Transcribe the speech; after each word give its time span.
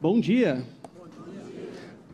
Bom 0.00 0.20
dia. 0.20 0.64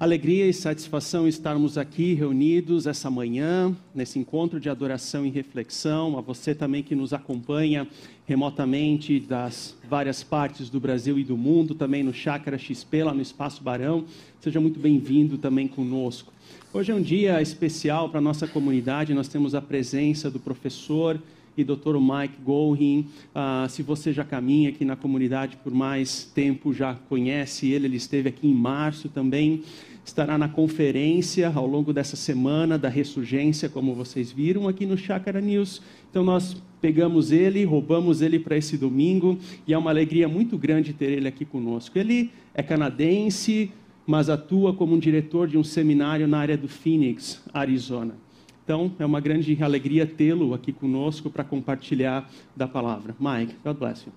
Alegria 0.00 0.46
e 0.46 0.54
satisfação 0.54 1.28
estarmos 1.28 1.76
aqui 1.76 2.14
reunidos 2.14 2.86
essa 2.86 3.10
manhã, 3.10 3.76
nesse 3.94 4.18
encontro 4.18 4.58
de 4.58 4.70
adoração 4.70 5.26
e 5.26 5.28
reflexão. 5.28 6.16
A 6.16 6.22
você 6.22 6.54
também 6.54 6.82
que 6.82 6.94
nos 6.94 7.12
acompanha 7.12 7.86
remotamente 8.24 9.20
das 9.20 9.76
várias 9.86 10.24
partes 10.24 10.70
do 10.70 10.80
Brasil 10.80 11.18
e 11.18 11.24
do 11.24 11.36
mundo, 11.36 11.74
também 11.74 12.02
no 12.02 12.14
Chácara 12.14 12.56
XP, 12.56 13.04
lá 13.04 13.12
no 13.12 13.20
Espaço 13.20 13.62
Barão. 13.62 14.06
Seja 14.40 14.62
muito 14.62 14.80
bem-vindo 14.80 15.36
também 15.36 15.68
conosco. 15.68 16.32
Hoje 16.72 16.90
é 16.90 16.94
um 16.94 17.02
dia 17.02 17.42
especial 17.42 18.08
para 18.08 18.18
a 18.18 18.22
nossa 18.22 18.46
comunidade. 18.46 19.12
Nós 19.12 19.28
temos 19.28 19.54
a 19.54 19.60
presença 19.60 20.30
do 20.30 20.40
professor 20.40 21.20
e 21.56 21.64
Dr. 21.64 21.96
Mike 22.00 22.36
Golding. 22.44 23.06
Ah, 23.34 23.66
se 23.68 23.82
você 23.82 24.12
já 24.12 24.24
caminha 24.24 24.68
aqui 24.68 24.84
na 24.84 24.96
comunidade 24.96 25.56
por 25.56 25.72
mais 25.72 26.24
tempo, 26.24 26.72
já 26.72 26.94
conhece 26.94 27.70
ele, 27.70 27.86
ele 27.86 27.96
esteve 27.96 28.28
aqui 28.28 28.46
em 28.46 28.54
março 28.54 29.08
também. 29.08 29.62
Estará 30.04 30.36
na 30.36 30.48
conferência 30.48 31.50
ao 31.54 31.66
longo 31.66 31.92
dessa 31.92 32.14
semana 32.14 32.76
da 32.76 32.90
ressurgência, 32.90 33.68
como 33.68 33.94
vocês 33.94 34.30
viram 34.30 34.68
aqui 34.68 34.84
no 34.84 34.98
Chácara 34.98 35.40
News. 35.40 35.80
Então 36.10 36.22
nós 36.22 36.62
pegamos 36.80 37.32
ele, 37.32 37.64
roubamos 37.64 38.20
ele 38.20 38.38
para 38.38 38.56
esse 38.56 38.76
domingo 38.76 39.38
e 39.66 39.72
é 39.72 39.78
uma 39.78 39.90
alegria 39.90 40.28
muito 40.28 40.58
grande 40.58 40.92
ter 40.92 41.10
ele 41.10 41.26
aqui 41.26 41.46
conosco. 41.46 41.98
Ele 41.98 42.30
é 42.52 42.62
canadense, 42.62 43.70
mas 44.06 44.28
atua 44.28 44.74
como 44.74 44.94
um 44.94 44.98
diretor 44.98 45.48
de 45.48 45.56
um 45.56 45.64
seminário 45.64 46.28
na 46.28 46.38
área 46.38 46.56
do 46.58 46.68
Phoenix, 46.68 47.42
Arizona. 47.52 48.23
Então, 48.64 48.92
é 48.98 49.04
uma 49.04 49.20
grande 49.20 49.62
alegria 49.62 50.06
tê-lo 50.06 50.54
aqui 50.54 50.72
conosco 50.72 51.28
para 51.28 51.44
compartilhar 51.44 52.30
da 52.56 52.66
palavra. 52.66 53.14
Mike, 53.20 53.56
God 53.62 53.76
bless 53.76 54.06
you. 54.06 54.12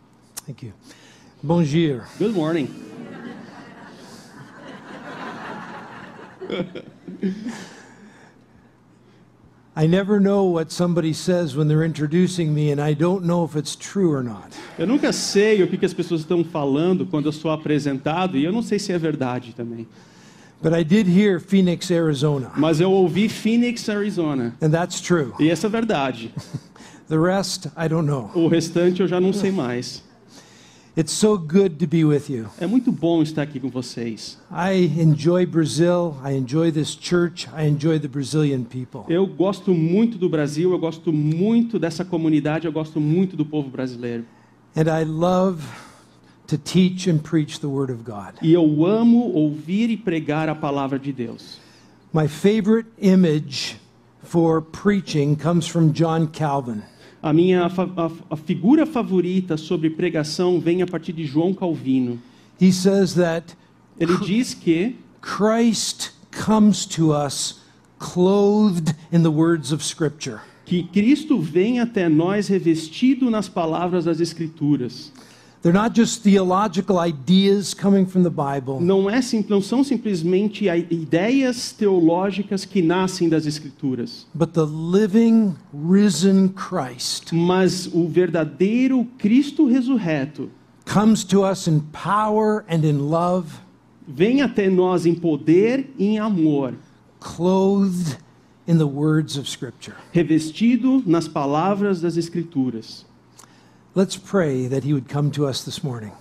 Thank 0.46 0.66
you. 0.66 0.73
Bom 1.44 1.62
dia. 1.62 2.04
Good 2.18 2.34
morning. 2.34 2.70
I 9.75 9.86
never 9.86 10.22
know 10.22 10.45
what 10.45 10.72
somebody 10.72 11.14
says 11.14 11.56
when 11.58 11.68
they're 11.68 11.86
introducing 11.86 12.53
me, 12.53 12.72
and 12.72 12.81
I 12.81 12.94
don't 12.94 13.25
know 13.25 13.44
if 13.44 13.58
it's 13.58 13.75
true 13.75 14.14
or 14.14 14.23
not. 14.23 14.56
Eu 14.80 14.88
nunca 14.88 15.12
sei 15.12 15.62
o 15.62 15.68
que, 15.68 15.86
as 15.86 15.94
pessoas 15.94 16.22
estão 16.22 16.45
falando 16.45 17.06
quando 17.06 17.25
eu 17.25 17.34
sou 17.34 17.52
apresentado 17.52 18.38
e 18.38 18.45
eu 18.45 18.53
não 18.53 18.64
sei 18.64 18.80
se 18.80 18.94
é 18.94 18.98
verdade 18.98 19.53
também. 19.53 19.86
But 20.61 20.73
I 20.73 20.83
did 20.83 21.08
hear 21.08 21.39
Phoenix, 21.39 21.91
Arizona, 21.91 22.52
Mas 22.55 22.80
eu 22.80 22.91
ouvi 22.91 23.30
Phoenix, 23.30 23.88
Arizona. 23.89 24.55
and 24.61 24.72
that's 24.72 25.00
true. 25.02 25.31
E 25.39 25.50
essa 25.50 25.67
é 25.67 25.69
verdade. 25.69 26.33
The 27.08 27.17
rest, 27.17 27.67
I 27.77 27.88
don't 27.88 28.05
know. 28.05 28.30
O 28.36 28.47
restante 28.50 29.02
eu 29.02 29.08
já 29.08 29.19
não 29.22 29.31
sei 29.31 29.50
mais. 29.52 30.03
It's 30.97 31.13
so 31.13 31.38
good 31.38 31.75
to 31.78 31.88
be 31.88 32.03
with 32.03 32.23
you. 32.28 32.47
É 32.59 32.66
muito 32.66 32.91
bom 32.91 33.22
estar 33.22 33.44
aqui 33.44 33.59
com 33.59 33.69
vocês. 33.69 34.38
I 34.52 34.91
enjoy 35.00 35.45
Brazil. 35.45 36.16
I 36.25 36.33
enjoy 36.33 36.72
this 36.72 36.97
church. 37.00 37.47
I 37.55 37.67
enjoy 37.67 38.00
the 38.00 38.08
Brazilian 38.08 38.63
people. 38.63 39.02
Eu 39.08 39.28
gosto 39.28 39.75
muito 39.75 40.17
do 40.17 40.28
Brasil, 40.28 40.72
eu 40.72 40.80
gosto 40.80 41.13
muito 41.13 41.78
dessa 41.78 42.03
comunidade, 42.03 42.66
eu 42.66 42.72
gosto 42.73 43.00
muito 43.00 43.38
do 43.38 43.45
povo 43.45 43.69
brasileiro. 43.69 44.25
And 44.75 44.88
I 44.89 45.05
love 45.05 45.61
to 46.48 46.58
teach 46.58 47.08
and 47.08 47.20
preach 47.22 47.59
the 47.59 47.67
Word 47.67 47.92
of 47.92 48.03
God. 48.03 48.36
E 48.42 48.53
eu 48.53 48.86
amo 48.86 49.31
ouvir 49.34 49.90
e 49.90 49.98
pregar 49.98 50.50
a 50.50 50.56
palavra 50.56 50.98
de 50.98 51.12
Deus. 51.12 51.59
My 52.14 52.28
favorite 52.28 52.88
image 53.00 53.78
for 54.23 54.62
preaching 54.62 55.36
comes 55.36 55.68
from 55.68 55.92
John 55.92 56.28
Calvin. 56.28 56.81
A 57.22 57.34
minha 57.34 57.66
a, 57.66 58.12
a 58.31 58.38
figura 58.38 58.86
favorita 58.86 59.58
sobre 59.58 59.90
pregação 59.90 60.59
vem 60.59 60.81
a 60.81 60.88
partir 60.88 61.14
de 61.14 61.25
João 61.25 61.53
Calvino. 61.53 62.20
He 62.59 62.72
says 62.72 63.14
that 63.16 63.56
Ele 64.00 64.18
diz 64.25 64.53
que 64.53 64.95
Christ 65.22 66.12
comes 66.31 66.86
to 66.86 67.12
us 67.12 67.62
clothed 68.00 68.95
in 69.12 69.23
the 69.23 69.31
words 69.31 69.72
of 69.72 69.84
Scripture. 69.84 70.42
que 70.68 70.84
Cristo 70.84 71.40
vem 71.40 71.79
até 71.79 72.09
nós 72.09 72.50
revestido 72.50 73.31
nas 73.31 73.47
palavras 73.47 74.03
das 74.03 74.19
Escrituras. 74.19 75.14
They're 75.67 75.73
not 75.73 75.94
just 75.94 76.23
theological 76.23 76.97
ideas 76.97 77.73
coming 77.73 78.05
from 78.05 78.23
the 78.23 78.29
Bible, 78.29 78.79
Não, 78.79 79.09
é, 79.09 79.19
não 79.50 79.61
são 79.61 79.83
simplesmente 79.83 80.66
ideias 80.89 81.73
teológicas 81.73 82.63
que 82.63 82.81
nascem 82.81 83.28
das 83.28 83.45
Escrituras, 83.45 84.25
but 84.33 84.53
the 84.53 84.63
living, 84.63 85.57
risen 85.73 86.53
Christ 86.55 87.33
mas 87.33 87.85
o 87.94 88.07
verdadeiro 88.07 89.05
Cristo 89.17 89.66
ressurreto 89.67 90.50
comes 90.85 91.25
to 91.25 91.44
us 91.44 91.67
in 91.67 91.81
power 91.91 92.63
and 92.69 92.85
in 92.85 92.99
love, 93.09 93.49
vem 94.07 94.41
até 94.41 94.69
nós 94.69 95.05
em 95.05 95.16
poder 95.16 95.94
e 95.99 96.05
em 96.05 96.17
amor, 96.17 96.75
clothed 97.19 98.17
in 98.66 98.78
the 98.78 98.88
words 98.88 99.38
of 99.38 99.49
Scripture. 99.49 99.97
revestido 100.13 101.03
nas 101.05 101.28
palavras 101.28 101.99
das 101.99 102.16
Escrituras. 102.16 103.05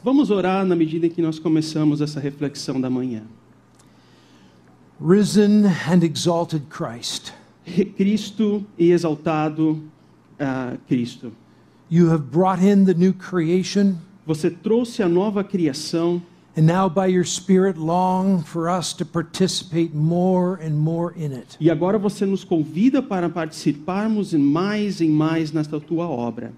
Vamos 0.03 0.31
orar 0.31 0.65
na 0.65 0.75
medida 0.75 1.07
em 1.07 1.11
que 1.11 1.21
nós 1.21 1.39
começamos 1.39 2.01
essa 2.01 2.19
reflexão 2.19 2.81
da 2.81 2.89
manhã. 2.89 3.23
Risen 4.99 5.67
and 5.67 6.03
exalted 6.03 6.65
Christ, 6.71 7.35
Cristo 7.97 8.65
e 8.79 8.93
exaltado 8.93 9.83
ah, 10.41 10.79
Cristo. 10.89 11.33
you 11.91 12.09
have 12.11 12.31
brought 12.31 12.63
in 12.63 12.87
the 12.87 12.95
new 12.95 13.13
creation. 13.13 13.97
Você 14.27 14.51
trouxe 14.51 15.03
a 15.03 15.09
nova 15.09 15.45
criação 15.45 16.23
And 16.57 16.63
now, 16.63 16.89
by 16.89 17.07
your 17.09 17.27
Spirit, 17.27 17.79
long 17.79 18.43
for 18.43 18.71
us 18.71 18.95
to 18.95 19.05
participate 19.05 19.95
more 19.95 20.59
and 20.65 20.71
more 20.71 21.13
in 21.15 21.33
it. 21.33 21.59
e 21.61 21.71
agora 21.71 21.99
você 21.99 22.25
nos 22.25 22.43
convida 22.43 23.03
para 23.03 23.29
participarmos 23.29 24.33
mais 24.33 25.03
e 25.03 25.09
mais 25.09 25.53
nesta 25.53 25.79
tua 25.79 26.09
obra. 26.09 26.55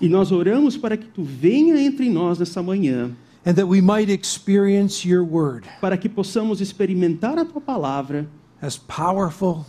E 0.00 0.08
nós 0.08 0.32
oramos 0.32 0.76
para 0.76 0.96
que 0.96 1.06
tu 1.06 1.22
venha 1.22 1.80
entre 1.80 2.10
nós 2.10 2.38
nessa 2.38 2.62
manhã, 2.62 3.10
and 3.46 3.54
that 3.54 3.64
we 3.66 3.80
might 3.80 4.10
experience 4.12 5.08
your 5.08 5.22
word. 5.24 5.66
Para 5.80 5.96
que 5.96 6.08
possamos 6.08 6.60
experimentar 6.60 7.38
a 7.38 7.44
tua 7.44 7.60
palavra. 7.60 8.28
As 8.60 8.76
powerful 8.76 9.64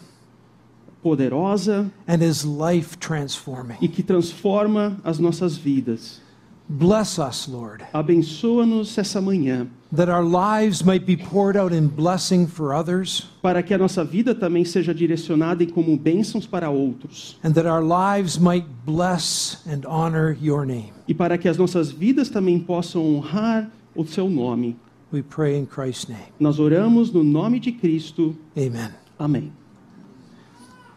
poderosa. 1.02 1.92
and 2.08 2.22
as 2.24 2.44
life 2.44 2.98
transforming. 2.98 3.78
e 3.82 3.88
que 3.88 4.04
transforma 4.04 5.00
as 5.04 5.20
nossas 5.20 5.56
vidas. 5.58 6.22
Bless 6.68 7.20
us, 7.20 7.48
Lord, 7.48 7.84
Abençoa-nos 7.92 8.98
essa 8.98 9.20
manhã, 9.22 9.68
that 9.94 10.10
our 10.10 10.24
lives 10.24 10.84
might 10.84 11.06
be 11.06 11.18
poured 11.18 11.58
out 11.58 11.74
in 11.74 11.88
blessing 11.88 12.48
for 12.48 12.74
others, 12.74 13.28
para 13.42 13.62
que 13.62 13.74
a 13.74 13.78
nossa 13.78 14.04
vida 14.06 14.34
também 14.34 14.64
seja 14.64 14.94
direcionada 14.94 15.64
em 15.64 15.68
como 15.68 15.98
bênçãos 15.98 16.46
para 16.48 16.70
outros. 16.70 17.38
and 17.44 17.52
that 17.54 17.68
our 17.68 17.82
lives 17.84 18.38
might 18.38 18.66
bless 18.86 19.58
and 19.68 19.86
honor 19.86 20.38
your 20.42 20.66
name. 20.66 20.94
e 21.08 21.14
para 21.14 21.38
que 21.38 21.50
as 21.50 21.58
nossas 21.58 21.92
vidas 21.92 22.30
também 22.30 22.60
possam 22.60 23.04
honrar 23.16 23.70
o 23.96 24.06
seu 24.06 24.30
nome. 24.30 24.78
We 25.12 25.22
pray 25.22 25.58
in 25.58 25.66
Christ's 25.66 26.08
name. 26.08 26.24
Nós 26.40 26.58
oramos 26.58 27.12
no 27.12 27.22
nome 27.22 27.60
de 27.60 27.74
Cristo. 27.74 28.34
Amen. 28.56 28.92
Amém. 29.20 29.52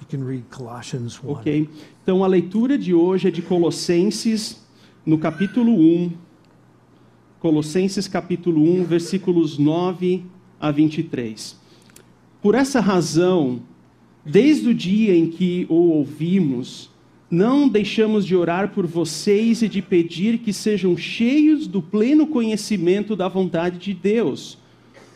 You 0.00 0.06
can 0.08 0.24
read 0.24 0.44
Colossians 0.50 1.18
1. 1.20 1.28
Ok? 1.30 1.68
Então 2.04 2.22
a 2.22 2.28
leitura 2.28 2.78
de 2.78 2.94
hoje 2.94 3.26
é 3.26 3.30
de 3.32 3.42
Colossenses, 3.42 4.62
no 5.04 5.18
capítulo 5.18 5.72
1. 5.72 6.12
Colossenses, 7.44 8.08
capítulo 8.08 8.62
1, 8.80 8.84
versículos 8.84 9.58
9 9.58 10.22
a 10.58 10.70
23. 10.70 11.54
Por 12.40 12.54
essa 12.54 12.80
razão, 12.80 13.60
desde 14.24 14.70
o 14.70 14.74
dia 14.74 15.14
em 15.14 15.26
que 15.26 15.66
o 15.68 15.90
ouvimos, 15.90 16.88
não 17.30 17.68
deixamos 17.68 18.24
de 18.24 18.34
orar 18.34 18.70
por 18.70 18.86
vocês 18.86 19.60
e 19.60 19.68
de 19.68 19.82
pedir 19.82 20.38
que 20.38 20.54
sejam 20.54 20.96
cheios 20.96 21.66
do 21.66 21.82
pleno 21.82 22.26
conhecimento 22.26 23.14
da 23.14 23.28
vontade 23.28 23.76
de 23.76 23.92
Deus, 23.92 24.56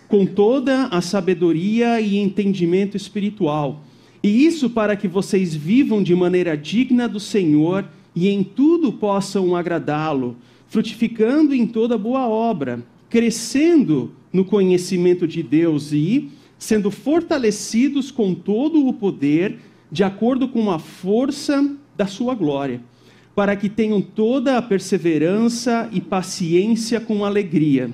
com 0.06 0.26
toda 0.26 0.84
a 0.88 1.00
sabedoria 1.00 1.98
e 1.98 2.18
entendimento 2.18 2.94
espiritual. 2.94 3.82
E 4.22 4.44
isso 4.44 4.68
para 4.68 4.96
que 4.96 5.08
vocês 5.08 5.54
vivam 5.54 6.02
de 6.02 6.14
maneira 6.14 6.58
digna 6.58 7.08
do 7.08 7.20
Senhor 7.20 7.86
e 8.14 8.28
em 8.28 8.44
tudo 8.44 8.92
possam 8.92 9.56
agradá-lo, 9.56 10.36
frutificando 10.68 11.54
em 11.54 11.66
toda 11.66 11.98
boa 11.98 12.28
obra, 12.28 12.84
crescendo 13.08 14.12
no 14.32 14.44
conhecimento 14.44 15.26
de 15.26 15.42
Deus 15.42 15.92
e 15.92 16.30
sendo 16.58 16.90
fortalecidos 16.90 18.10
com 18.10 18.34
todo 18.34 18.86
o 18.86 18.92
poder, 18.92 19.58
de 19.90 20.04
acordo 20.04 20.48
com 20.48 20.70
a 20.70 20.78
força 20.78 21.74
da 21.96 22.06
sua 22.06 22.34
glória, 22.34 22.80
para 23.34 23.56
que 23.56 23.68
tenham 23.68 24.02
toda 24.02 24.58
a 24.58 24.62
perseverança 24.62 25.88
e 25.92 26.00
paciência 26.00 27.00
com 27.00 27.24
alegria, 27.24 27.90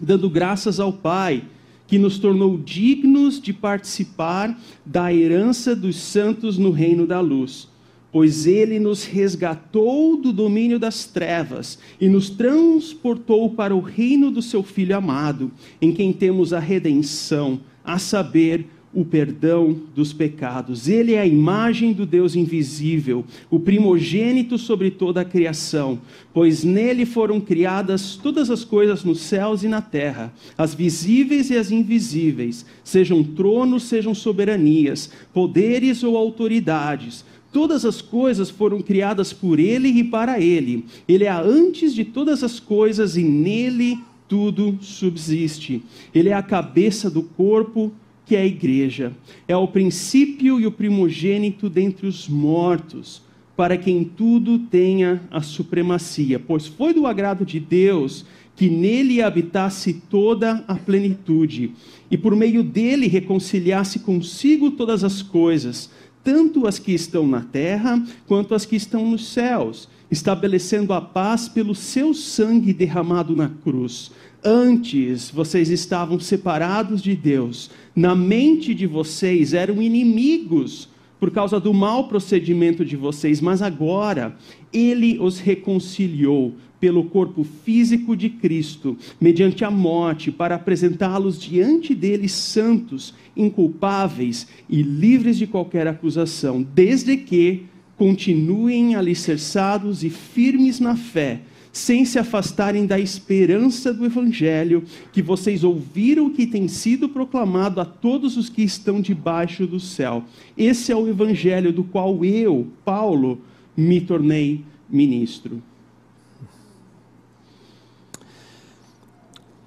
dando 0.00 0.28
graças 0.28 0.80
ao 0.80 0.92
Pai, 0.92 1.44
que 1.86 1.98
nos 1.98 2.18
tornou 2.18 2.58
dignos 2.58 3.40
de 3.40 3.52
participar 3.52 4.58
da 4.84 5.12
herança 5.12 5.76
dos 5.76 5.96
santos 5.96 6.58
no 6.58 6.70
reino 6.70 7.06
da 7.06 7.20
luz. 7.20 7.68
Pois 8.12 8.46
ele 8.46 8.78
nos 8.78 9.04
resgatou 9.04 10.18
do 10.18 10.32
domínio 10.32 10.78
das 10.78 11.06
trevas 11.06 11.78
e 11.98 12.08
nos 12.08 12.28
transportou 12.28 13.50
para 13.50 13.74
o 13.74 13.80
reino 13.80 14.30
do 14.30 14.42
seu 14.42 14.62
Filho 14.62 14.94
amado, 14.94 15.50
em 15.80 15.90
quem 15.90 16.12
temos 16.12 16.52
a 16.52 16.58
redenção, 16.60 17.58
a 17.82 17.98
saber, 17.98 18.66
o 18.94 19.04
perdão 19.04 19.76
dos 19.94 20.12
pecados. 20.12 20.88
Ele 20.88 21.14
é 21.14 21.20
a 21.20 21.26
imagem 21.26 21.92
do 21.92 22.04
Deus 22.04 22.36
invisível, 22.36 23.24
o 23.50 23.58
primogênito 23.58 24.58
sobre 24.58 24.90
toda 24.90 25.22
a 25.22 25.24
criação, 25.24 25.98
pois 26.32 26.62
nele 26.62 27.06
foram 27.06 27.40
criadas 27.40 28.16
todas 28.16 28.50
as 28.50 28.64
coisas 28.64 29.02
nos 29.02 29.20
céus 29.20 29.62
e 29.62 29.68
na 29.68 29.80
terra, 29.80 30.32
as 30.58 30.74
visíveis 30.74 31.48
e 31.50 31.56
as 31.56 31.70
invisíveis, 31.70 32.66
sejam 32.84 33.24
tronos, 33.24 33.84
sejam 33.84 34.14
soberanias, 34.14 35.10
poderes 35.32 36.02
ou 36.02 36.16
autoridades. 36.16 37.24
Todas 37.52 37.84
as 37.84 38.00
coisas 38.00 38.48
foram 38.48 38.80
criadas 38.80 39.32
por 39.32 39.60
Ele 39.60 39.88
e 39.88 40.02
para 40.02 40.40
Ele. 40.40 40.86
Ele 41.06 41.24
é 41.24 41.30
antes 41.30 41.94
de 41.94 42.02
todas 42.02 42.42
as 42.42 42.58
coisas 42.58 43.16
e 43.16 43.22
nele 43.22 43.98
tudo 44.26 44.78
subsiste. 44.80 45.82
Ele 46.14 46.30
é 46.30 46.32
a 46.32 46.42
cabeça 46.42 47.10
do 47.10 47.22
corpo, 47.22 47.92
que 48.24 48.34
é 48.34 48.40
a 48.40 48.46
igreja. 48.46 49.12
É 49.46 49.54
o 49.54 49.68
princípio 49.68 50.58
e 50.58 50.66
o 50.66 50.72
primogênito 50.72 51.68
dentre 51.68 52.06
os 52.06 52.26
mortos, 52.26 53.20
para 53.54 53.76
que 53.76 53.90
em 53.90 54.02
tudo 54.02 54.58
tenha 54.58 55.20
a 55.30 55.42
supremacia. 55.42 56.38
Pois 56.38 56.66
foi 56.66 56.94
do 56.94 57.06
agrado 57.06 57.44
de 57.44 57.60
Deus 57.60 58.24
que 58.56 58.70
nele 58.70 59.20
habitasse 59.20 59.94
toda 60.08 60.64
a 60.68 60.74
plenitude, 60.76 61.72
e 62.10 62.16
por 62.16 62.36
meio 62.36 62.62
dele 62.62 63.08
reconciliasse 63.08 63.98
consigo 63.98 64.70
todas 64.70 65.02
as 65.02 65.22
coisas 65.22 65.90
tanto 66.22 66.66
as 66.66 66.78
que 66.78 66.92
estão 66.92 67.26
na 67.26 67.40
terra 67.40 68.02
quanto 68.26 68.54
as 68.54 68.64
que 68.64 68.76
estão 68.76 69.10
nos 69.10 69.28
céus, 69.28 69.88
estabelecendo 70.10 70.92
a 70.92 71.00
paz 71.00 71.48
pelo 71.48 71.74
seu 71.74 72.12
sangue 72.14 72.72
derramado 72.72 73.34
na 73.34 73.48
cruz. 73.48 74.10
Antes 74.44 75.30
vocês 75.30 75.70
estavam 75.70 76.18
separados 76.18 77.00
de 77.00 77.14
Deus, 77.14 77.70
na 77.94 78.14
mente 78.14 78.74
de 78.74 78.86
vocês 78.86 79.54
eram 79.54 79.80
inimigos 79.80 80.88
por 81.22 81.30
causa 81.30 81.60
do 81.60 81.72
mau 81.72 82.08
procedimento 82.08 82.84
de 82.84 82.96
vocês, 82.96 83.40
mas 83.40 83.62
agora 83.62 84.34
ele 84.72 85.20
os 85.20 85.38
reconciliou 85.38 86.56
pelo 86.80 87.04
corpo 87.04 87.44
físico 87.44 88.16
de 88.16 88.28
Cristo, 88.28 88.98
mediante 89.20 89.64
a 89.64 89.70
morte, 89.70 90.32
para 90.32 90.56
apresentá-los 90.56 91.40
diante 91.40 91.94
dele 91.94 92.28
santos, 92.28 93.14
inculpáveis 93.36 94.48
e 94.68 94.82
livres 94.82 95.38
de 95.38 95.46
qualquer 95.46 95.86
acusação, 95.86 96.60
desde 96.74 97.16
que 97.16 97.66
continuem 97.96 98.96
alicerçados 98.96 100.02
e 100.02 100.10
firmes 100.10 100.80
na 100.80 100.96
fé, 100.96 101.42
sem 101.72 102.04
se 102.04 102.18
afastarem 102.18 102.84
da 102.84 103.00
esperança 103.00 103.94
do 103.94 104.04
Evangelho 104.04 104.84
que 105.10 105.22
vocês 105.22 105.64
ouviram 105.64 106.28
que 106.28 106.46
tem 106.46 106.68
sido 106.68 107.08
proclamado 107.08 107.80
a 107.80 107.84
todos 107.84 108.36
os 108.36 108.50
que 108.50 108.62
estão 108.62 109.00
debaixo 109.00 109.66
do 109.66 109.80
céu. 109.80 110.22
Esse 110.56 110.92
é 110.92 110.96
o 110.96 111.08
Evangelho 111.08 111.72
do 111.72 111.82
qual 111.82 112.22
eu, 112.24 112.66
Paulo, 112.84 113.40
me 113.74 114.00
tornei 114.00 114.60
ministro. 114.88 115.62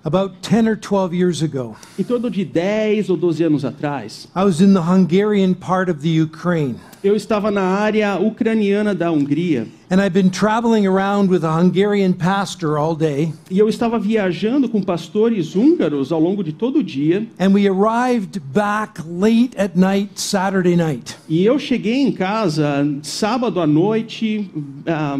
About 0.07 0.35
10 0.43 0.67
or 0.67 0.75
12 0.75 1.15
years 1.15 1.41
ago, 1.41 1.75
Em 1.97 2.03
torno 2.03 2.29
de 2.29 2.45
10 2.45 3.09
ou 3.09 3.17
12 3.17 3.43
anos 3.43 3.65
atrás, 3.65 4.27
I 4.35 4.43
was 4.43 4.61
in 4.61 4.71
the 4.75 4.81
Hungarian 4.81 5.55
part 5.55 5.89
of 5.89 6.01
the 6.01 6.21
Ukraine. 6.21 6.75
eu 7.03 7.15
estava 7.15 7.49
na 7.49 7.63
área 7.63 8.15
ucraniana 8.19 8.93
da 8.93 9.09
Hungria 9.11 9.65
And 9.89 9.99
I've 9.99 10.13
been 10.13 10.29
traveling 10.29 10.85
around 10.85 11.31
with 11.31 11.43
a 11.43 11.51
Hungarian 11.59 12.13
pastor 12.13 12.77
all 12.77 12.95
day. 12.95 13.33
e 13.49 13.57
eu 13.57 13.67
estava 13.67 13.97
viajando 13.97 14.69
com 14.69 14.79
pastores 14.79 15.55
húngaros 15.55 16.11
ao 16.11 16.19
longo 16.19 16.43
de 16.43 16.53
todo 16.53 16.79
o 16.79 16.83
dia. 16.83 17.25
And 17.39 17.49
we 17.53 17.67
arrived 17.67 18.39
back 18.53 19.01
late 19.07 19.55
at 19.57 19.75
night, 19.75 20.19
Saturday 20.21 20.75
night. 20.75 21.15
E 21.27 21.43
eu 21.43 21.57
cheguei 21.57 22.01
em 22.03 22.11
casa 22.11 22.85
sábado 23.01 23.59
à 23.59 23.65
noite, 23.65 24.51
ah, 24.85 25.19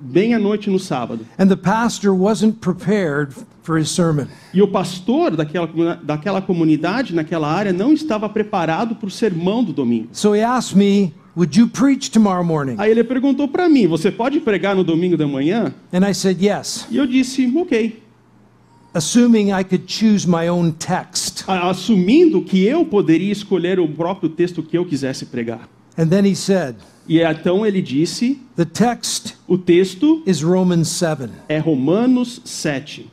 bem 0.00 0.34
à 0.34 0.40
noite 0.40 0.68
no 0.70 0.78
sábado. 0.80 1.24
And 1.38 1.46
the 1.46 1.56
pastor 1.56 2.12
wasn't 2.12 2.58
prepared 2.60 3.32
for 3.64 3.76
his 3.78 3.88
sermon. 3.90 4.26
E 4.52 4.62
o 4.62 4.68
pastor 4.68 5.34
daquela, 5.34 5.66
daquela 6.02 6.40
comunidade, 6.40 7.12
naquela 7.12 7.50
área, 7.50 7.72
não 7.72 7.92
estava 7.92 8.28
preparado 8.28 8.94
para 8.94 9.08
o 9.08 9.10
sermão 9.10 9.64
do 9.64 9.72
domingo. 9.72 10.10
So 10.12 10.36
he 10.36 10.42
asked 10.44 10.76
me, 10.78 11.12
Would 11.36 11.58
you 11.58 11.66
preach 11.66 12.12
tomorrow 12.12 12.44
morning? 12.44 12.76
Aí 12.78 12.92
ele 12.92 13.02
perguntou 13.02 13.48
para 13.48 13.68
mim: 13.68 13.88
Você 13.88 14.12
pode 14.12 14.38
pregar 14.38 14.76
no 14.76 14.84
domingo 14.84 15.16
da 15.16 15.26
manhã? 15.26 15.74
And 15.92 16.08
I 16.08 16.14
said, 16.14 16.40
Yes, 16.40 16.86
E 16.90 16.96
eu 16.96 17.06
disse: 17.08 17.52
Ok. 17.56 18.00
assuming 18.92 19.50
I 19.50 19.64
could 19.64 19.84
choose 19.88 20.26
my 20.28 20.48
own 20.48 20.70
text. 20.72 21.42
Assumindo 21.48 22.40
que 22.42 22.64
eu 22.64 22.84
poderia 22.84 23.32
escolher 23.32 23.80
o 23.80 23.88
próprio 23.88 24.28
texto 24.28 24.62
que 24.62 24.78
eu 24.78 24.84
quisesse 24.84 25.26
pregar. 25.26 25.68
And 25.98 26.06
then 26.08 26.24
he 26.24 26.36
said, 26.36 26.76
E 27.08 27.20
então 27.20 27.66
ele 27.66 27.82
disse: 27.82 28.40
The 28.56 28.64
text 28.64 29.34
O 29.48 29.58
texto 29.58 30.22
is 30.26 30.40
Romans 30.42 30.88
7. 30.88 31.28
é 31.48 31.58
Romanos 31.58 32.40
7. 32.44 33.10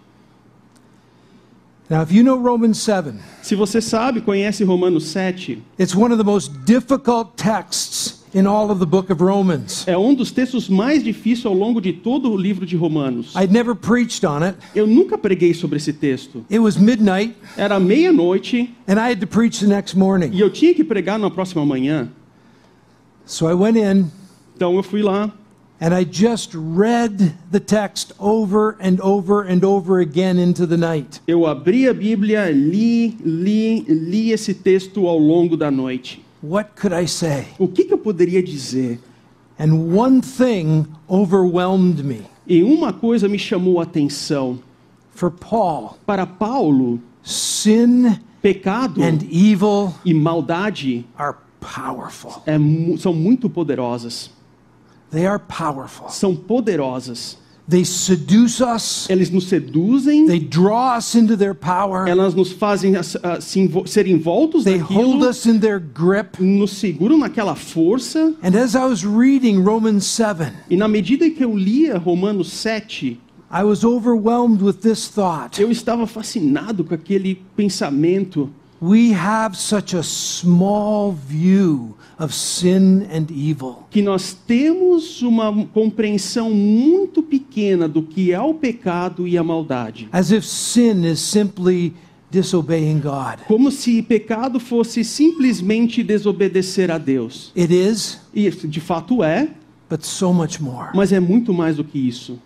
Now, 1.92 2.02
if 2.04 2.10
you 2.14 2.24
know 2.24 2.38
Romans 2.38 2.82
7, 2.82 3.16
Se 3.42 3.54
você 3.54 3.82
sabe, 3.82 4.22
conhece 4.22 4.64
Romanos 4.64 5.08
7, 5.08 5.62
it's 5.78 5.94
one 5.94 6.14
of 6.14 6.18
the 6.18 6.24
most 6.24 6.50
difficult 6.64 7.36
texts 7.36 8.24
in 8.34 8.48
all 8.48 8.72
of 8.72 8.80
the 8.80 8.86
book 8.86 9.12
of 9.12 9.22
Romans. 9.22 9.84
é 9.86 9.98
um 9.98 10.14
dos 10.16 10.32
textos 10.32 10.70
mais 10.70 11.04
difíceis 11.04 11.46
ao 11.46 11.54
longo 11.54 11.82
de 11.82 11.92
todo 11.92 12.32
o 12.32 12.38
livro 12.38 12.66
de 12.66 12.78
Romanos. 12.78 13.36
I'd 13.36 13.52
never 13.52 13.76
preached 13.76 14.26
on 14.26 14.42
it. 14.42 14.58
Eu 14.74 14.88
nunca 14.88 15.18
preguei 15.18 15.54
sobre 15.54 15.76
esse 15.80 15.92
texto. 15.92 16.46
It 16.50 16.60
was 16.60 16.78
midnight, 16.78 17.36
Era 17.58 17.78
meia-noite 17.78 18.74
and 18.88 18.94
I 18.94 19.12
had 19.12 19.20
to 19.20 19.28
preach 19.28 19.60
the 19.60 19.68
next 19.68 19.98
morning. 19.98 20.30
e 20.32 20.40
eu 20.40 20.50
tinha 20.50 20.74
que 20.74 20.86
pregar 20.86 21.20
na 21.20 21.30
próxima 21.30 21.66
manhã. 21.66 22.08
So 23.26 23.50
I 23.50 23.54
went 23.54 23.76
in 23.76 24.10
Então 24.56 24.78
eu 24.78 24.84
fui 24.84 25.02
lá 25.02 25.30
and 25.82 25.96
I 25.96 26.04
just 26.04 26.52
read 26.54 27.34
the 27.50 27.60
text 27.60 28.14
over 28.20 28.78
and 28.80 29.02
over 29.02 29.42
and 29.42 29.66
over 29.66 30.00
again 30.00 30.38
into 30.38 30.68
the 30.68 30.78
night. 30.78 31.20
Eu 31.28 31.48
abri 31.48 31.88
a 31.88 31.94
Bíblia, 31.94 32.52
li, 32.52 33.18
li, 33.26 33.82
li 33.90 34.32
esse 34.32 34.54
texto 34.54 35.08
ao 35.08 35.18
longo 35.18 35.58
da 35.58 35.72
noite. 35.72 36.24
What 36.44 36.76
could 36.76 36.94
I 36.94 37.08
say? 37.08 37.48
O 37.60 37.68
que, 37.68 37.84
que 37.86 37.94
eu 37.94 37.98
poderia 37.98 38.42
dizer? 38.44 39.00
And 39.60 39.96
one 39.96 40.22
thing 40.22 40.86
overwhelmed 41.10 42.04
me. 42.04 42.22
E 42.48 42.64
uma 42.64 42.94
coisa 42.94 43.28
me 43.28 43.38
chamou 43.40 43.80
a 43.80 43.84
atenção. 43.84 44.60
For 45.12 45.32
Paul, 45.32 45.98
Para 46.06 46.26
Paulo, 46.26 47.00
sin 47.24 48.20
pecado 48.42 49.02
and 49.04 49.20
evil 49.32 49.94
e 50.04 50.14
maldade 50.14 51.06
are 51.18 51.36
powerful. 51.60 52.42
é 52.46 52.58
são 52.98 53.14
muito 53.14 53.50
poderosas. 53.50 54.32
They 55.12 55.26
are 55.28 55.40
powerful. 55.40 56.08
São 56.10 56.36
poderosas. 56.36 57.38
They 57.70 57.86
seduce 57.86 58.60
us, 58.62 59.08
Eles 59.10 59.30
nos 59.30 59.46
seduzem, 59.48 60.26
they 60.26 60.40
draw 60.40 60.98
us 60.98 61.16
into 61.16 61.38
their 61.38 61.54
power, 61.54 62.06
elas 62.10 62.34
nos 62.34 62.52
fazem 62.52 62.94
ser 63.86 64.08
envoltos 64.08 64.64
they 64.66 64.78
hold 64.78 65.20
naquilo, 65.20 65.30
us 65.30 65.46
in 65.46 65.60
their 65.60 65.80
grip. 65.80 66.40
nos 66.42 66.72
seguram 66.72 67.18
naquela 67.20 67.56
força. 67.56 68.34
And 68.44 68.56
as 68.58 68.76
I 68.76 68.84
was 68.86 69.06
reading 69.06 69.64
Romans 69.64 70.06
7, 70.06 70.52
E 70.70 70.76
na 70.76 70.88
medida 70.88 71.30
que 71.30 71.46
eu 71.46 71.56
lia 71.56 71.98
Romanos 71.98 72.52
7, 72.52 73.20
I 73.50 73.64
was 73.64 73.86
overwhelmed 73.86 74.62
with 74.62 74.82
this 74.82 75.08
thought. 75.08 75.62
eu 75.62 75.72
estava 75.72 76.06
fascinado 76.08 76.84
com 76.84 76.94
aquele 76.96 77.36
pensamento. 77.56 78.50
We 78.82 79.14
have 79.14 79.56
such 79.56 79.96
a 79.96 80.02
small 80.04 81.14
view 81.14 81.96
of 82.24 82.34
sin 82.34 83.04
and 83.12 83.28
evil. 83.32 83.84
que 83.90 84.02
nós 84.02 84.34
temos 84.46 85.22
uma 85.22 85.66
compreensão 85.68 86.52
muito 86.52 87.24
pequena 87.24 87.88
do 87.88 88.02
que 88.04 88.32
é 88.32 88.40
o 88.40 88.54
pecado 88.54 89.28
e 89.28 89.38
a 89.38 89.44
maldade. 89.44 90.08
As 90.12 90.32
if 90.32 90.46
sin 90.46 91.04
is 91.06 91.20
simply 91.20 91.94
disobeying 92.30 93.00
God. 93.00 93.40
Como 93.48 93.72
se 93.72 94.02
pecado 94.02 94.60
fosse 94.60 95.04
simplesmente 95.04 96.04
desobedecer 96.04 96.90
a 96.92 96.98
Deus. 96.98 97.52
It 97.58 97.74
is, 97.74 98.20
E 98.34 98.50
de 98.50 98.80
fato 98.80 99.24
é, 99.24 99.50
but 99.90 100.04
so 100.04 100.32
much 100.34 100.62
more. 100.62 100.90
mas 100.96 101.12
é 101.12 101.20
muito 101.20 101.54
mais 101.54 101.76
do 101.78 101.84
que 101.84 102.00
isso. 102.00 102.40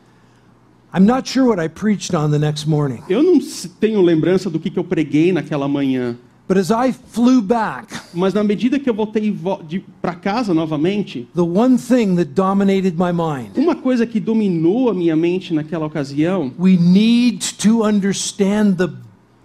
I'm 0.98 1.06
not 1.06 1.28
sure 1.30 1.46
what 1.50 1.60
I 1.62 1.68
preached 1.68 2.16
on 2.16 2.32
the 2.32 2.40
next 2.40 2.68
morning, 2.70 3.00
Eu 3.10 3.22
não 3.22 3.38
tenho 3.82 4.02
lembrança 4.02 4.50
do 4.50 4.58
que, 4.60 4.70
que 4.70 4.80
eu 4.80 4.84
preguei 4.84 5.34
naquela 5.34 5.68
manhã, 5.68 6.18
but 6.48 6.58
as 6.58 6.72
I 6.72 6.92
flew 6.94 7.42
back, 7.42 7.88
mas 8.14 8.34
na 8.34 8.44
medida 8.44 8.80
que 8.80 8.90
eu 8.90 8.94
voltei 8.94 9.36
para 10.02 10.16
casa 10.16 10.54
novamente, 10.54 11.28
the 11.36 11.42
one 11.42 11.78
thing 11.78 12.16
that 12.16 12.32
dominated 12.34 12.96
my 12.98 13.12
mind 13.12 13.58
uma 13.58 13.76
coisa 13.76 14.06
que 14.06 14.20
dominou 14.20 14.90
a 14.90 14.94
minha 14.94 15.16
mente 15.16 15.54
naquela 15.54 15.86
ocasião 15.86 16.52
we 16.60 16.78
need 16.78 17.56
to 17.58 17.84
understand 17.84 18.76
the 18.78 18.90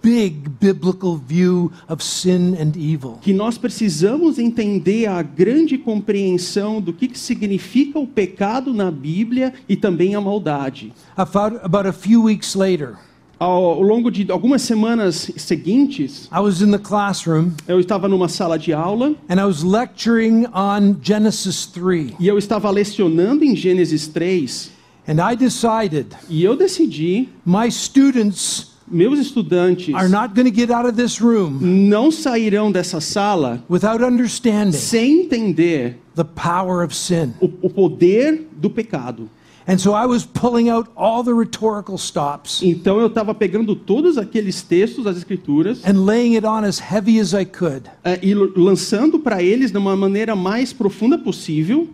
big 0.01 0.49
biblical 0.59 1.15
view 1.15 1.71
of 1.87 2.03
sin 2.03 2.55
and 2.55 2.75
evil. 2.75 3.19
que 3.21 3.33
nós 3.33 3.57
precisamos 3.57 4.39
entender 4.39 5.05
a 5.07 5.21
grande 5.21 5.77
compreensão 5.77 6.81
do 6.81 6.91
que, 6.91 7.07
que 7.07 7.19
significa 7.19 7.99
o 7.99 8.07
pecado 8.07 8.73
na 8.73 8.89
Bíblia 8.89 9.53
e 9.69 9.75
também 9.75 10.15
a 10.15 10.21
maldade. 10.21 10.91
About, 11.15 11.59
about 11.63 11.87
a 11.87 11.93
few 11.93 12.23
weeks 12.23 12.55
later, 12.55 12.95
Ao, 13.41 13.81
longo 13.81 14.11
de 14.11 14.31
algumas 14.31 14.61
semanas 14.61 15.31
seguintes, 15.35 16.29
I 16.31 16.39
was 16.39 16.61
in 16.61 16.69
the 16.69 16.77
classroom 16.77 17.53
eu 17.67 17.79
estava 17.79 18.07
numa 18.07 18.29
sala 18.29 18.55
de 18.55 18.71
aula 18.71 19.15
and 19.27 19.41
I 19.41 19.45
was 19.45 19.63
lecturing 19.63 20.45
on 20.53 20.97
Genesis 21.01 21.65
3. 21.65 22.13
e 22.19 22.27
eu 22.27 22.37
estava 22.37 22.69
lecionando 22.69 23.43
em 23.43 23.55
Gênesis 23.55 24.07
3 24.07 24.69
And 25.07 25.15
I 25.19 25.35
decided 25.35 26.05
e 26.29 26.43
eu 26.43 26.55
decidi, 26.55 27.29
my 27.43 27.71
students 27.71 28.73
meus 28.87 29.17
estudantes 29.17 29.95
are 29.95 30.07
not 30.07 30.35
going 30.35 30.47
to 30.47 30.55
get 30.55 30.69
out 30.69 30.87
of 30.87 30.95
this 30.95 31.19
room 31.19 31.57
não 31.59 32.11
sairão 32.11 32.71
dessa 32.71 33.01
sala 33.01 33.63
without 33.67 34.03
understanding 34.03 34.73
sem 34.73 35.21
entender 35.21 35.97
the 36.15 36.23
power 36.23 36.85
of 36.85 36.95
sin. 36.95 37.33
o, 37.41 37.45
o 37.63 37.69
poder 37.71 38.47
do 38.51 38.69
pecado. 38.69 39.27
And 39.67 39.77
so 39.77 39.93
I 39.93 40.07
was 40.07 40.25
pulling 40.25 40.69
out 40.69 40.89
all 40.95 41.23
the 41.23 41.33
rhetorical 41.33 41.95
stops 41.97 42.61
Então 42.63 42.99
eu 42.99 43.07
estava 43.07 43.33
pegando 43.33 43.75
todos 43.75 44.17
aqueles 44.17 44.61
textos 44.63 45.03
das 45.03 45.17
Escrituras 45.17 45.81
and 45.85 46.03
laying 46.05 46.35
it 46.35 46.45
on 46.45 46.63
as 46.63 46.79
heavy 46.79 47.19
as 47.19 47.33
I 47.33 47.45
could. 47.45 47.83
eh, 48.03 48.19
e 48.23 48.33
lançando 48.33 49.19
para 49.19 49.43
eles 49.43 49.71
de 49.71 49.77
uma 49.77 49.95
maneira 49.95 50.35
mais 50.35 50.73
profunda 50.73 51.17
possível 51.17 51.87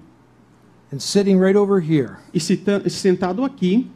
And 0.93 0.99
sitting 0.99 1.37
right 1.37 1.57
over 1.57 1.81
here 1.81 2.15
e 2.33 2.39
sentado 2.39 3.43
aqui 3.43 3.87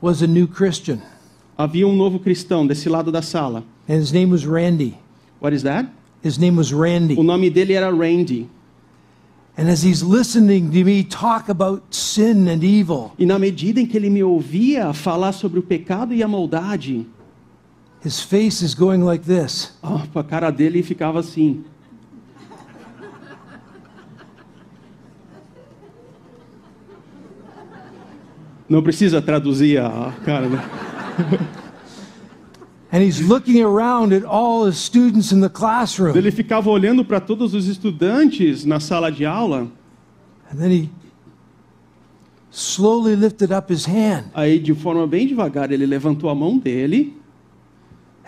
was 0.00 0.22
a 0.22 0.26
new 0.26 0.48
Christian. 0.48 0.98
havia 1.58 1.86
um 1.86 1.94
novo 1.94 2.18
cristão 2.18 2.66
desse 2.66 2.88
lado 2.88 3.12
da 3.12 3.20
sala. 3.20 3.62
And 3.86 3.96
his 4.00 4.10
name 4.12 4.32
was 4.32 4.46
Randy. 4.46 4.94
What 5.40 5.54
is 5.54 5.62
that? 5.64 5.88
His 6.24 6.38
name 6.38 6.56
was 6.56 6.72
O 6.72 6.78
Randy. 6.80 7.14
nome 7.22 7.50
dele 7.50 7.74
era 7.74 7.90
Randy. 7.94 8.48
E 9.56 9.62
na 13.26 13.38
medida 13.38 13.80
em 13.80 13.86
que 13.86 13.96
ele 13.96 14.10
me 14.10 14.20
ouvia 14.22 14.92
falar 14.92 15.32
sobre 15.32 15.60
o 15.60 15.62
pecado 15.62 16.12
e 16.12 16.24
a 16.24 16.28
maldade, 16.28 17.06
his 18.04 18.20
face 18.20 18.64
is 18.64 18.74
going 18.74 19.04
like 19.04 19.24
this. 19.24 19.72
a 19.82 20.24
cara 20.24 20.50
dele 20.50 20.82
ficava 20.82 21.20
assim. 21.20 21.64
Não 28.68 28.82
precisa 28.82 29.22
traduzir 29.22 29.78
a 29.78 30.12
cara. 30.24 30.48
Ele 36.16 36.30
ficava 36.30 36.70
olhando 36.70 37.04
para 37.04 37.20
todos 37.20 37.52
os 37.52 37.66
estudantes 37.66 38.64
na 38.64 38.78
sala 38.78 39.10
de 39.10 39.26
aula. 39.26 39.68
And 40.52 40.56
then 40.56 40.70
he 40.70 40.90
slowly 42.52 43.16
lifted 43.16 43.52
up 43.52 43.72
his 43.72 43.84
hand 43.86 44.26
Aí, 44.32 44.60
de 44.60 44.72
forma 44.74 45.06
bem 45.08 45.26
devagar, 45.26 45.72
ele 45.72 45.86
levantou 45.86 46.30
a 46.30 46.34
mão 46.34 46.56
dele 46.56 47.16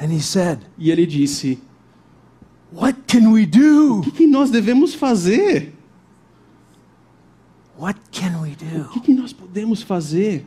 and 0.00 0.12
he 0.12 0.20
said, 0.20 0.58
e 0.76 0.90
ele 0.90 1.06
disse: 1.06 1.60
What 2.72 2.98
can 3.06 3.30
we 3.30 3.46
do? 3.46 4.00
O 4.00 4.02
que, 4.02 4.10
que 4.10 4.26
nós 4.26 4.50
devemos 4.50 4.94
fazer? 4.94 5.72
What 7.78 8.00
can 8.10 8.40
we 8.40 8.50
O 8.50 8.82
do? 8.82 8.88
que, 8.90 9.00
que 9.00 9.14
nós 9.14 9.32
podemos 9.32 9.82
fazer? 9.82 10.44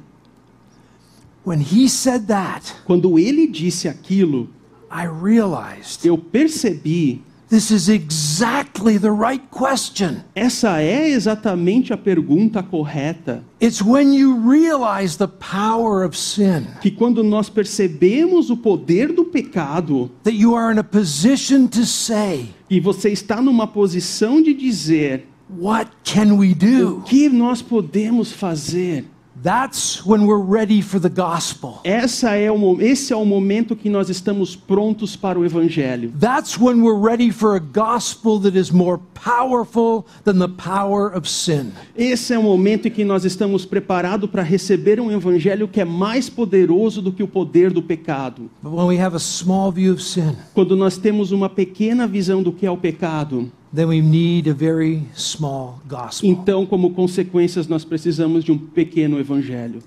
When 1.49 1.61
he 1.61 1.89
said 1.89 2.27
that, 2.27 2.61
Quando 2.85 3.17
ele 3.17 3.47
disse 3.47 3.87
aquilo, 3.87 4.49
I 4.91 5.05
realized 5.07 6.05
eu 6.05 6.15
percebi 6.15 7.23
this 7.49 7.71
is 7.71 7.89
exactly 7.89 8.99
the 8.99 9.09
right 9.11 9.41
question. 9.49 10.17
essa 10.35 10.79
é 10.79 11.09
exatamente 11.09 11.91
a 11.91 11.97
pergunta 11.97 12.61
correta. 12.61 13.43
It's 13.59 13.81
when 13.81 14.13
you 14.13 14.37
realize 14.47 15.17
the 15.17 15.27
power 15.27 16.05
of 16.05 16.15
sin 16.15 16.67
Que 16.81 16.91
quando 16.91 17.23
nós 17.23 17.49
percebemos 17.49 18.51
o 18.51 18.57
poder 18.57 19.11
do 19.11 19.25
pecado 19.25 20.11
that 20.23 20.37
you 20.37 20.53
are 20.55 20.71
in 20.71 20.77
a 20.77 20.83
position 20.83 21.65
to 21.65 21.83
say, 21.83 22.49
e 22.69 22.79
você 22.79 23.09
está 23.09 23.41
numa 23.41 23.65
posição 23.65 24.39
de 24.39 24.53
dizer 24.53 25.25
What 25.49 25.89
can 26.03 26.33
we 26.37 26.51
o 26.51 26.55
do? 26.55 27.01
que 27.07 27.27
nós 27.27 27.59
podemos 27.59 28.31
fazer, 28.31 29.05
That's 29.41 30.05
when 30.05 30.25
we're 30.25 30.43
ready 30.43 30.81
for 30.81 30.99
the 30.99 31.09
gospel. 31.09 31.79
essa 31.83 32.35
é 32.35 32.51
o, 32.51 32.81
esse 32.81 33.13
é 33.13 33.15
o 33.15 33.23
momento 33.23 33.75
que 33.75 33.89
nós 33.89 34.09
estamos 34.09 34.55
prontos 34.55 35.15
para 35.15 35.39
o 35.39 35.45
evangelho. 35.45 36.11
That's 36.19 36.59
when 36.59 36.81
we're 36.81 36.99
ready 36.99 37.31
for 37.31 37.55
a 37.55 37.59
gospel 37.59 38.39
that 38.41 38.57
is 38.57 38.69
more 38.71 38.99
powerful 39.13 40.05
than 40.25 40.39
the 40.39 40.49
power 40.49 41.15
of 41.15 41.29
sin. 41.29 41.71
Esse 41.95 42.33
é 42.33 42.39
o 42.39 42.43
momento 42.43 42.87
em 42.87 42.91
que 42.91 43.05
nós 43.05 43.23
estamos 43.23 43.65
preparados 43.65 44.29
para 44.29 44.43
receber 44.43 44.99
um 44.99 45.11
evangelho 45.11 45.67
que 45.67 45.79
é 45.79 45.85
mais 45.85 46.29
poderoso 46.29 47.01
do 47.01 47.11
que 47.11 47.23
o 47.23 47.27
poder 47.27 47.71
do 47.71 47.81
pecado. 47.81 48.49
But 48.61 48.73
when 48.73 48.87
we 48.87 49.01
have 49.01 49.15
a 49.15 49.19
small 49.19 49.71
view 49.71 49.93
of 49.93 50.03
sin, 50.03 50.35
Quando 50.53 50.75
nós 50.75 50.97
temos 50.97 51.31
uma 51.31 51.49
pequena 51.49 52.05
visão 52.07 52.43
do 52.43 52.51
que 52.51 52.65
é 52.65 52.71
o 52.71 52.77
pecado, 52.77 53.51
then 53.73 53.87
we 53.87 54.01
need 54.01 54.47
a 54.47 54.53
very 54.53 55.03
small 55.13 55.79
gospel. 55.87 56.29
então, 56.29 56.65
como 56.65 56.91
consequências, 56.91 57.67
nós 57.67 57.85
precisamos 57.85 58.43
de 58.43 58.51
um 58.51 58.57
pequeno 58.57 59.19
evangelho. 59.19 59.81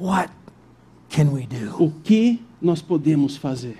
What 0.00 0.30
can 1.08 1.32
we 1.32 1.46
do? 1.46 1.82
O 1.82 1.92
que 2.02 2.40
nós 2.60 2.82
podemos 2.82 3.36
fazer? 3.36 3.78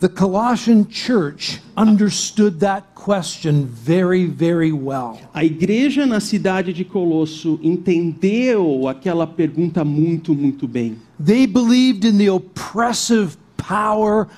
The 0.00 0.08
Colossian 0.08 0.86
church 0.90 1.62
understood 1.76 2.60
that 2.60 2.94
question 2.94 3.64
very, 3.64 4.26
very 4.26 4.72
well. 4.72 5.18
A 5.32 5.44
igreja 5.44 6.04
na 6.04 6.20
cidade 6.20 6.74
de 6.74 6.84
Colosso 6.84 7.58
entendeu 7.62 8.86
aquela 8.86 9.26
pergunta 9.26 9.84
muito, 9.84 10.34
muito 10.34 10.68
bem. 10.68 10.98
They 11.18 11.46
believed 11.46 12.04
in 12.04 12.18
the 12.18 12.30
oppressive 12.30 13.38
power 13.56 14.22
of 14.22 14.30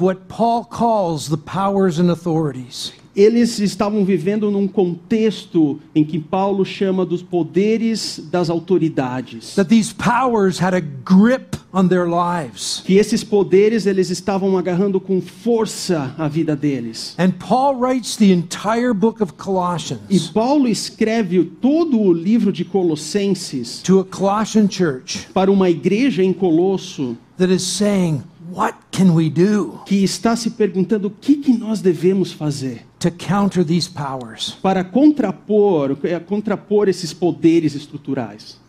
what 0.00 0.28
Paul 0.28 0.64
calls 0.64 1.28
the 1.28 1.36
powers 1.36 1.98
and 1.98 2.10
authorities. 2.10 2.92
Eles 3.14 3.58
estavam 3.58 4.06
vivendo 4.06 4.50
num 4.50 4.66
contexto 4.66 5.78
em 5.94 6.02
que 6.02 6.18
Paulo 6.18 6.64
chama 6.64 7.04
dos 7.04 7.22
poderes 7.22 8.18
das 8.30 8.48
autoridades. 8.48 9.54
That 9.54 9.68
these 9.68 9.92
powers 9.92 10.58
had 10.58 10.74
a 10.74 10.80
grip 10.80 11.58
on 11.74 11.88
their 11.88 12.06
lives. 12.06 12.82
Que 12.86 12.98
esses 12.98 13.22
poderes 13.22 13.84
eles 13.86 14.08
estavam 14.08 14.56
agarrando 14.56 14.98
com 14.98 15.20
força 15.20 16.14
a 16.16 16.26
vida 16.26 16.56
deles. 16.56 17.14
And 17.18 17.32
Paul 17.32 17.76
writes 17.76 18.16
the 18.16 18.32
entire 18.32 18.94
book 18.94 19.22
of 19.22 19.32
E 19.32 19.42
Colossians 19.42 20.30
Paulo 20.32 20.66
escreve 20.66 21.44
todo 21.60 22.00
o 22.00 22.12
livro 22.14 22.50
de 22.50 22.64
Colossenses 22.64 23.82
to 23.82 24.00
a 24.00 24.04
Colossian 24.04 24.68
church 24.70 25.28
para 25.34 25.52
uma 25.52 25.68
igreja 25.68 26.22
em 26.22 26.32
Colosso 26.32 27.14
that 27.36 27.52
is 27.52 27.62
saying, 27.62 28.22
What 28.54 28.76
can 28.90 29.14
we 29.14 29.30
do 29.30 29.80
que 29.86 30.04
está 30.04 30.36
se 30.36 30.50
perguntando 30.50 31.08
o 31.08 31.10
que, 31.10 31.36
que 31.36 31.56
nós 31.56 31.80
devemos 31.80 32.32
fazer 32.32 32.84
to 32.98 33.10
counter 33.10 33.64
these 33.64 33.88
powers? 33.88 34.50
para 34.60 34.84
contrapor, 34.84 35.96
é, 36.02 36.20
contrapor 36.20 36.86
esses 36.86 37.14
poderes 37.14 37.74
estruturais. 37.74 38.60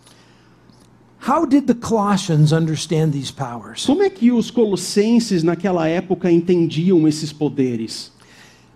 How 1.27 1.45
did 1.45 1.67
the 1.67 1.73
Colossians 1.73 2.53
understand 2.53 3.11
these 3.11 3.31
powers? 3.31 3.85
Como 3.85 4.03
é 4.03 4.09
que 4.09 4.31
os 4.31 4.49
colossenses 4.49 5.43
naquela 5.43 5.85
época 5.85 6.31
entendiam 6.31 7.05
esses 7.05 7.33
poderes? 7.33 8.12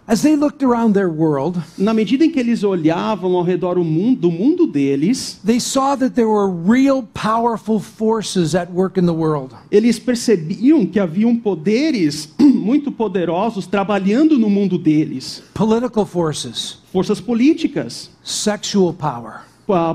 World, 0.07 1.59
Na 1.77 1.93
medida 1.93 2.23
em 2.23 2.31
que 2.31 2.39
eles 2.39 2.63
olhavam 2.63 3.35
ao 3.35 3.43
redor 3.43 3.75
do 3.75 3.83
mundo, 3.83 4.21
do 4.21 4.31
mundo 4.31 4.65
deles, 4.65 5.39
they 5.45 5.59
saw 5.59 5.97
that 5.97 6.15
there 6.15 6.27
were 6.29 6.49
real 6.49 7.03
powerful 7.13 7.79
forces 7.79 8.55
at 8.55 8.71
work 8.71 8.97
in 8.99 9.05
the 9.05 9.11
world. 9.13 9.53
eles 9.69 9.99
percebiam 9.99 10.85
que 10.85 10.99
haviam 10.99 11.35
poderes 11.35 12.29
muito 12.39 12.91
poderosos 12.91 13.67
trabalhando 13.67 14.39
no 14.39 14.49
mundo 14.49 14.77
deles. 14.77 15.43
Political 15.53 16.05
forces, 16.05 16.77
Forças 16.93 17.19
políticas, 17.19 18.09
sexual 18.23 18.93
power, 18.93 19.41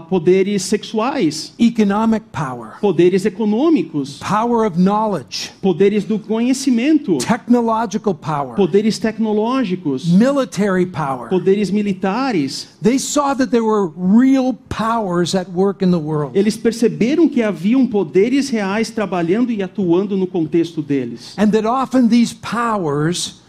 poderes 0.09 0.63
sexuais, 0.63 1.53
economic 1.59 2.27
power, 2.31 2.79
poderes 2.81 3.25
econômicos, 3.25 4.19
power 4.21 4.67
of 4.67 4.79
knowledge, 4.79 5.53
poderes 5.63 6.05
do 6.05 6.19
conhecimento, 6.19 7.19
technological 7.19 8.15
power, 8.15 8.55
poderes 8.55 8.99
tecnológicos, 8.99 10.07
military 10.13 10.87
power. 10.87 11.29
poderes 11.29 11.71
militares. 11.71 12.69
They 12.83 12.99
saw 12.99 13.35
that 13.35 13.51
there 13.51 13.65
were 13.65 13.87
real 13.97 14.55
powers 14.69 15.35
at 15.35 15.49
work 15.51 15.83
in 15.83 15.91
the 15.91 15.99
world. 15.99 16.37
Eles 16.37 16.57
perceberam 16.57 17.29
que 17.29 17.43
haviam 17.43 17.87
poderes 17.87 18.51
reais 18.51 18.91
trabalhando 18.91 19.51
e 19.51 19.63
atuando 19.63 20.17
no 20.17 20.27
contexto 20.27 20.83
deles. 20.83 21.35
And 21.39 21.51
that 21.53 21.67
often 21.67 22.09
these 22.09 22.35
powers 22.35 23.42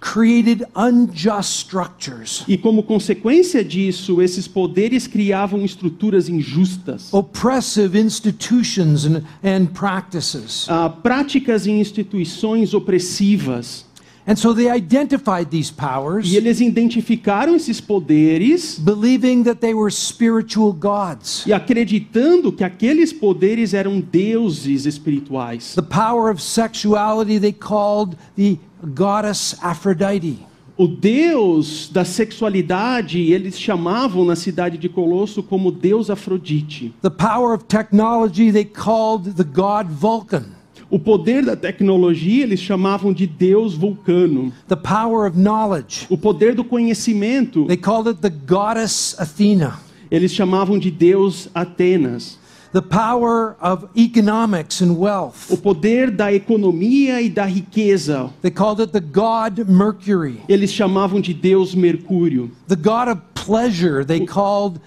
created 0.00 0.64
unjust 0.76 1.58
structures, 1.60 2.44
E 2.48 2.56
como 2.56 2.82
consequência 2.82 3.64
disso, 3.64 4.22
esses 4.22 4.46
poderes 4.46 5.06
criavam 5.06 5.64
estruturas 5.64 6.28
injustas, 6.28 7.12
oppressive 7.12 7.98
institutions 7.98 9.04
and, 9.04 9.22
and 9.42 9.66
practices. 9.72 10.66
ah, 10.68 10.88
práticas 10.88 11.66
e 11.66 11.70
instituições 11.72 12.72
opressivas. 12.74 13.86
And 14.30 14.36
so 14.36 14.52
they 14.54 14.68
identified 14.68 15.48
these 15.50 15.72
powers, 15.72 16.30
E 16.30 16.36
eles 16.36 16.60
identificaram 16.60 17.54
esses 17.56 17.80
poderes 17.80 18.78
believing 18.78 19.42
that 19.44 19.58
they 19.58 19.72
were 19.72 19.90
spiritual 19.90 20.70
gods. 20.74 21.44
e 21.46 21.52
acreditando 21.54 22.52
que 22.52 22.62
aqueles 22.62 23.10
poderes 23.10 23.72
eram 23.72 23.98
deuses 24.00 24.84
espirituais. 24.84 25.74
The 25.74 25.80
power 25.82 26.30
of 26.30 26.42
sexuality 26.42 27.40
they 27.40 27.54
called 27.54 28.16
the 28.36 28.58
goddess 28.84 29.56
Aphrodite. 29.62 30.46
O 30.76 30.86
deus 30.86 31.90
da 31.92 32.04
sexualidade, 32.04 33.20
eles 33.20 33.58
chamavam 33.58 34.24
na 34.24 34.36
cidade 34.36 34.78
de 34.78 34.88
Colosso 34.88 35.42
como 35.42 35.72
deus 35.72 36.08
Afrodite. 36.08 36.94
The 37.02 37.10
power 37.10 37.52
of 37.52 37.64
technology 37.64 38.52
they 38.52 38.64
called 38.64 39.34
the 39.34 39.42
god 39.42 39.88
Vulcan. 39.90 40.44
O 40.88 40.98
poder 40.98 41.44
da 41.44 41.56
tecnologia, 41.56 42.44
eles 42.44 42.60
chamavam 42.60 43.12
de 43.12 43.26
deus 43.26 43.74
Vulcano. 43.74 44.52
The 44.68 44.76
power 44.76 45.26
of 45.26 45.36
knowledge 45.36 46.06
O 46.08 46.16
poder 46.16 46.54
do 46.54 46.62
conhecimento, 46.64 47.66
they 47.66 47.76
called 47.76 48.08
it 48.08 48.20
the 48.22 48.30
goddess 48.30 49.16
Athena. 49.18 49.80
eles 50.10 50.32
chamavam 50.32 50.78
de 50.78 50.90
deus 50.92 51.48
Atenas. 51.52 52.37
The 52.70 52.82
power 52.82 53.56
of 53.60 53.88
economics 53.96 54.82
and 54.82 54.92
O 54.92 55.00
wealth 55.00 55.62
poder 55.62 56.10
da 56.10 56.32
economia 56.32 57.20
e 57.22 57.30
da 57.30 57.44
riqueza, 57.46 58.30
they 58.42 58.50
called 58.50 58.80
it 58.80 58.92
the 58.92 59.00
god 59.00 59.66
Mercury. 59.68 60.40
eles 60.48 60.70
chamavam 60.70 61.20
de 61.20 61.32
deus 61.32 61.74
Mercúrio. 61.74 62.50
The 62.66 62.76
god 62.76 63.08
of 63.08 63.20
pleasure 63.34 64.04
they 64.04 64.26
called 64.26 64.80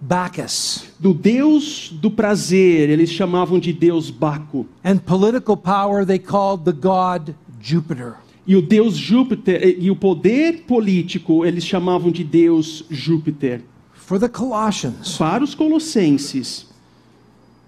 Bacchus. 0.00 0.86
Do 0.98 1.12
deus 1.12 1.90
do 1.92 2.10
prazer, 2.10 2.88
eles 2.88 3.10
chamavam 3.10 3.60
de 3.60 3.72
deus 3.74 4.10
Baco. 4.10 4.66
And 4.82 4.98
political 5.04 5.58
power 5.58 6.06
they 6.06 6.18
called 6.18 6.64
the 6.64 6.72
god 6.72 7.34
Jupiter. 7.60 8.16
E 8.46 8.56
o 8.56 8.62
deus 8.62 8.96
Júpiter 8.96 9.76
e 9.78 9.90
o 9.90 9.94
poder 9.96 10.64
político, 10.66 11.44
eles 11.44 11.64
chamavam 11.64 12.10
de 12.10 12.24
deus 12.24 12.82
Júpiter. 12.90 13.60
For 13.92 14.18
the 14.18 14.28
Colossians, 14.28 15.18
Para 15.18 15.44
os 15.44 15.54
colossenses, 15.54 16.66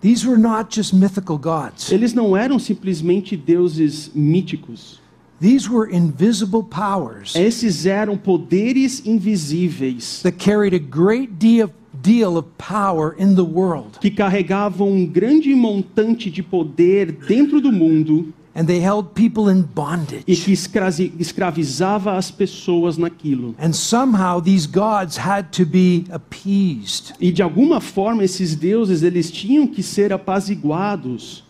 these 0.02 0.26
were 0.26 0.36
not 0.36 0.68
just 0.68 0.92
mythical 0.92 1.38
gods. 1.38 1.90
eles 1.90 2.12
não 2.12 2.36
eram 2.36 2.58
simplesmente 2.58 3.36
deuses 3.36 4.10
míticos. 4.14 5.00
These 5.40 5.68
were 5.68 5.90
invisible 5.90 6.62
powers 6.62 7.34
Esses 7.34 7.86
eram 7.86 8.16
poderes 8.16 9.00
invisíveis 9.00 10.20
that 10.22 10.38
carried 10.38 10.74
a 10.74 10.78
great 10.78 11.32
deal 11.38 11.70
deal 12.02 12.36
of 12.36 12.48
power 12.58 13.14
in 13.16 13.34
the 13.34 13.44
world, 13.44 13.98
que 14.00 14.10
carregavam 14.10 14.88
um 14.88 15.06
grande 15.06 15.54
montante 15.54 16.30
de 16.30 16.42
poder 16.42 17.12
dentro 17.12 17.60
do 17.60 17.72
mundo 17.72 18.32
and 18.54 18.66
they 18.66 18.78
held 18.84 19.10
people 19.14 19.50
in 19.50 19.60
e 19.60 19.62
bondage. 19.62 20.24
que 20.44 20.52
escrazi- 20.52 21.12
escravizava 21.18 22.16
as 22.16 22.30
pessoas 22.30 22.98
naquilo. 22.98 23.54
And 23.58 23.72
somehow 23.72 24.40
these 24.42 24.66
gods 24.66 25.16
had 25.18 25.48
to 25.56 25.64
be 25.64 26.04
appeased. 26.10 27.14
E 27.20 27.32
de 27.32 27.42
alguma 27.42 27.80
forma 27.80 28.22
esses 28.24 28.54
deuses 28.54 29.02
eles 29.02 29.30
tinham 29.30 29.66
que 29.66 29.82
ser 29.82 30.12
apaziguados. 30.12 31.42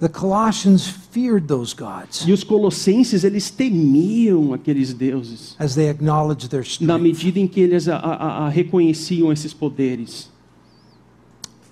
The 0.00 0.08
Colossians 0.08 0.86
feared 1.12 1.46
those 1.46 1.74
gods 1.76 2.24
E 2.26 2.32
os 2.32 2.42
colossenses 2.42 3.22
eles 3.22 3.50
temiam 3.50 4.54
aqueles 4.54 4.94
deuses 4.94 5.54
as 5.58 5.74
they 5.74 5.90
acknowledged 5.90 6.48
their 6.48 6.62
na 6.62 6.66
strength. 6.96 7.02
medida 7.02 7.38
em 7.38 7.46
que 7.46 7.60
eles 7.60 7.86
a- 7.86 7.96
a- 7.98 8.46
a 8.46 8.48
reconheciam 8.48 9.30
esses 9.30 9.52
poderes. 9.52 10.30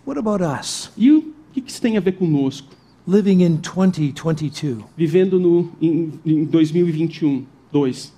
What 0.06 0.18
about 0.18 0.42
us, 0.42 0.90
E 0.96 1.10
o 1.10 1.32
que 1.52 1.60
que 1.62 1.70
isso 1.70 1.80
tem 1.80 1.96
a 1.96 2.00
ver 2.00 2.12
conosco? 2.12 2.68
Living 3.08 3.40
in 3.40 3.56
2022? 3.62 4.84
Vivendo 4.96 5.40
no, 5.40 5.72
em, 5.80 6.12
em 6.24 6.44
2021, 6.44 7.28
um, 7.28 7.46
2. 7.72 8.12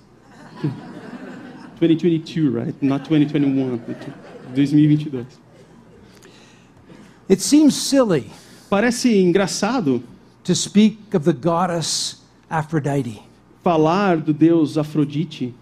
2022, 1.79 2.49
right? 2.49 2.75
Not 2.81 3.05
2021. 3.05 3.79
2022. 4.53 5.25
It 7.29 7.41
seems 7.41 7.75
silly 7.75 8.29
Parece 8.69 9.17
engraçado 9.17 10.03
to 10.43 10.53
speak 10.53 11.13
of 11.13 11.25
the 11.25 11.33
goddess 11.33 12.21
Aphrodite 12.49 13.21
falar 13.63 14.17
do 14.17 14.33
deus 14.33 14.77
Afrodite 14.77 15.53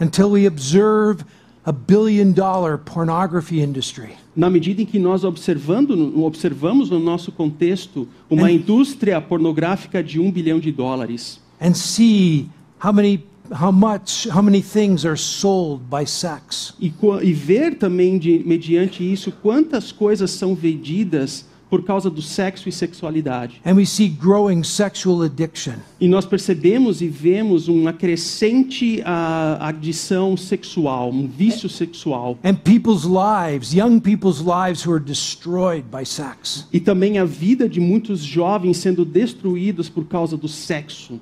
until 0.00 0.30
we 0.30 0.46
observe 0.46 1.24
a 1.68 1.72
billion 1.72 2.32
dollar 2.32 2.78
pornography 2.78 3.60
industry. 3.60 4.10
na 4.34 4.48
medida 4.48 4.80
em 4.80 4.86
que 4.86 4.98
nós 4.98 5.22
observando, 5.22 5.90
observamos 6.24 6.88
no 6.88 6.98
nosso 6.98 7.30
contexto 7.30 8.08
uma 8.30 8.48
É. 8.48 8.54
indústria 8.54 9.20
pornográfica 9.20 10.02
de 10.02 10.18
um 10.18 10.30
bilhão 10.30 10.58
de 10.58 10.72
dólares 10.72 11.40
and 11.60 11.74
see 11.74 12.48
how 12.82 12.92
many 12.92 13.22
how 13.50 13.70
much 13.72 14.26
how 14.34 14.42
many 14.42 14.62
things 14.62 15.04
are 15.04 15.16
sold 15.18 15.82
by 15.90 16.06
sex 16.06 16.72
e, 16.80 16.92
e 17.22 17.32
ver 17.32 17.76
também 17.76 18.18
de, 18.18 18.42
mediante 18.46 19.02
isso 19.02 19.30
quantas 19.42 19.90
coisas 19.92 20.30
são 20.30 20.54
vendidas 20.54 21.44
por 21.70 21.82
causa 21.84 22.08
do 22.08 22.22
sexo 22.22 22.68
e 22.68 22.72
sexualidade. 22.72 23.60
and 23.64 23.74
we 23.74 23.84
see 23.84 24.08
growing 24.08 24.62
sexual 24.62 25.22
addiction 25.22 25.74
E 26.00 26.08
nós 26.08 26.24
percebemos 26.24 27.00
e 27.02 27.08
vemos 27.08 27.68
uma 27.68 27.92
crescente 27.92 29.02
ah, 29.04 29.58
adição 29.68 30.36
sexual, 30.36 31.10
um 31.10 31.26
vício 31.26 31.68
sexual. 31.68 32.38
and 32.44 32.54
people's 32.54 33.04
lives 33.04 33.72
young 33.74 34.00
people's 34.00 34.40
lives 34.40 34.86
who 34.86 34.92
are 34.94 35.02
destroyed 35.04 35.84
by 35.90 36.04
sex 36.04 36.66
E 36.72 36.80
também 36.80 37.18
a 37.18 37.24
vida 37.24 37.68
de 37.68 37.80
muitos 37.80 38.20
jovens 38.20 38.78
sendo 38.78 39.04
destruídos 39.04 39.88
por 39.88 40.04
causa 40.06 40.36
do 40.36 40.48
sexo. 40.48 41.20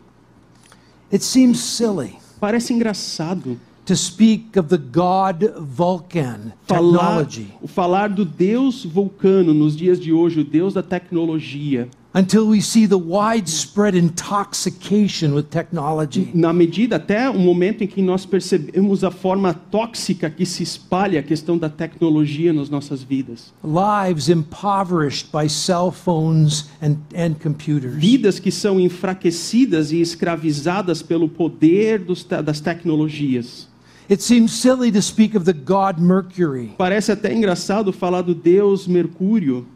it 1.13 1.23
seems 1.25 1.59
silly 1.59 2.15
Parece 2.39 2.73
engraçado 2.73 3.59
to 3.87 3.95
speak 3.97 4.57
of 4.59 4.69
the 4.69 4.77
god 4.79 5.55
vulcan 5.59 6.53
falar, 6.67 7.25
technology 7.25 7.47
falar 7.69 8.09
do 8.09 8.25
Deus 8.25 8.85
vulcano 8.85 9.55
nos 9.55 9.77
dias 9.77 9.99
de 9.99 10.13
hoje, 10.13 10.41
o 10.41 10.45
Deus 10.45 10.75
da 10.75 10.83
tecnologia. 10.83 11.89
until 12.15 12.49
we 12.49 12.63
see 12.63 12.87
the 12.87 12.97
widespread 12.97 13.95
intoxication 13.95 15.35
with 15.35 15.51
technology 15.51 16.31
Na 16.33 16.51
medida 16.51 16.97
até 16.97 17.29
o 17.29 17.39
momento 17.39 17.85
em 17.85 17.87
que 17.87 18.01
nós 18.01 18.25
percebemos 18.25 19.05
a 19.05 19.11
forma 19.11 19.53
tóxica 19.53 20.31
que 20.31 20.47
se 20.47 20.63
espalha 20.63 21.21
a 21.21 21.23
questão 21.23 21.59
da 21.59 21.69
tecnologia 21.69 22.55
nas 22.55 22.71
nossas 22.71 23.03
vidas. 23.03 23.53
lives 23.63 24.31
impoverished 24.31 25.29
by 25.31 25.47
cell 25.47 25.91
phones 25.91 26.71
and, 26.81 26.97
and 27.15 27.35
computers 27.43 27.95
Vidas 27.97 28.39
que 28.39 28.51
são 28.51 28.81
enfraquecidas 28.81 29.93
e 29.93 30.01
escravizadas 30.01 31.03
pelo 31.03 31.29
poder 31.29 31.99
dos 31.99 32.25
das 32.25 32.61
tecnologias. 32.61 33.66
It 34.09 34.23
seems 34.23 34.53
silly 34.53 34.93
to 34.93 35.03
speak 35.03 35.37
of 35.37 35.45
the 35.45 35.53
god 35.53 35.99
Mercury 35.99 36.71
Parece 36.79 37.11
até 37.11 37.35
engraçado 37.35 37.93
falar 37.93 38.23
do 38.23 38.35
Deus 38.35 38.87
Mercúrio, 38.87 39.67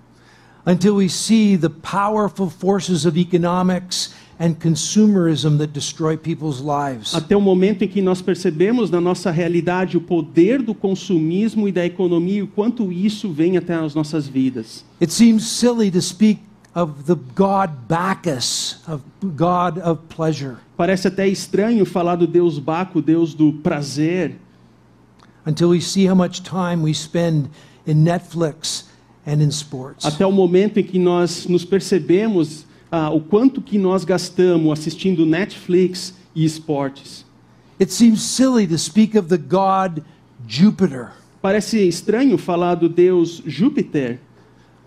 until 0.65 0.97
we 0.97 1.09
see 1.09 1.57
the 1.57 1.69
powerful 1.69 2.49
forces 2.49 3.05
of 3.05 3.19
economics 3.19 4.15
and 4.39 4.55
consumerism 4.55 5.59
that 5.59 5.73
destroy 5.73 6.17
people's 6.17 6.61
lives. 6.61 7.13
até 7.15 7.37
o 7.37 7.41
momento 7.41 7.83
em 7.83 7.89
que 7.89 8.01
nós 8.01 8.23
percebemos 8.23 8.89
na 8.89 9.01
nossa 9.01 9.31
realidade 9.31 9.97
o 9.97 10.01
poder 10.01 10.63
do 10.63 10.75
consumismo 10.75 11.69
e 11.69 11.73
da 11.73 11.85
economia 11.85 12.39
e 12.39 12.43
o 12.43 12.47
quanto 12.47 12.93
isso 12.93 13.31
vem 13.31 13.57
até 13.57 13.75
as 13.75 13.95
nossas 13.95 14.29
vidas. 14.29 14.85
It 15.01 15.13
seems 15.13 15.45
silly 15.47 15.91
to 15.91 16.01
speak 16.01 16.41
of 16.75 17.05
the 17.07 17.17
god 17.35 17.71
Bacchus, 17.89 18.79
of 18.87 19.03
god 19.37 19.79
of 19.79 20.03
pleasure, 20.09 20.57
Parece 20.77 21.09
até 21.09 21.29
estranho 21.29 21.85
falar 21.85 22.17
do 22.17 22.27
Deus 22.27 22.59
Baco, 22.59 23.03
Deus 23.03 23.35
do 23.35 23.53
prazer, 23.55 24.37
until 25.47 25.71
we 25.71 25.81
see 25.81 26.07
how 26.07 26.15
much 26.15 26.43
time 26.43 26.83
we 26.83 26.95
spend 26.95 27.51
in 27.87 28.05
Netflix 28.05 28.85
and 29.27 29.43
in 29.43 29.51
sports. 29.51 30.05
até 30.05 30.25
o 30.25 30.33
momento 30.33 30.79
em 30.79 30.85
que 30.85 30.99
nós 30.99 31.47
nos 31.47 31.65
percebemos 31.65 32.65
ah, 32.91 33.11
o 33.11 33.21
quanto 33.21 33.61
que 33.61 33.79
nós 33.79 34.05
gastamos 34.05 34.73
assistindo 34.73 35.27
Netflix 35.27 36.15
e 36.35 36.45
esportes. 36.45 37.25
It 37.81 37.93
seems 37.93 38.23
silly 38.23 38.67
to 38.67 38.79
speak 38.79 39.19
of 39.19 39.29
the 39.29 39.39
god 39.39 40.03
Jupiter 40.47 41.13
Parece 41.43 41.89
estranho 41.89 42.37
falar 42.37 42.75
do 42.75 42.87
Deus 42.87 43.43
Júpiter, 43.47 44.21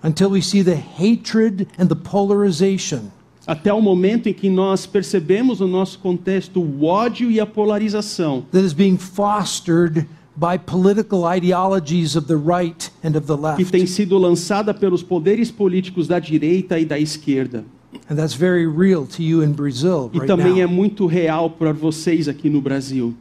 until 0.04 0.30
we 0.30 0.42
see 0.42 0.62
the 0.64 0.76
hatred 0.76 1.68
and 1.78 1.88
the 1.88 1.96
polarization 1.96 3.12
até 3.46 3.74
o 3.74 3.82
momento 3.82 4.28
em 4.28 4.34
que 4.34 4.50
nós 4.50 4.86
percebemos 4.86 5.60
no 5.60 5.68
nosso 5.68 6.00
contexto 6.00 6.62
o 6.62 6.86
ódio 6.86 7.30
e 7.30 7.40
a 7.40 7.46
polarização 7.46 8.46
that 8.52 8.66
is 8.66 8.74
being 8.74 8.98
fostered 8.98 10.08
by 10.36 10.58
political 10.58 11.24
ideologies 11.26 12.16
of 12.16 12.28
the 12.28 12.36
right 12.36 12.92
and 13.04 13.16
of 13.18 13.28
the 13.28 13.36
que 13.36 13.64
left. 13.64 13.72
tem 13.72 13.86
sido 13.86 14.18
lançada 14.18 14.74
pelos 14.74 15.04
poderes 15.04 15.52
políticos 15.52 16.08
da 16.08 16.20
direita 16.20 16.80
e 16.80 16.86
da 16.86 16.98
esquerda. 16.98 17.64
And 18.10 18.16
that's 18.16 18.34
very 18.34 18.66
real 18.66 19.06
to 19.06 19.22
you 19.22 19.44
in 19.44 19.52
Brazil 19.52 20.10
E 20.12 20.18
right 20.18 20.28
também 20.28 20.62
é 20.62 20.66
now. 20.66 20.74
muito 20.74 21.06
real 21.06 21.52
para 21.52 21.72
vocês 21.72 22.28
aqui 22.28 22.50
no 22.50 22.60
Brasil. 22.62 23.14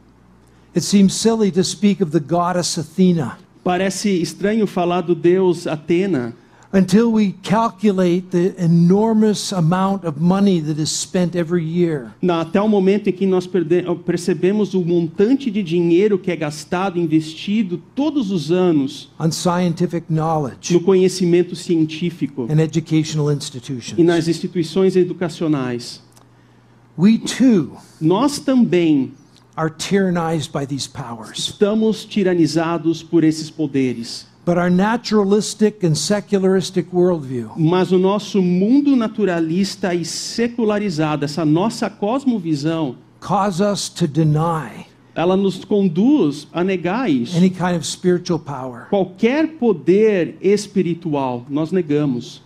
It 0.75 0.83
seems 0.83 1.13
silly 1.13 1.51
to 1.51 1.63
speak 1.63 2.01
of 2.01 2.11
the 2.11 2.19
goddess 2.19 2.79
Athena 2.79 3.37
Parece 3.63 4.09
estranho 4.09 4.65
falar 4.65 5.01
do 5.01 5.13
deus 5.13 5.67
Atena 5.67 6.33
until 6.75 7.11
we 7.11 7.33
calculate 7.43 8.31
the 8.31 8.55
enormous 8.57 9.53
amount 9.53 10.03
of 10.05 10.19
money 10.19 10.59
that 10.59 10.79
is 10.81 10.89
spent 10.89 11.35
every 11.35 11.63
year 11.63 12.11
na- 12.21 12.41
até 12.41 12.59
o 12.59 12.67
momento 12.67 13.07
em 13.09 13.13
que 13.13 13.27
nós 13.27 13.47
percebemos 14.05 14.73
o 14.73 14.83
montante 14.83 15.51
de 15.51 15.61
dinheiro 15.61 16.17
que 16.17 16.31
é 16.31 16.35
gastado, 16.35 16.97
investido 16.99 17.77
todos 17.93 18.31
os 18.31 18.51
anos 18.51 19.11
on 19.19 19.31
scientific 19.31 20.05
knowledge 20.11 20.73
no 20.73 20.81
conhecimento 20.81 21.55
científico 21.55 22.47
and 22.49 22.59
educational 22.59 23.31
e 23.31 23.35
institutions. 23.35 23.97
nas 24.03 24.27
instituições 24.27 24.95
educacionais. 24.95 26.01
We 26.97 27.17
too 27.19 27.77
Nós 28.01 28.39
também 28.39 29.13
are 29.55 29.69
tyrannized 29.69 30.51
by 30.51 30.65
these 30.65 30.87
powers. 30.89 31.37
estamos 31.37 32.03
tiranizados 32.05 33.03
por 33.03 33.23
esses 33.23 33.49
poderes. 33.51 34.27
But 34.45 34.57
our 34.57 34.69
naturalistic 34.69 35.85
and 35.85 35.95
secularistic 35.95 36.87
worldview 36.91 37.51
Mas 37.55 37.91
o 37.91 37.97
nosso 37.97 38.41
mundo 38.41 38.95
naturalista 38.95 39.93
e 39.93 40.03
secularizado, 40.03 41.23
essa 41.23 41.45
nossa 41.45 41.89
cosmovisão, 41.89 42.97
cause 43.21 43.63
us 43.63 43.87
to 43.89 44.07
deny 44.07 44.87
ela 45.15 45.37
nos 45.37 45.63
conduz 45.63 46.47
a 46.51 46.63
negar 46.63 47.09
isso. 47.09 47.37
any 47.37 47.49
kind 47.49 47.75
of 47.75 47.85
spiritual 47.85 48.39
power. 48.39 48.87
Qualquer 48.89 49.47
poder 49.59 50.37
espiritual, 50.41 51.45
nós 51.49 51.71
negamos. 51.71 52.41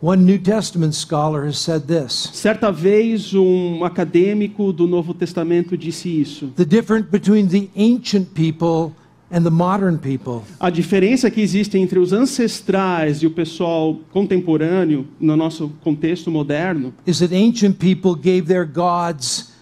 One 0.00 0.22
New 0.24 0.38
Testament 0.38 0.94
scholar 0.94 1.44
has 1.46 1.58
said 1.58 1.86
this 1.86 2.30
Certa 2.32 2.70
vez, 2.70 3.34
um 3.34 3.84
acadêmico 3.84 4.72
do 4.72 4.86
Novo 4.86 5.12
Testamento 5.12 5.76
disse 5.76 6.08
isso. 6.08 6.52
The 6.56 6.64
difference 6.64 7.08
between 7.10 7.48
the 7.48 7.68
ancient 7.74 8.32
people 8.32 8.92
and 9.30 9.42
the 9.42 9.50
modern 9.50 9.98
people 9.98 10.42
A 10.58 10.70
diferença 10.70 11.30
que 11.30 11.40
existe 11.40 11.76
entre 11.78 11.98
os 11.98 12.12
ancestrais 12.12 13.22
e 13.22 13.26
o 13.26 13.30
pessoal 13.30 13.98
contemporâneo, 14.10 15.06
no 15.20 15.36
nosso 15.36 15.70
contexto 15.82 16.30
moderno, 16.30 16.94
is 17.06 17.18
that 17.18 17.34
ancient 17.34 17.78
people 17.78 18.14
gave 18.14 18.42
their 18.42 18.64
gods 18.66 19.52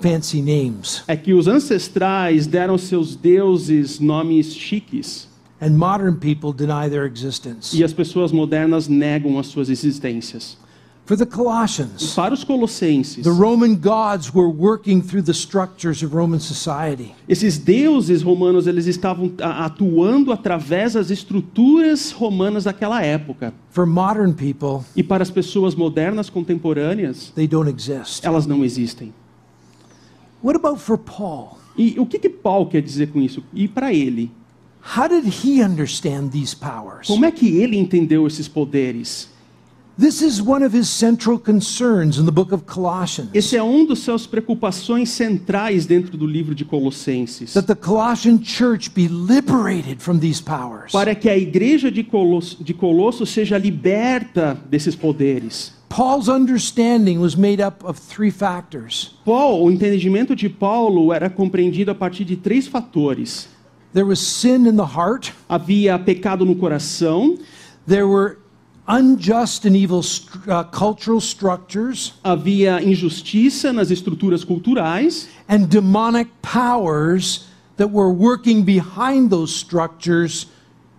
fancy 0.00 0.42
names, 0.42 1.02
é 1.06 1.16
que 1.16 1.32
os 1.32 1.46
ancestrais 1.46 2.46
deram 2.46 2.76
seus 2.76 3.16
deuses 3.16 3.98
nomes 3.98 4.54
chiques 4.54 5.28
and 5.60 5.70
modern 5.70 6.16
people 6.16 6.52
deny 6.52 6.88
their 6.88 7.06
existence. 7.06 7.76
e 7.76 7.82
as 7.82 7.92
pessoas 7.92 8.30
modernas 8.30 8.88
negam 8.88 9.38
as 9.38 9.46
suas 9.46 9.70
existências. 9.70 10.58
For 11.06 11.16
the 11.16 11.24
Colossians, 11.24 12.14
Para 12.16 12.34
os 12.34 12.42
colossenses, 12.42 13.22
the 13.22 13.30
Roman 13.30 13.76
gods 13.76 14.34
were 14.34 14.48
working 14.48 15.00
through 15.00 15.22
the 15.24 15.32
structures 15.32 16.02
of 16.02 16.12
Roman 16.12 16.40
society. 16.40 17.14
esses 17.28 17.56
deuses 17.58 18.22
romanos 18.22 18.66
eles 18.66 18.86
estavam 18.88 19.32
atuando 19.40 20.32
através 20.32 20.94
das 20.94 21.08
estruturas 21.12 22.10
romanas 22.10 22.64
daquela 22.64 23.02
época. 23.04 23.54
For 23.70 23.86
modern 23.86 24.32
people, 24.32 24.84
E 24.96 25.02
para 25.04 25.22
as 25.22 25.30
pessoas 25.30 25.76
modernas 25.76 26.28
contemporâneas, 26.28 27.30
they 27.36 27.46
don't 27.46 27.70
exist. 27.70 28.26
elas 28.26 28.44
não 28.44 28.64
existem. 28.64 29.14
What 30.42 30.56
about 30.56 30.80
for 30.80 30.98
Paul? 30.98 31.58
E 31.78 31.94
o 32.00 32.06
que 32.06 32.18
que 32.18 32.28
Paulo 32.28 32.66
quer 32.66 32.82
dizer 32.82 33.12
com 33.12 33.20
isso? 33.22 33.44
E 33.54 33.68
para 33.68 33.92
ele, 33.94 34.28
How 34.96 35.08
did 35.08 35.24
he 35.44 35.62
understand 35.62 36.30
these 36.30 36.54
powers? 36.56 37.06
como 37.06 37.24
é 37.24 37.30
que 37.30 37.58
ele 37.58 37.76
entendeu 37.78 38.26
esses 38.26 38.48
poderes? 38.48 39.28
Esse 43.32 43.56
é 43.56 43.62
um 43.62 43.86
dos 43.86 44.00
seus 44.00 44.26
preocupações 44.26 45.08
centrais 45.08 45.86
dentro 45.86 46.18
do 46.18 46.26
livro 46.26 46.54
de 46.54 46.66
Colossenses. 46.66 47.54
that 47.54 47.66
the 47.66 47.74
Colossian 47.74 48.38
church 48.44 48.90
be 48.90 49.08
liberated 49.08 50.02
from 50.02 50.18
these 50.18 50.42
powers. 50.42 50.92
Para 50.92 51.14
que 51.14 51.30
a 51.30 51.38
igreja 51.38 51.90
de 51.90 52.04
Colosso, 52.04 52.62
de 52.62 52.74
Colosso 52.74 53.24
seja 53.24 53.56
liberta 53.56 54.60
desses 54.68 54.94
poderes. 54.94 55.72
Paul's 55.88 56.28
understanding 56.28 57.18
was 57.18 57.34
made 57.34 57.62
up 57.62 57.82
of 57.82 57.98
three 57.98 58.30
factors. 58.30 59.14
Paulo, 59.24 59.64
o 59.64 59.70
entendimento 59.70 60.36
de 60.36 60.50
Paulo 60.50 61.10
era 61.10 61.30
compreendido 61.30 61.90
a 61.90 61.94
partir 61.94 62.24
de 62.24 62.36
três 62.36 62.66
fatores. 62.66 63.48
There 63.94 64.06
was 64.06 64.18
sin 64.18 64.66
in 64.66 64.76
the 64.76 64.82
heart, 64.82 65.32
Havia 65.48 65.98
pecado 65.98 66.44
no 66.44 66.54
coração, 66.54 67.38
there 67.88 68.04
were 68.04 68.36
unjust 68.88 69.66
and 69.66 69.74
evil 69.76 70.00
stru- 70.00 70.48
uh, 70.48 70.64
cultural 70.64 71.20
structures, 71.20 72.14
havia 72.22 72.82
injustiça 72.82 73.72
nas 73.72 73.90
estruturas 73.90 74.44
culturais 74.44 75.28
and 75.48 75.66
demonic 75.68 76.30
powers 76.42 77.46
that 77.76 77.90
were 77.90 78.10
working 78.12 78.62
behind 78.62 79.28
those 79.30 79.52
structures 79.54 80.46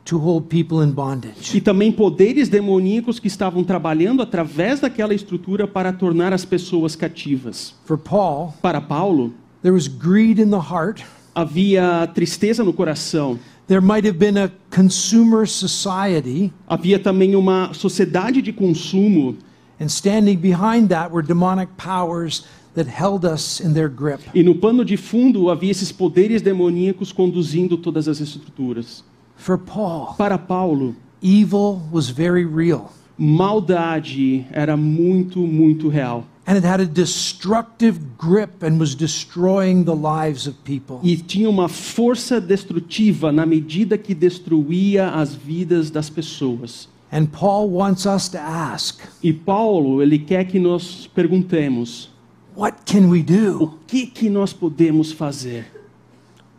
to 0.05 0.17
hold 0.17 0.47
people 0.47 0.81
in 0.81 0.91
bondage. 0.91 1.55
e 1.57 1.59
também 1.61 1.91
poderes 1.91 2.47
demoníacos 2.47 3.19
que 3.19 3.27
estavam 3.27 3.63
trabalhando 3.63 4.21
através 4.21 4.79
daquela 4.79 5.13
estrutura 5.13 5.67
para 5.67 5.91
tornar 5.91 6.31
as 6.33 6.45
pessoas 6.45 6.95
cativas. 6.95 7.73
For 7.85 7.97
Paul, 7.97 8.53
Para 8.61 8.79
Paulo, 8.79 9.33
there 9.61 9.73
was 9.75 9.87
greed 9.87 10.39
in 10.39 10.49
the 10.49 10.59
heart. 10.59 11.03
havia 11.35 12.07
tristeza 12.15 12.63
no 12.63 12.73
coração, 12.73 13.37
There 13.67 13.81
might 13.81 14.05
have 14.05 14.17
been 14.17 14.37
a 14.37 14.49
consumer 14.69 15.45
society, 15.45 16.53
havia 16.69 16.97
também 16.97 17.35
uma 17.35 17.73
sociedade 17.73 18.41
de 18.41 18.53
consumo 18.53 19.35
and 19.79 19.87
standing 19.89 20.37
behind 20.37 20.87
that 20.89 21.11
were 21.11 21.21
demonic 21.21 21.69
powers 21.77 22.45
that 22.75 22.87
held 22.87 23.25
us 23.25 23.59
in 23.59 23.73
their 23.73 23.89
grip. 23.89 24.21
e 24.33 24.41
no 24.41 24.55
pano 24.55 24.85
de 24.85 24.95
fundo 24.95 25.49
havia 25.49 25.69
esses 25.71 25.91
poderes 25.91 26.41
demoníacos 26.41 27.11
conduzindo 27.11 27.77
todas 27.77 28.07
as 28.07 28.21
estruturas. 28.21 29.03
For 29.35 29.57
Paul, 29.57 30.15
Para 30.17 30.37
Paulo, 30.37 30.95
evil 31.21 31.81
was 31.91 32.07
very 32.09 32.45
real, 32.45 32.93
maldade 33.17 34.45
era 34.51 34.77
muito, 34.77 35.39
muito 35.39 35.89
real. 35.89 36.23
And 36.47 36.57
it 36.57 36.63
had 36.63 36.79
a 36.79 36.85
destructive 36.85 38.17
grip 38.17 38.63
and 38.63 38.79
was 38.79 38.95
destroying 38.95 39.83
the 39.83 39.93
lives 39.93 40.47
of 40.47 40.55
people. 40.63 40.99
E 41.03 41.17
tinha 41.17 41.49
uma 41.49 41.67
força 41.67 42.39
destrutiva 42.39 43.31
na 43.33 43.45
medida 43.45 43.97
que 43.97 44.15
destruía 44.15 45.09
as 45.09 45.35
vidas 45.35 45.91
das 45.91 46.09
pessoas. 46.09 46.87
And 47.11 47.25
Paul 47.27 47.69
wants 47.69 48.05
us 48.05 48.29
to 48.29 48.37
ask, 48.37 49.01
E 49.21 49.33
Paulo, 49.33 50.01
ele 50.01 50.17
quer 50.17 50.45
que 50.45 50.57
nós 50.57 51.09
perguntemos: 51.13 52.09
what 52.55 52.77
can 52.85 53.09
we 53.09 53.19
o 53.19 53.23
do? 53.23 53.73
que 53.85 54.07
que 54.07 54.29
nós 54.29 54.53
podemos 54.53 55.11
fazer? 55.11 55.65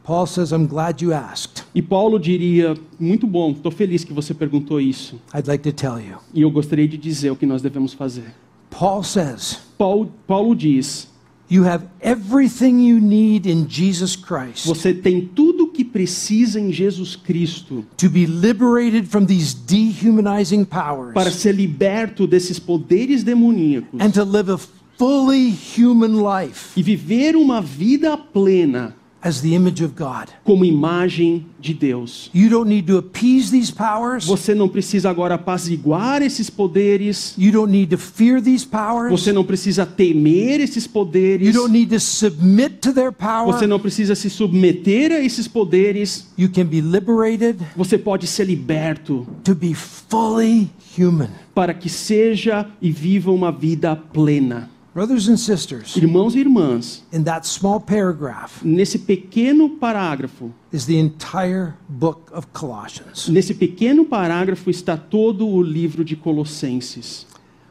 Paul 0.04 0.26
says, 0.26 0.52
I'm 0.52 0.66
glad 0.66 1.02
you 1.02 1.12
asked. 1.12 1.64
E 1.74 1.82
Paulo 1.82 2.18
diria: 2.18 2.74
muito 2.98 3.26
bom, 3.26 3.52
estou 3.52 3.72
feliz 3.72 4.04
que 4.04 4.12
você 4.12 4.32
perguntou 4.34 4.80
isso. 4.80 5.20
I'd 5.34 5.46
like 5.46 5.62
to 5.70 5.72
tell 5.72 5.98
you. 5.98 6.18
E 6.32 6.42
eu 6.42 6.50
gostaria 6.50 6.88
de 6.88 6.96
dizer 6.96 7.30
o 7.30 7.36
que 7.36 7.44
nós 7.46 7.60
devemos 7.62 7.92
fazer. 7.92 8.34
Paul 8.70 9.02
says, 9.02 9.67
Paulo, 9.78 10.12
Paulo 10.26 10.54
diz: 10.54 11.08
You 11.50 11.64
have 11.64 11.86
everything 12.02 12.80
you 12.86 13.00
need 13.00 13.46
in 13.46 13.66
Jesus 13.66 14.14
Christ 14.14 14.66
você 14.66 14.92
tem 14.92 15.22
tudo 15.34 15.64
o 15.64 15.68
que 15.68 15.82
precisa 15.82 16.60
em 16.60 16.70
Jesus 16.70 17.16
Cristo 17.16 17.86
to 17.96 18.10
be 18.10 18.26
liberated 18.26 19.06
from 19.08 19.24
these 19.24 19.54
dehumanizing 19.54 20.64
powers 20.66 21.14
para 21.14 21.30
ser 21.30 21.52
liberto 21.54 22.26
desses 22.26 22.58
poderes 22.58 23.22
demoníacos 23.24 23.98
and 23.98 24.10
to 24.10 24.24
live 24.24 24.50
a 24.52 24.58
fully 24.98 25.54
human 25.78 26.16
life. 26.22 26.78
e 26.78 26.82
viver 26.82 27.34
uma 27.36 27.62
vida 27.62 28.14
plena 28.18 28.94
as 29.22 29.40
the 29.40 29.54
image 29.54 29.82
of 29.84 29.94
God. 29.96 30.28
como 30.44 30.64
imagem 30.64 31.46
de 31.60 31.74
Deus. 31.74 32.30
You 32.34 32.48
don't 32.48 32.68
need 32.68 32.86
to 32.86 32.98
appease 32.98 33.50
these 33.50 33.72
powers. 33.72 34.24
Você 34.26 34.54
não 34.54 34.68
precisa 34.68 35.10
agora 35.10 35.34
apaziguar 35.34 36.22
esses 36.22 36.48
poderes. 36.48 37.34
You 37.36 37.50
don't 37.52 37.70
need 37.72 37.90
to 37.90 37.98
fear 37.98 38.40
these 38.40 38.66
powers. 38.66 39.10
Você 39.10 39.32
não 39.32 39.44
precisa 39.44 39.84
temer 39.84 40.60
esses 40.60 40.84
You 40.84 40.90
poderes. 40.92 41.52
don't 41.54 41.72
need 41.72 41.90
to 41.92 42.00
submit 42.00 42.76
to 42.80 42.92
their 42.92 43.12
power. 43.12 43.46
Você 43.52 43.66
não 43.66 43.80
precisa 43.80 44.14
se 44.14 44.30
submeter 44.30 45.10
a 45.12 45.20
esses 45.20 45.48
poderes. 45.48 46.28
You 46.38 46.48
can 46.50 46.66
be 46.66 46.80
liberated 46.80 47.56
Você 47.76 47.98
pode 47.98 48.26
ser 48.26 48.44
liberto 48.44 49.26
to 49.42 49.54
be 49.54 49.74
fully 49.74 50.70
human. 50.96 51.28
para 51.54 51.74
que 51.74 51.88
seja 51.88 52.66
e 52.80 52.90
viva 52.92 53.30
uma 53.32 53.50
vida 53.50 53.96
plena. 53.96 54.70
Brothers 54.98 55.28
and 55.28 55.36
sisters, 55.36 55.94
Irmãos 55.94 56.34
e 56.34 56.40
irmãs, 56.40 57.04
in 57.12 57.22
that 57.22 57.46
small 57.46 57.78
paragraph 57.78 58.64
nesse 58.64 58.98
pequeno 58.98 59.70
parágrafo, 59.78 60.52
is 60.72 60.86
the 60.86 60.96
entire 60.96 61.74
book 61.88 62.28
of 62.32 62.48
Colossians. 62.48 63.28
nesse 63.28 63.54
pequeno 63.54 64.04
parágrafo 64.04 64.68
está 64.68 64.96
todo 64.96 65.46
o 65.46 65.62
livro 65.62 66.04
de 66.04 66.16
Colossenses. 66.16 67.28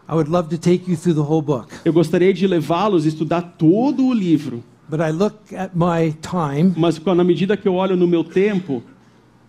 I 0.07 0.13
would 0.13 0.31
love 0.31 0.47
to 0.51 0.57
take 0.57 0.89
you 0.89 0.95
through 0.95 1.15
the 1.15 1.29
whole 1.29 1.41
book, 1.41 1.67
Eu 1.83 1.91
gostaria 1.91 2.33
de 2.33 2.47
levá-los 2.47 3.03
a 3.03 3.09
estudar 3.09 3.41
todo 3.57 4.05
o 4.05 4.13
livro, 4.13 4.63
but 4.87 5.01
I 5.01 5.11
look 5.11 5.53
at 5.53 5.71
my 5.75 6.15
time 6.21 6.71
mas 6.77 6.97
na 6.97 7.25
medida 7.25 7.57
que 7.57 7.67
eu 7.67 7.73
olho 7.73 7.97
no 7.97 8.07
meu 8.07 8.23
tempo, 8.23 8.81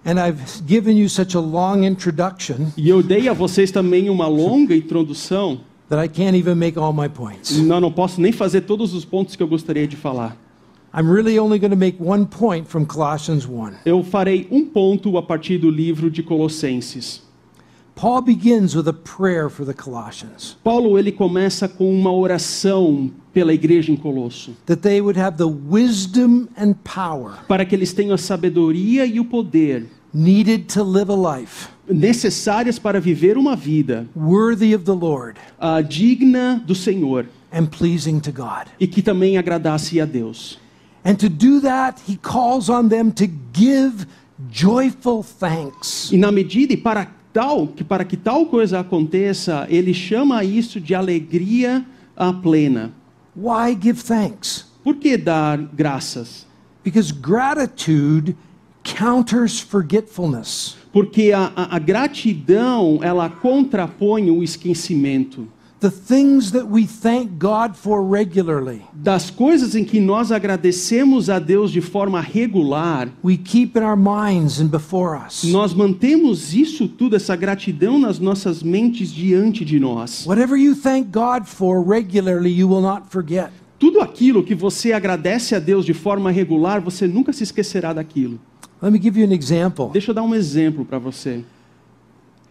and 0.04 0.18
I've 0.18 0.42
given 0.66 0.98
you 0.98 1.08
such 1.08 1.36
a 1.36 1.40
long 1.40 1.84
introduction 1.84 2.72
e 2.76 2.88
eu 2.88 3.04
dei 3.04 3.28
a 3.28 3.32
vocês 3.32 3.70
também 3.70 4.10
uma 4.10 4.26
longa 4.26 4.74
introdução, 4.74 5.60
that 5.88 6.02
I 6.02 6.08
can't 6.08 6.36
even 6.36 6.54
make 6.54 6.78
all 6.78 6.92
my 6.92 7.08
points. 7.08 7.56
Não, 7.58 7.80
não 7.80 7.92
posso 7.92 8.20
nem 8.20 8.32
fazer 8.32 8.62
todos 8.62 8.94
os 8.94 9.04
pontos 9.04 9.36
que 9.36 9.42
eu 9.42 9.48
gostaria 9.48 9.86
de 9.86 9.96
falar. 9.96 10.36
I'm 10.94 11.10
really 11.10 11.38
only 11.38 11.58
going 11.58 11.70
to 11.70 11.76
make 11.76 11.98
one 12.00 12.26
point 12.26 12.66
from 12.66 12.86
Colossians 12.86 13.46
1. 13.46 13.80
Eu 13.84 14.02
farei 14.02 14.48
um 14.50 14.64
ponto 14.64 15.18
a 15.18 15.22
partir 15.22 15.58
do 15.58 15.70
livro 15.70 16.10
de 16.10 16.22
Colossenses. 16.22 17.22
Paul 17.94 18.22
begins 18.22 18.76
with 18.76 18.86
a 18.86 18.92
prayer 18.92 19.50
for 19.50 19.66
the 19.66 19.74
Colossians 19.74 20.56
Paulo 20.62 20.96
ele 20.96 21.10
começa 21.10 21.68
com 21.68 21.92
uma 21.92 22.12
oração 22.12 23.10
pela 23.34 23.52
igreja 23.52 23.90
em 23.90 23.96
Colosso, 23.96 24.56
that 24.66 24.82
they 24.82 25.00
would 25.00 25.18
have 25.18 25.36
the 25.36 25.44
wisdom 25.44 26.46
and 26.56 26.74
power 26.84 27.32
para 27.48 27.64
que 27.64 27.74
eles 27.74 27.92
tenham 27.92 28.14
a 28.14 28.18
sabedoria 28.18 29.04
e 29.04 29.18
o 29.18 29.24
poder 29.24 29.88
needed 30.14 30.72
to 30.72 30.84
live 30.84 31.10
a 31.10 31.40
life 31.40 31.68
necessárias 31.88 32.78
para 32.78 33.00
viver 33.00 33.36
uma 33.36 33.56
vida 33.56 34.06
worthy 34.16 34.74
of 34.74 34.84
the 34.84 34.92
Lord 34.92 35.38
ah, 35.58 35.80
digna 35.80 36.62
do 36.66 36.74
Senhor 36.74 37.26
and 37.52 37.66
pleasing 37.66 38.20
to 38.20 38.32
God. 38.32 38.66
e 38.78 38.86
que 38.86 39.02
também 39.02 39.38
agradasse 39.38 40.00
a 40.00 40.04
Deus. 40.04 40.58
And 41.04 41.14
to 41.14 41.28
do 41.28 41.60
that, 41.60 42.02
he 42.08 42.16
calls 42.16 42.68
on 42.68 42.88
them 42.88 43.10
to 43.12 43.26
give 43.52 44.06
joyful 44.50 45.24
thanks. 45.24 46.10
E 46.12 46.16
na 46.16 46.30
medida 46.30 46.72
e 46.72 46.76
para 46.76 47.08
tal 47.32 47.68
que 47.68 47.84
para 47.84 48.04
que 48.04 48.16
tal 48.16 48.46
coisa 48.46 48.80
aconteça, 48.80 49.66
ele 49.70 49.94
chama 49.94 50.44
isso 50.44 50.80
de 50.80 50.94
alegria 50.94 51.84
ah, 52.16 52.32
plena. 52.32 52.92
Why 53.36 53.78
give 53.80 54.02
thanks? 54.02 54.66
Por 54.82 54.96
que 54.96 55.16
dar 55.16 55.58
graças? 55.58 56.46
Because 56.82 57.12
gratitude 57.12 58.36
counters 58.82 59.60
forgetfulness. 59.60 60.76
Porque 60.98 61.30
a, 61.32 61.52
a, 61.54 61.76
a 61.76 61.78
gratidão 61.78 62.98
ela 63.02 63.28
contrapõe 63.28 64.30
o 64.32 64.42
esquecimento. 64.42 65.46
The 65.80 65.90
things 65.90 66.50
that 66.50 66.66
we 66.68 66.88
thank 66.88 67.38
God 67.38 67.76
for 67.76 68.02
regularly, 68.04 68.82
Das 68.92 69.30
coisas 69.30 69.76
em 69.76 69.84
que 69.84 70.00
nós 70.00 70.32
agradecemos 70.32 71.30
a 71.30 71.38
Deus 71.38 71.70
de 71.70 71.80
forma 71.80 72.20
regular, 72.20 73.08
we 73.22 73.36
keep 73.36 73.78
in 73.78 73.84
our 73.84 73.96
minds 73.96 74.60
and 74.60 74.66
before 74.66 75.16
us. 75.16 75.44
nós 75.44 75.72
mantemos 75.72 76.52
isso 76.52 76.88
tudo, 76.88 77.14
essa 77.14 77.36
gratidão 77.36 77.96
nas 77.96 78.18
nossas 78.18 78.60
mentes 78.60 79.12
diante 79.12 79.64
de 79.64 79.78
nós. 79.78 80.26
Whatever 80.26 80.58
you 80.58 80.74
thank 80.74 81.12
God 81.12 81.44
for 81.44 81.80
regularly, 81.88 82.50
you 82.50 82.68
will 82.68 82.82
not 82.82 83.02
forget. 83.08 83.50
Tudo 83.78 84.00
aquilo 84.00 84.42
que 84.42 84.56
você 84.56 84.92
agradece 84.92 85.54
a 85.54 85.60
Deus 85.60 85.86
de 85.86 85.94
forma 85.94 86.32
regular, 86.32 86.80
você 86.80 87.06
nunca 87.06 87.32
se 87.32 87.44
esquecerá 87.44 87.92
daquilo. 87.92 88.40
Let 88.80 88.92
me 88.92 88.98
give 88.98 89.18
you 89.18 89.26
an 89.26 89.32
example. 89.32 89.90
Deixa 89.92 90.10
eu 90.10 90.14
dar 90.14 90.22
um 90.22 90.34
exemplo 90.34 90.84
para 90.84 90.98
você. 90.98 91.42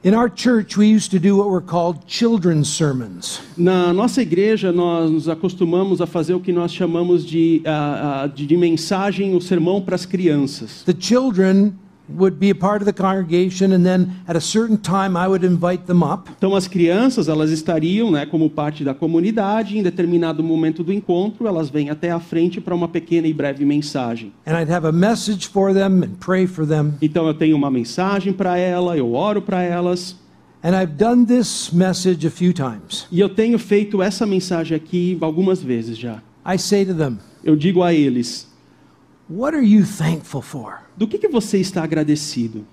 In 0.03 0.13
our 0.13 0.29
church, 0.29 0.77
we 0.77 0.85
used 0.85 1.09
to 1.11 1.19
do 1.19 1.37
what 1.37 1.49
were 1.49 1.61
called 1.61 2.05
children's 2.07 2.69
sermons. 2.69 3.41
Na 3.57 3.91
nossa 3.91 4.21
igreja, 4.21 4.71
nós 4.71 5.09
nos 5.09 5.27
acostumamos 5.27 6.01
a 6.01 6.05
fazer 6.05 6.33
o 6.33 6.39
que 6.39 6.53
nós 6.53 6.71
chamamos 6.71 7.25
de, 7.25 7.61
ah, 7.65 8.23
ah, 8.23 8.27
de, 8.27 8.45
de 8.45 8.55
mensagem, 8.55 9.35
o 9.35 9.41
sermão 9.41 9.81
para 9.81 9.95
as 9.95 10.05
crianças. 10.05 10.83
The 10.83 10.95
children 10.97 11.73
would 12.09 12.37
be 12.37 12.49
a 12.49 12.55
part 12.55 12.81
of 12.81 12.85
the 12.85 12.93
congregation, 12.93 13.73
and 13.73 13.83
then 13.83 14.11
at 14.27 14.35
a 14.37 14.41
certain 14.41 14.77
time, 14.77 15.17
I 15.17 15.27
would 15.27 15.45
invite 15.45 15.85
them 15.87 16.03
up. 16.03 16.29
Então, 16.37 16.55
as 16.55 16.67
crianças, 16.67 17.27
elas 17.27 17.51
estariam 17.51 18.09
né, 18.11 18.25
como 18.25 18.49
parte 18.49 18.83
da 18.83 18.93
comunidade, 18.93 19.77
em 19.77 19.83
determinado 19.83 20.43
momento 20.43 20.83
do 20.83 20.93
encontro, 20.93 21.47
elas 21.47 21.69
vêm 21.69 21.89
até 21.89 22.11
a 22.11 22.19
frente 22.19 22.61
para 22.61 22.73
uma 22.73 22.87
pequena 22.87 23.27
e 23.27 23.33
breve 23.33 23.65
mensagem. 23.65 24.31
And 24.45 24.57
I'd 24.59 24.71
have 24.71 24.87
a 24.87 24.91
message 24.91 25.47
for 25.49 25.73
them 25.73 26.03
and 26.03 26.15
pray 26.19 26.47
for 26.47 26.65
them. 26.65 26.93
Então, 27.01 27.27
eu 27.27 27.33
tenho 27.33 27.55
uma 27.57 27.69
mensagem 27.69 28.31
para 28.31 28.57
ela, 28.57 28.95
eu 28.97 29.13
oro 29.13 29.41
para 29.41 29.61
elas, 29.61 30.15
And 30.63 30.71
I've 30.75 30.93
done 30.97 31.25
this 31.25 31.69
message 31.71 32.25
a 32.25 32.31
few 32.31 32.51
times. 32.51 33.05
e 33.11 33.19
eu 33.19 33.29
tenho 33.29 33.59
feito 33.59 34.01
essa 34.01 34.25
mensagem 34.25 34.75
aqui 34.75 35.17
algumas 35.21 35.61
vezes 35.61 35.97
já. 35.97 36.21
I 36.45 36.57
say 36.57 36.83
to 36.85 36.93
them, 36.95 37.19
Eu 37.43 37.55
digo 37.55 37.83
a 37.83 37.93
eles: 37.93 38.47
What 39.29 39.55
are 39.55 39.65
you 39.65 39.85
thankful 39.85 40.41
for? 40.41 40.86
Do 40.97 41.07
que, 41.07 41.17
que 41.17 41.27
você 41.27 41.59
está 41.59 41.83
agradecido? 41.83 42.65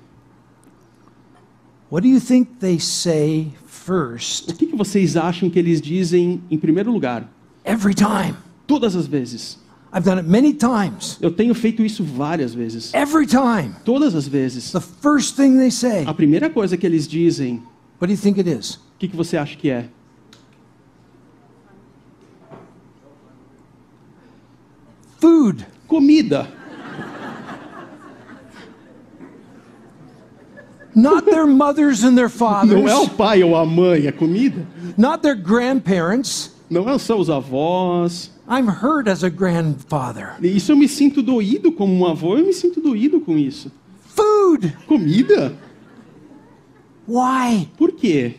What 1.93 2.07
do 2.09 2.13
you 2.13 2.21
think 2.21 2.53
they 2.59 2.81
say 2.81 3.53
O 3.63 3.69
first 3.69 4.55
que, 4.55 4.67
que 4.67 4.75
vocês 4.77 5.17
acham 5.17 5.49
que 5.51 5.59
eles 5.59 5.81
dizem 5.81 6.43
em 6.51 6.59
primeiro 6.59 6.91
lugar? 6.91 7.31
every 7.65 7.95
time? 7.95 8.35
Todas 8.67 8.97
as 8.97 9.07
vezes. 9.07 9.59
I've 9.93 10.05
done 10.05 10.19
it 10.19 10.29
many 10.29 10.53
times. 10.55 11.19
Eu 11.21 11.31
tenho 11.31 11.55
feito 11.55 11.83
isso 11.85 12.03
várias 12.03 12.53
vezes. 12.53 12.93
Every 12.95 13.27
time. 13.27 13.75
Todas 13.85 14.15
as 14.15 14.27
vezes. 14.27 14.73
The 14.73 14.81
first 14.81 15.37
thing 15.37 15.57
they 15.57 15.71
say, 15.71 16.05
A 16.07 16.13
primeira 16.15 16.51
coisa 16.51 16.77
que 16.77 16.85
eles 16.85 17.07
dizem, 17.07 17.63
what 18.01 18.07
do 18.07 18.13
you 18.13 18.19
think 18.19 18.41
it 18.41 18.51
is? 18.51 18.75
o 18.75 18.81
que, 18.99 19.07
que 19.07 19.17
você 19.17 19.37
acha 19.37 19.57
que 19.57 19.71
é? 19.71 19.89
Food. 25.21 25.67
Comida. 25.87 26.49
Not 30.95 31.25
their 31.25 31.47
mothers 31.47 32.05
and 32.05 32.15
their 32.17 32.29
Não 32.29 32.89
é 32.89 32.95
o 32.95 33.01
fathers, 33.01 33.09
pai 33.17 33.43
ou 33.43 33.57
a 33.57 33.65
mãe, 33.67 34.07
é 34.07 34.13
comida. 34.13 34.67
not 34.97 35.23
their 35.23 35.35
grandparents. 35.35 36.53
Não 36.71 36.99
são 36.99 37.19
os 37.19 37.29
avós. 37.29 38.31
I'm 38.49 38.69
hurt 38.69 39.09
as 39.09 39.25
a 39.25 39.29
grandfather. 39.29 40.35
Isso 40.43 40.73
eu 40.73 40.77
me 40.77 40.89
sinto 40.89 41.23
doído 41.23 41.73
como 41.73 41.93
um 41.95 42.07
avô, 42.07 42.37
eu 42.37 42.45
me 42.45 42.53
sinto 42.53 42.81
doído 42.81 43.21
com 43.21 43.37
isso. 43.39 43.73
Food. 44.15 44.77
Comida? 44.87 45.57
Why? 47.09 47.69
Por 47.77 47.93
quê? 47.93 48.35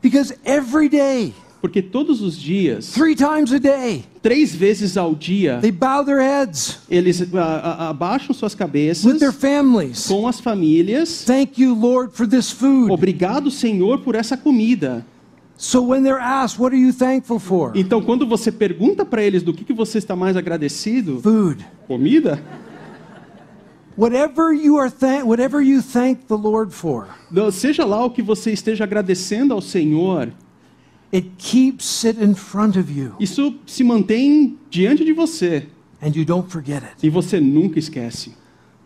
Because 0.00 0.34
every 0.44 0.88
day, 0.88 1.34
Porque 1.60 1.82
todos 1.82 2.22
os 2.22 2.36
dias, 2.36 2.92
three 2.92 3.16
times 3.16 3.52
a 3.52 3.58
day, 3.58 4.04
três 4.22 4.54
vezes 4.54 4.96
ao 4.96 5.12
dia, 5.14 5.58
they 5.60 5.72
bow 5.72 6.04
their 6.04 6.20
heads 6.20 6.78
eles 6.88 7.20
a- 7.34 7.40
a- 7.40 7.88
abaixam 7.88 8.32
suas 8.32 8.52
with 8.52 8.58
cabeças 8.58 9.18
their 9.18 9.32
families. 9.32 10.06
com 10.06 10.28
as 10.28 10.38
famílias. 10.38 11.24
Thank 11.24 11.60
you, 11.60 11.74
Lord, 11.74 12.12
for 12.14 12.28
this 12.28 12.50
food. 12.52 12.92
Obrigado, 12.92 13.50
Senhor, 13.50 13.98
por 13.98 14.14
essa 14.14 14.36
comida. 14.36 15.04
So 15.56 15.82
when 15.82 16.04
they're 16.04 16.22
asked, 16.22 16.60
what 16.62 16.72
are 16.72 16.80
you 16.80 16.92
thankful 16.92 17.40
for? 17.40 17.72
Então, 17.74 18.00
quando 18.00 18.24
você 18.24 18.52
pergunta 18.52 19.04
para 19.04 19.20
eles 19.24 19.42
do 19.42 19.52
que, 19.52 19.64
que 19.64 19.72
você 19.72 19.98
está 19.98 20.14
mais 20.14 20.36
agradecido, 20.36 21.18
Food. 21.20 21.66
comida, 21.88 22.40
Whatever 23.96 24.52
you 24.52 24.78
are 24.78 24.90
thank 24.92 25.24
whatever 25.26 25.60
you 25.60 25.82
thank 25.82 26.26
the 26.28 26.36
Lord 26.36 26.72
for, 26.72 27.08
seja 27.50 27.84
lá 27.84 28.04
o 28.04 28.10
que 28.10 28.22
você 28.22 28.52
esteja 28.52 28.84
agradecendo 28.84 29.52
ao 29.52 29.60
Senhor, 29.60 30.28
it 31.12 31.30
keeps 31.38 32.04
it 32.04 32.22
in 32.22 32.34
front 32.34 32.76
of 32.76 32.90
you 32.92 33.14
isso 33.18 33.54
se 33.66 33.82
mantém 33.82 34.58
diante 34.70 35.04
de 35.04 35.12
você 35.12 35.66
and 36.02 36.14
you 36.14 36.24
don't 36.24 36.50
forget 36.50 36.82
it. 36.82 36.94
e 37.02 37.10
você 37.10 37.40
nunca 37.40 37.78
esquece. 37.78 38.32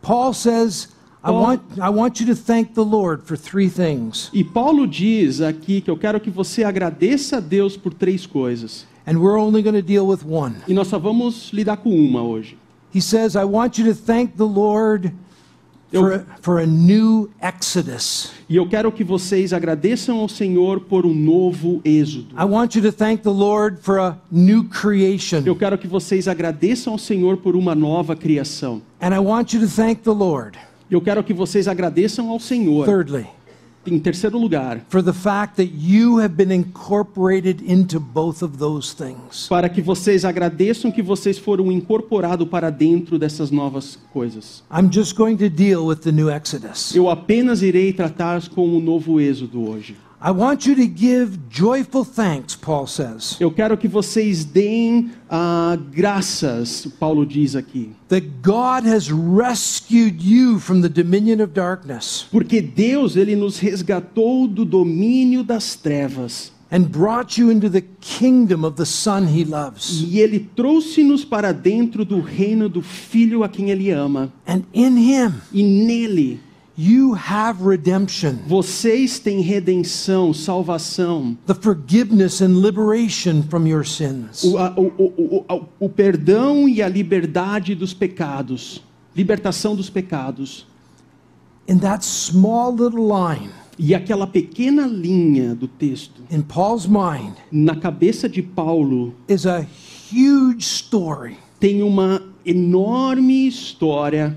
Paul 0.01 0.33
says, 0.35 0.89
I 1.25 1.31
want 1.31 1.61
I 1.79 1.89
want 1.89 2.19
you 2.19 2.27
to 2.27 2.35
thank 2.35 2.75
the 2.75 2.85
Lord 2.85 3.23
for 3.25 3.37
three 3.37 3.71
things. 3.71 4.29
E 4.33 4.43
Paulo 4.43 4.87
diz 4.87 5.41
aqui 5.41 5.81
que 5.81 5.91
eu 5.91 5.97
quero 5.97 6.19
que 6.21 6.31
você 6.31 6.65
agradeça 6.65 7.37
a 7.37 7.41
Deus 7.41 7.77
por 7.77 7.95
três 7.95 8.27
coisas. 8.27 8.87
And 9.07 9.19
we're 9.19 9.39
only 9.39 9.63
going 9.63 9.75
to 9.75 9.83
deal 9.83 10.07
with 10.07 10.21
one. 10.27 10.57
E 10.67 10.75
nós 10.75 10.89
só 10.89 10.99
vamos 10.99 11.51
lidar 11.53 11.77
com 11.77 11.91
uma 11.91 12.23
hoje. 12.23 12.59
He 12.95 13.01
says, 13.01 13.35
I 13.35 13.45
want 13.45 13.79
you 13.79 13.87
to 13.87 13.95
thank 13.95 14.37
the 14.37 14.45
Lord 14.45 15.13
Eu- 15.93 16.01
for 16.03 16.13
a, 16.15 16.25
for 16.41 16.61
a 16.61 16.67
new 16.67 17.31
exodus. 17.41 18.31
E 18.49 18.57
eu 18.57 18.67
quero 18.69 18.91
que 18.93 19.05
vocês 19.05 19.53
agradeçam 19.53 20.19
ao 20.19 20.29
Senhor 20.29 20.81
por 20.81 21.05
um 21.07 21.15
novo 21.15 21.81
êxodo. 21.85 22.27
I 22.39 22.45
want 22.45 22.75
you 22.75 22.83
to 22.83 22.93
thank 22.93 23.23
the 23.23 23.31
Lord 23.31 23.79
for 23.81 23.99
a 23.99 24.19
new 24.31 24.65
creation. 24.65 25.43
Eu 25.45 25.55
quero 25.57 25.77
que 25.79 25.87
vocês 25.87 26.27
agradeçam 26.29 26.93
ao 26.93 26.99
Senhor 26.99 27.37
por 27.39 27.55
uma 27.57 27.75
nova 27.75 28.15
criação. 28.17 28.83
And 29.01 29.15
I 29.15 29.19
want 29.19 29.53
you 29.55 29.61
to 29.61 29.69
thank 29.69 30.03
the 30.03 30.11
Lord, 30.11 30.59
Eu 30.91 31.01
quero 31.01 31.25
que 31.25 31.33
vocês 31.33 31.67
agradeçam 31.69 32.29
ao 32.31 32.39
Senhor, 32.39 32.85
thirdly, 32.85 33.27
em 33.87 33.99
terceiro 33.99 34.39
lugar, 34.39 34.81
for 34.89 35.03
the 35.03 35.13
fact 35.13 35.57
that 35.57 35.71
you 35.75 36.19
have 36.21 36.35
been 36.35 36.53
incorporated 36.53 37.63
into 37.63 37.99
both 37.99 38.43
of 38.43 38.59
those 38.59 38.95
things. 38.95 39.49
para 39.49 39.69
que 39.69 39.83
vocês 39.83 40.25
agradeçam 40.25 40.91
que 40.93 41.03
vocês 41.03 41.39
foram 41.39 41.71
incorporados 41.73 42.47
para 42.49 42.71
dentro 42.71 43.19
dessas 43.19 43.51
novas 43.51 43.99
coisas. 44.13 44.63
I'm 44.73 44.91
just 44.93 45.17
going 45.17 45.37
to 45.37 45.49
deal 45.49 45.87
with 45.87 45.97
the 45.97 46.13
new 46.13 46.31
exodus. 46.31 46.95
Eu 46.95 47.11
apenas 47.11 47.63
irei 47.63 47.93
tratar 47.93 48.49
com 48.51 48.77
o 48.77 48.81
novo 48.81 49.21
êxodo 49.21 49.69
hoje. 49.69 49.97
I 50.25 50.31
want 50.31 50.67
you 50.67 50.77
to 50.77 50.87
give 50.87 51.37
joyful 51.51 52.05
thanks, 52.05 52.55
Paul 52.55 52.87
says, 52.87 53.37
Eu 53.41 53.51
quero 53.51 53.77
que 53.77 53.89
vocês 53.89 54.45
deem 54.45 55.11
ah, 55.29 55.77
graças, 55.93 56.87
Paulo 57.01 57.27
diz 57.27 57.57
aqui, 57.57 57.91
that 58.09 58.25
God 58.41 58.87
has 58.87 59.11
rescued 59.11 60.23
you 60.23 60.61
from 60.61 60.81
the 60.81 60.89
dominion 60.89 61.43
of 61.43 61.53
darkness 61.53 62.27
porque 62.31 62.61
Deus 62.63 63.17
ele 63.17 63.35
nos 63.35 63.59
resgatou 63.59 64.47
do 64.47 64.65
domínio 64.65 65.43
das 65.43 65.75
trevas 65.75 66.53
and 66.71 66.85
brought 66.91 67.37
you 67.39 67.51
into 67.51 67.69
the 67.69 67.83
kingdom 68.01 68.65
of 68.65 68.77
the 68.77 68.87
Son 68.87 69.27
he 69.27 69.45
loves. 69.45 70.03
e 70.09 70.21
ele 70.21 70.49
trouxe-nos 70.55 71.25
para 71.25 71.51
dentro 71.53 72.05
do 72.05 72.21
reino 72.21 72.69
do 72.69 72.81
Filho 72.81 73.43
a 73.43 73.49
quem 73.49 73.71
ele 73.71 73.91
ama. 73.91 74.33
And 74.47 74.63
in 74.73 74.97
him, 74.99 75.33
E 75.53 75.63
nele 75.65 76.41
You 76.85 77.15
have 77.15 77.63
redemption, 77.65 78.39
Vocês 78.45 79.21
têm 79.21 79.41
redenção, 79.41 80.35
salvação, 80.35 81.39
the 81.47 81.55
forgiveness 81.55 82.41
and 82.43 82.61
liberation 82.61 83.43
from 83.49 83.69
your 83.69 83.85
sins. 83.87 84.43
o, 84.43 84.59
a- 84.59 84.75
o, 84.77 84.87
o, 84.99 85.45
o, 85.49 85.65
o 85.79 85.89
perdão 85.89 86.69
e 86.69 86.83
a 86.83 86.89
liberdade 86.89 87.77
dos 87.77 87.95
pecados, 87.95 88.83
libertação 89.15 89.77
dos 89.77 89.89
pecados. 89.89 90.67
In 91.69 91.79
that 91.79 92.05
small 92.05 92.73
little 92.75 93.07
line 93.07 93.51
E 93.79 93.95
aquela 93.95 94.27
pequena 94.27 94.85
linha 94.85 95.55
do 95.55 95.69
texto, 95.69 96.21
in 96.33 96.43
Paul's 96.43 96.87
mind 96.89 97.35
na 97.53 97.77
cabeça 97.77 98.29
de 98.29 98.43
Paulo, 98.43 99.15
is 99.29 99.47
a 99.47 99.65
huge 100.13 100.59
story 100.65 101.37
tem 101.61 101.81
uma 101.85 102.21
enorme 102.45 103.47
história 103.47 104.37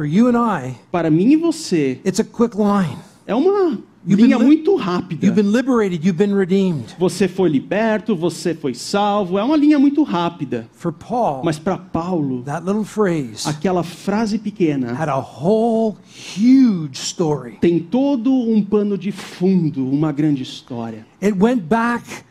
for 0.00 0.06
you 0.06 0.28
and 0.28 0.38
I. 0.38 0.76
para 0.90 1.10
mim 1.10 1.32
e 1.32 1.36
você. 1.36 2.00
It's 2.06 2.18
a 2.18 2.24
quick 2.24 2.56
line. 2.56 2.96
É 3.26 3.34
uma 3.34 3.78
You've 4.06 4.22
linha 4.22 4.38
muito 4.38 4.74
rápida. 4.76 5.26
You've 5.26 5.42
been 5.42 5.52
liberated, 5.52 6.02
you've 6.02 6.16
been 6.16 6.34
redeemed. 6.34 6.96
Você 6.98 7.28
foi 7.28 7.50
liberto, 7.50 8.16
você 8.16 8.54
foi 8.54 8.72
salvo. 8.72 9.38
É 9.38 9.44
uma 9.44 9.58
linha 9.58 9.78
muito 9.78 10.02
rápida. 10.02 10.66
For 10.72 10.90
Paul, 10.90 11.42
Mas 11.44 11.58
para 11.58 11.76
Paulo, 11.76 12.42
that 12.44 12.64
little 12.64 12.82
phrase 12.82 13.46
aquela 13.46 13.82
frase 13.82 14.38
pequena 14.38 14.94
had 14.94 15.10
a 15.10 15.18
whole 15.18 15.98
huge 16.34 16.98
story. 16.98 17.58
tem 17.60 17.78
todo 17.78 18.32
um 18.32 18.62
pano 18.64 18.96
de 18.96 19.12
fundo, 19.12 19.86
uma 19.86 20.12
grande 20.12 20.42
história. 20.42 21.04
It 21.22 21.36
went 21.38 21.60
back 21.68 22.24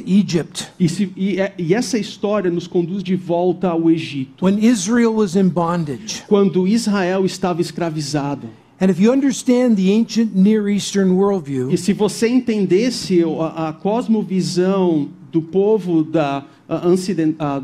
to 0.00 0.10
Egypt 0.10 0.68
E, 0.78 0.88
se- 0.88 1.12
e 1.16 1.40
é- 1.40 1.54
e 1.58 1.74
essa 1.74 1.98
história 1.98 2.50
nos 2.50 2.66
conduz 2.66 3.02
de 3.02 3.16
volta 3.16 3.68
ao 3.68 3.90
Egito, 3.90 4.44
when 4.44 4.58
Israel 4.64 5.14
was 5.14 5.34
in 5.36 5.48
bondage. 5.48 6.22
quando 6.28 6.66
Israel 6.66 7.24
estava 7.24 7.60
escravizado. 7.60 8.48
And 8.80 8.90
if 8.90 9.00
you 9.00 9.10
understand 9.10 9.76
the 9.76 9.90
ancient 9.90 10.34
Near 10.34 10.68
Eastern 10.68 11.12
worldview, 11.12 11.70
E 11.70 11.78
se 11.78 11.92
você 11.94 12.28
entendesse 12.28 13.22
a, 13.40 13.68
a 13.68 13.72
cosmovisão 13.72 15.08
do 15.32 15.40
povo 15.40 16.02
da 16.04 16.44
a, 16.68 16.86
anciden- 16.86 17.34
a- 17.38 17.62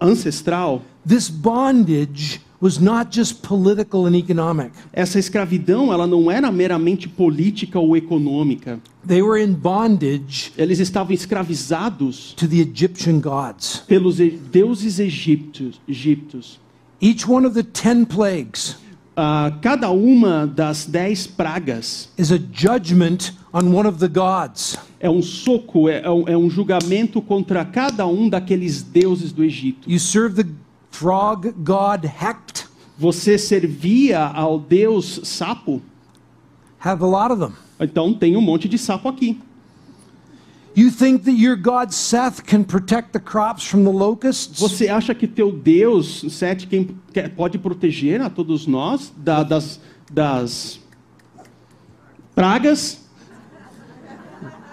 ancestral, 0.00 0.82
this 1.06 1.28
bondage 1.28 2.40
was 2.60 2.78
not 2.78 3.10
just 3.10 3.42
political 3.46 4.06
and 4.06 4.16
economic. 4.16 4.70
essa 4.92 5.18
escravidão 5.18 5.92
ela 5.92 6.06
não 6.06 6.30
era 6.30 6.50
meramente 6.50 7.08
política 7.08 7.78
ou 7.78 7.96
econômica. 7.96 8.80
They 9.06 9.22
were 9.22 9.42
in 9.42 9.52
bondage 9.52 10.52
Eles 10.56 10.78
estavam 10.80 11.12
escravizados 11.14 12.32
to 12.36 12.46
the 12.48 12.60
Egyptian 12.60 13.20
gods. 13.20 13.82
pelos 13.86 14.16
deuses 14.16 14.98
egípcios. 14.98 15.80
egípcios. 15.88 16.58
Each 17.00 17.28
one 17.28 17.46
of 17.46 17.54
the 17.54 17.62
ten 17.62 18.04
plagues 18.04 18.76
Ah, 19.18 19.50
cada 19.62 19.90
uma 19.90 20.46
das 20.46 20.84
dez 20.84 21.26
pragas 21.26 22.10
is 22.18 22.30
a 22.30 22.38
judgment 22.52 23.32
on 23.50 23.72
one 23.74 23.88
of 23.88 23.98
the 23.98 24.08
gods. 24.08 24.76
é 25.00 25.08
um 25.08 25.22
soco, 25.22 25.88
é, 25.88 26.02
é 26.02 26.10
um, 26.10 26.28
é 26.28 26.36
um 26.36 26.50
julgamento 26.50 27.22
contra 27.22 27.64
cada 27.64 28.06
um 28.06 28.28
daqueles 28.28 28.82
deuses 28.82 29.32
do 29.32 29.42
Egito. 29.42 29.90
You 29.90 29.98
serve 29.98 30.42
the 30.44 30.50
frog 30.98 31.52
god 31.64 32.04
Hecht, 32.04 32.66
Você 32.98 33.36
servia 33.38 34.20
ao 34.26 34.58
deus 34.58 35.20
sapo? 35.24 35.82
have 36.78 37.02
a 37.02 37.06
lot 37.06 37.32
of 37.32 37.40
them. 37.40 37.52
Então 37.80 38.14
tem 38.14 38.36
um 38.36 38.40
monte 38.40 38.68
de 38.68 38.78
sapo 38.78 39.08
aqui. 39.08 39.38
You 40.74 40.90
think 40.90 41.24
that 41.24 41.32
your 41.36 41.56
god 41.56 41.90
Seth 41.92 42.42
can 42.42 42.62
protect 42.62 43.12
the 43.12 43.18
crops 43.18 43.64
from 43.66 43.82
the 43.84 43.90
locusts? 43.90 44.58
Você 44.60 44.88
acha 44.88 45.14
que 45.14 45.26
teu 45.26 45.50
Deus, 45.50 46.24
Sete, 46.30 46.66
quem 46.66 46.84
pode 47.34 47.58
proteger 47.58 48.20
a 48.20 48.28
todos 48.28 48.66
nós 48.66 49.10
da- 49.16 49.42
das, 49.42 49.80
das 50.12 50.78
pragas? 52.34 53.00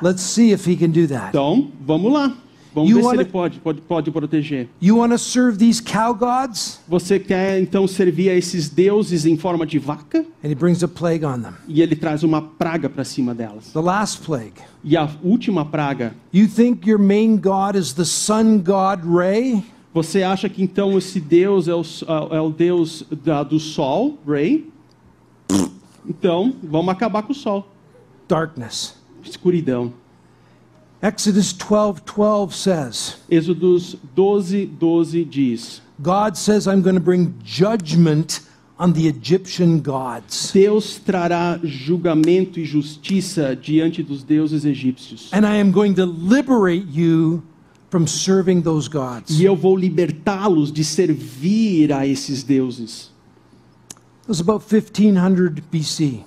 Let's 0.02 0.22
see 0.22 0.52
if 0.52 0.68
he 0.68 0.76
can 0.76 0.90
do 0.92 1.08
that. 1.08 1.30
Então, 1.30 1.72
vamos 1.86 2.12
lá. 2.12 2.36
Vamos 2.74 2.90
You 2.90 2.96
ver 2.98 3.02
se 3.02 3.08
wanna- 3.08 3.22
ele 3.22 3.30
pode, 3.30 3.60
pode, 3.60 3.82
pode 3.82 4.10
proteger. 4.12 4.68
You 4.82 4.98
serve 5.18 5.58
these 5.58 5.82
cow 5.82 6.14
gods? 6.14 6.80
Você 6.88 7.20
quer 7.20 7.60
então 7.62 7.88
servir 7.88 8.30
a 8.30 8.34
esses 8.36 8.70
deuses 8.70 9.26
em 9.26 9.38
forma 9.38 9.66
de 9.66 9.78
vaca? 9.78 10.26
And 10.44 10.50
he 10.50 10.56
brings 10.56 10.84
a 10.84 10.88
plague 10.88 11.24
on 11.26 11.40
them. 11.40 11.54
E 11.68 11.82
ele 11.82 11.96
traz 11.96 12.24
uma 12.24 12.42
praga 12.42 12.90
para 12.90 13.04
cima 13.04 13.34
delas. 13.36 13.72
The 13.74 13.80
last 13.82 14.22
plague. 14.26 14.54
E 14.84 14.98
a 14.98 15.08
última 15.24 15.64
praga, 15.66 16.16
You 16.34 16.48
think 16.48 16.90
your 16.90 17.00
main 17.00 17.38
god 17.38 17.76
is 17.78 17.94
the 17.94 18.06
sun 18.06 18.58
god 18.58 19.06
Ray? 19.06 19.64
você 19.94 20.24
acha 20.24 20.50
que 20.50 20.64
então 20.64 20.98
esse 20.98 21.20
deus 21.20 21.68
é 21.68 21.76
o, 21.76 21.84
é 22.32 22.42
o 22.42 22.50
deus 22.50 23.06
da- 23.24 23.44
do 23.44 23.60
sol, 23.60 24.18
Ray? 24.28 24.68
Então, 26.08 26.54
vamos 26.64 26.90
acabar 26.92 27.22
com 27.24 27.32
o 27.32 27.36
sol. 27.36 27.68
Darkness. 28.28 28.96
Escuridão. 29.24 29.94
Exodus 31.04 31.52
12:12 31.52 32.54
says, 32.54 33.18
Êxodos 33.30 33.98
12, 34.16 34.68
12 34.80 35.26
diz: 35.26 35.82
God 36.02 36.38
says 36.38 36.66
I'm 36.66 36.82
going 36.82 36.96
to 36.96 37.02
bring 37.02 37.34
judgment 37.44 38.40
on 38.80 38.94
the 38.94 39.10
Egyptian 39.10 39.82
gods. 39.82 40.54
Deus 40.54 41.02
trará 41.06 41.60
julgamento 41.62 42.58
e 42.58 42.64
justiça 42.64 43.54
diante 43.54 44.02
dos 44.02 44.24
deuses 44.24 44.64
egípcios. 44.64 45.30
And 45.34 45.46
I 45.46 45.60
am 45.60 45.72
going 45.72 45.94
to 45.96 46.06
liberate 46.06 46.88
you 46.90 47.44
from 47.90 48.08
serving 48.08 48.62
those 48.62 48.88
gods. 48.88 49.38
E 49.38 49.44
eu 49.44 49.58
vou 49.58 49.76
libertá-los 49.76 50.72
de 50.72 50.86
servir 50.86 51.92
a 51.92 52.08
esses 52.08 52.44
deuses. 52.44 53.12
It 54.22 54.30
was 54.30 54.40
about 54.40 54.64
1500 54.64 55.62
BC. 55.70 56.24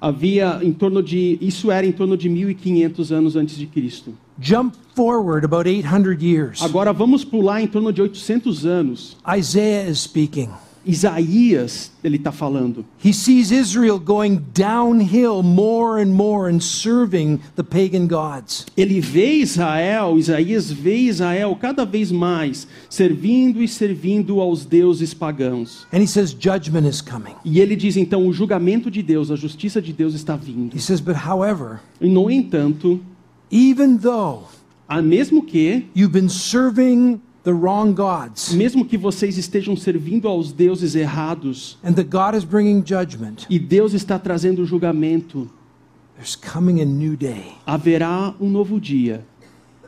Havia 0.00 0.60
em 0.62 0.72
torno 0.72 1.02
de 1.02 1.38
isso 1.40 1.70
era 1.70 1.86
em 1.86 1.92
torno 1.92 2.16
de 2.16 2.28
1500 2.28 3.12
anos 3.12 3.36
antes 3.36 3.56
de 3.56 3.66
Cristo. 3.66 4.14
Jump 4.38 4.76
forward 4.94 5.44
about 5.44 5.68
800 5.68 6.22
years. 6.22 6.62
Agora 6.62 6.92
vamos 6.92 7.24
pular 7.24 7.62
em 7.62 7.66
torno 7.66 7.92
de 7.92 8.02
800 8.02 8.66
anos. 8.66 9.16
Isaiah 9.26 9.88
is 9.88 10.00
speaking. 10.00 10.50
Isaías, 10.86 11.90
ele 12.04 12.16
está 12.16 12.30
falando. 12.30 12.84
He 13.04 13.12
sees 13.12 13.50
Israel 13.50 13.98
going 13.98 14.44
downhill 14.54 15.42
more 15.42 16.00
and 16.00 16.12
more 16.12 16.48
and 16.48 16.60
serving 16.60 17.40
the 17.56 17.64
pagan 17.64 18.06
gods. 18.06 18.66
Ele 18.76 19.00
vê 19.00 19.40
Israel, 19.40 20.16
Isaías 20.16 20.70
vê 20.70 20.96
Israel 20.96 21.56
cada 21.60 21.84
vez 21.84 22.12
mais 22.12 22.68
servindo 22.88 23.62
e 23.62 23.66
servindo 23.66 24.40
aos 24.40 24.64
deuses 24.64 25.12
pagãos. 25.12 25.86
And 25.92 25.98
he 25.98 26.06
says 26.06 26.32
judgment 26.32 26.88
is 26.88 27.00
coming. 27.00 27.34
E 27.44 27.60
ele 27.60 27.74
diz 27.74 27.96
então: 27.96 28.26
o 28.26 28.32
julgamento 28.32 28.90
de 28.90 29.02
Deus, 29.02 29.30
a 29.30 29.36
justiça 29.36 29.82
de 29.82 29.92
Deus 29.92 30.14
está 30.14 30.36
vindo. 30.36 30.76
He 30.76 30.80
says, 30.80 31.00
but 31.00 31.16
however, 31.26 31.80
E 32.00 32.08
no 32.08 32.30
entanto, 32.30 33.00
even 33.50 33.96
though 33.96 34.44
ah, 34.88 35.02
mesmo 35.02 35.42
que, 35.42 35.84
you've 35.94 36.12
been 36.12 36.28
serving 36.28 37.20
the 37.46 37.52
wrong 37.52 37.94
gods 37.94 38.52
mesmo 38.52 38.84
que 38.84 38.98
vocês 38.98 39.38
estejam 39.38 39.76
servindo 39.76 40.26
aos 40.26 40.50
deuses 40.50 40.96
errados 40.96 41.78
and 41.84 41.94
that 41.94 42.08
God 42.10 42.36
is 42.36 42.44
bringing 42.44 42.82
judgment, 42.84 43.46
e 43.48 43.56
Deus 43.56 43.94
está 43.94 44.18
trazendo 44.18 44.66
julgamento, 44.66 45.48
there's 46.16 46.34
coming 46.34 46.80
a 46.80 46.84
new 46.84 47.16
day 47.16 47.52
haverá 47.64 48.34
um 48.40 48.50
novo 48.50 48.80
dia 48.80 49.24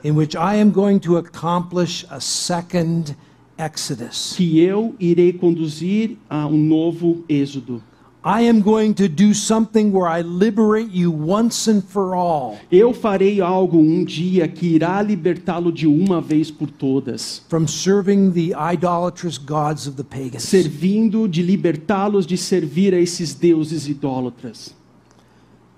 in 0.04 0.12
which 0.12 0.36
I 0.36 0.60
am 0.60 0.70
going 0.70 1.00
to 1.00 1.16
accomplish 1.16 2.06
a 2.08 2.20
second 2.20 3.16
Exodus. 3.58 4.34
que 4.36 4.60
eu 4.60 4.94
irei 5.00 5.32
conduzir 5.32 6.16
a 6.30 6.46
um 6.46 6.56
novo 6.56 7.24
êxodo. 7.28 7.82
I 8.24 8.42
am 8.42 8.62
going 8.62 8.94
to 8.94 9.08
do 9.08 9.32
something 9.32 9.92
where 9.92 10.08
I 10.08 10.22
liberate 10.22 10.90
you 10.90 11.10
once 11.10 11.68
and 11.68 11.82
for 11.82 12.16
all 12.16 12.58
Eu 12.70 12.92
farei 12.92 13.40
algo 13.40 13.78
um 13.78 14.04
dia 14.04 14.48
que 14.48 14.74
irá 14.74 15.00
libertá-lo 15.00 15.70
de 15.70 15.86
uma 15.86 16.20
vez 16.20 16.50
por 16.50 16.68
todas, 16.68 17.42
from 17.48 17.66
serving 17.68 18.32
the 18.32 18.54
idolatrous 18.54 19.38
gods 19.38 19.86
of 19.86 19.96
the 19.96 20.02
pagans. 20.02 20.42
servindo 20.42 21.28
de 21.28 21.42
libertá-los 21.42 22.26
de 22.26 22.36
servir 22.36 22.92
a 22.92 22.98
esses 22.98 23.34
deuses 23.34 23.88
idólatras. 23.88 24.74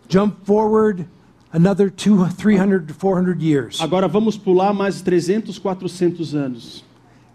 Jump 0.09 0.45
forward 0.45 1.07
another 1.53 1.91
two, 1.91 2.27
300 2.27 2.89
to 2.89 2.95
400 2.95 3.43
years. 3.43 3.81
Agora 3.81 4.09
vamos 4.09 4.39
pular 4.39 4.73
mais 4.73 5.03
300, 5.03 5.59
400 5.59 6.35
anos. 6.35 6.83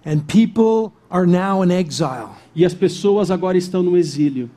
And 0.04 0.22
people 0.28 0.94
are 1.10 1.26
now 1.28 1.64
in 1.64 1.72
exile. 1.72 2.32
E 2.56 2.66
as 2.66 2.74
pessoas 2.74 3.30
agora 3.32 3.58
estão 3.58 3.84
no 3.84 3.96
exílio. 3.96 4.50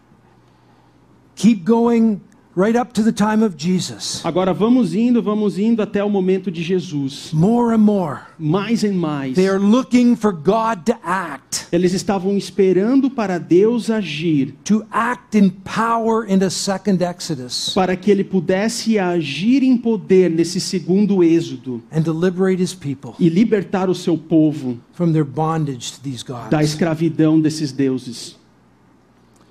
Keep 1.38 1.64
going 1.64 2.20
right 2.57 2.74
up 2.74 2.92
to 2.94 3.05
the 3.05 3.12
time 3.12 3.44
of 3.44 3.57
Jesus. 3.57 4.20
Agora 4.24 4.53
vamos 4.53 4.92
indo, 4.92 5.22
vamos 5.22 5.57
indo 5.57 5.81
até 5.81 6.03
o 6.03 6.11
momento 6.11 6.51
de 6.51 6.64
Jesus. 6.64 7.31
More 7.33 7.72
and 7.72 7.79
more. 7.79 8.22
Mais 8.37 8.83
e 8.83 8.88
mais. 8.88 9.37
They 9.37 9.46
are 9.48 9.61
looking 9.61 10.16
for 10.16 10.33
God 10.33 10.85
to 10.87 10.96
act, 11.05 11.66
Eles 11.70 11.92
estavam 11.92 12.37
esperando 12.37 13.09
para 13.09 13.39
Deus 13.39 13.89
agir, 13.89 14.57
to 14.64 14.84
act 14.91 15.39
in 15.39 15.51
power 15.51 16.28
in 16.28 16.43
a 16.43 16.51
second 16.51 17.01
Exodus, 17.05 17.72
para 17.72 17.95
que 17.95 18.11
ele 18.11 18.24
pudesse 18.24 18.99
agir 18.99 19.62
em 19.62 19.76
poder 19.76 20.28
nesse 20.28 20.61
segundo 20.61 21.22
êxodo 21.22 21.80
and 21.93 22.03
to 22.03 22.12
liberate 22.12 22.61
his 22.61 22.74
people 22.74 23.12
e 23.20 23.28
libertar 23.28 23.89
o 23.89 23.95
seu 23.95 24.18
povo 24.18 24.76
from 24.93 25.12
their 25.12 25.24
bondage 25.24 25.93
to 25.93 26.01
these 26.03 26.24
da 26.24 26.49
gods. 26.49 26.70
escravidão 26.70 27.41
desses 27.41 27.70
deuses. 27.70 28.38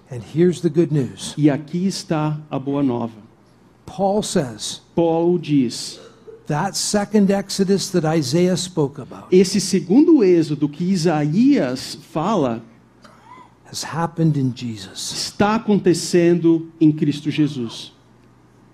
And 0.09 0.21
here's 0.23 0.61
the 0.61 0.69
good 0.69 0.91
news 0.91 1.33
E 1.37 1.49
aqui 1.49 1.85
está 1.85 2.39
a 2.49 2.57
boa 2.57 2.81
nova. 2.81 3.27
Paul 3.85 4.21
says, 4.21 4.81
Paulo 4.95 5.37
diz: 5.37 5.99
that 6.47 6.75
second 6.75 7.29
Exodus 7.29 7.89
that 7.91 8.05
Isaiah 8.05 8.55
spoke 8.57 8.99
about 8.99 9.27
esse 9.31 9.59
segundo 9.59 10.23
êxodo 10.23 10.69
que 10.69 10.85
Isaías 10.85 11.95
fala 11.95 12.63
has 13.69 13.83
happened 13.83 14.37
in 14.37 14.53
Jesus, 14.55 15.11
está 15.11 15.55
acontecendo 15.55 16.71
em 16.79 16.89
Cristo 16.91 17.29
Jesus, 17.29 17.91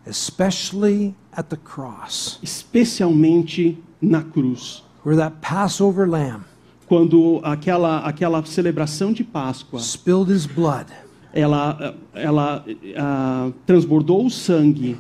especially 0.05 1.15
at 1.35 1.49
the 1.49 1.57
cross, 1.57 2.39
especialmente 2.43 3.79
na 3.99 4.21
cruz. 4.21 4.83
where 5.03 5.15
that 5.15 5.41
Passover 5.41 6.07
lamb 6.07 6.45
Quando 6.87 7.39
aquela, 7.43 8.05
aquela 8.05 8.45
celebração 8.45 9.11
de 9.11 9.23
Páscoa 9.23 9.79
spilled 9.79 10.31
his 10.31 10.45
blood 10.45 10.87
ela, 11.33 11.95
ela 12.13 12.65
ah, 12.97 13.51
transbordou 13.65 14.25
o 14.25 14.29
sangue 14.29 14.97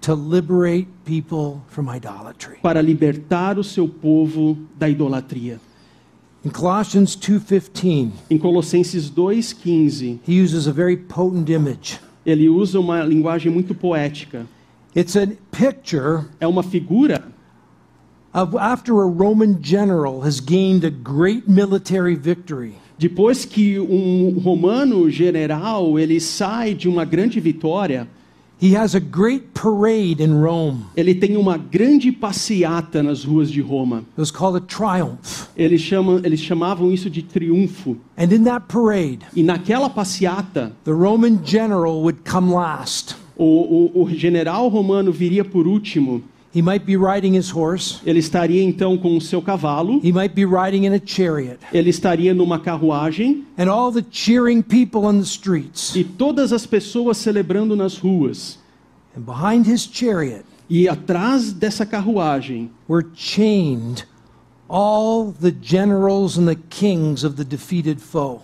to 0.00 0.14
liberate 0.14 0.88
people 1.04 1.62
from 1.68 1.88
idolatry. 1.90 2.58
para 2.62 2.80
libertar 2.80 3.58
o 3.58 3.64
seu 3.64 3.88
povo 3.88 4.56
da 4.78 4.88
idolatria. 4.88 5.58
In 6.44 6.50
Colossians 6.50 7.16
2:15, 7.16 8.12
Em 8.30 8.38
Colossenses 8.38 9.10
2,15, 9.10 10.20
he 10.26 10.40
uses 10.42 10.66
a 10.66 10.72
very 10.72 10.96
potent 10.96 11.50
image. 11.50 11.98
ele 12.24 12.48
usa 12.48 12.78
uma 12.78 13.02
linguagem 13.02 13.50
muito 13.52 13.74
poética. 13.74 14.46
It's 14.96 15.16
a 15.16 15.26
picture 15.50 16.24
É 16.40 16.46
uma 16.46 16.62
figura 16.62 17.22
of 18.32 18.56
after 18.56 19.00
a 19.02 19.06
Roman 19.06 19.58
general 19.60 20.22
has 20.22 20.40
gained 20.40 20.84
a 20.84 20.90
great 20.90 21.48
military 21.48 22.14
victory. 22.14 22.74
Depois 23.00 23.46
que 23.46 23.80
um 23.80 24.38
romano 24.38 25.08
general 25.08 25.98
ele 25.98 26.20
sai 26.20 26.74
de 26.74 26.86
uma 26.86 27.04
grande 27.06 27.40
vitória, 27.40 28.06
He 28.62 28.76
has 28.76 28.94
a 28.94 28.98
great 29.00 29.46
parade 29.54 30.22
in 30.22 30.38
Rome. 30.42 30.80
ele 30.94 31.14
tem 31.14 31.34
uma 31.38 31.56
grande 31.56 32.12
passeata 32.12 33.02
nas 33.02 33.24
ruas 33.24 33.50
de 33.50 33.62
Roma. 33.62 34.00
It 34.12 34.18
was 34.20 34.30
called 34.30 34.54
a 34.54 34.60
triumph. 34.60 35.48
Eles, 35.56 35.80
chamam, 35.80 36.20
eles 36.22 36.40
chamavam 36.40 36.92
isso 36.92 37.08
de 37.08 37.22
triunfo. 37.22 37.96
And 38.18 38.24
in 38.30 38.44
that 38.44 38.66
parade, 38.68 39.20
E 39.34 39.42
naquela 39.42 39.88
passeata, 39.88 40.72
the 40.84 40.90
Roman 40.92 41.38
general 41.42 42.02
would 42.02 42.18
come 42.30 42.52
last. 42.52 43.16
o, 43.34 43.90
o, 43.94 44.02
o 44.02 44.10
general 44.10 44.68
romano 44.68 45.10
viria 45.10 45.42
por 45.42 45.66
último. 45.66 46.22
He 46.52 46.60
might 46.62 46.84
be 46.84 46.96
riding 46.96 47.36
his 47.36 47.48
horse, 47.48 48.00
Ele 48.04 48.18
estaria 48.18 48.62
então 48.62 48.98
com 48.98 49.16
o 49.16 49.20
seu 49.20 49.40
cavalo, 49.40 50.00
he 50.02 50.10
might 50.12 50.34
be 50.34 50.44
riding 50.44 50.84
in 50.84 50.92
a 50.94 51.00
chariot, 51.04 51.58
ele 51.72 51.90
estaria 51.90 52.34
numa 52.34 52.58
carruagem 52.58 53.44
and 53.56 53.68
all 53.70 53.92
the 53.92 54.04
cheering 54.10 54.60
people 54.60 55.04
on 55.06 55.18
the 55.18 55.24
streets. 55.26 55.94
e 55.94 56.02
todas 56.02 56.52
as 56.52 56.66
pessoas 56.66 57.18
celebrando 57.18 57.76
nas 57.76 57.96
ruas. 57.98 58.58
And 59.16 59.22
behind 59.22 59.66
his 59.70 59.86
chariot 59.86 60.44
E 60.68 60.86
atrás 60.88 61.52
dessa 61.52 61.84
carruagem 61.86 62.70
were 62.88 63.04
chained 63.14 64.04
all 64.68 65.32
the 65.32 65.50
generals 65.52 66.36
and 66.36 66.46
the 66.48 66.54
kings 66.68 67.24
of 67.24 67.36
the 67.36 67.44
defeated 67.44 68.00
foe. 68.00 68.40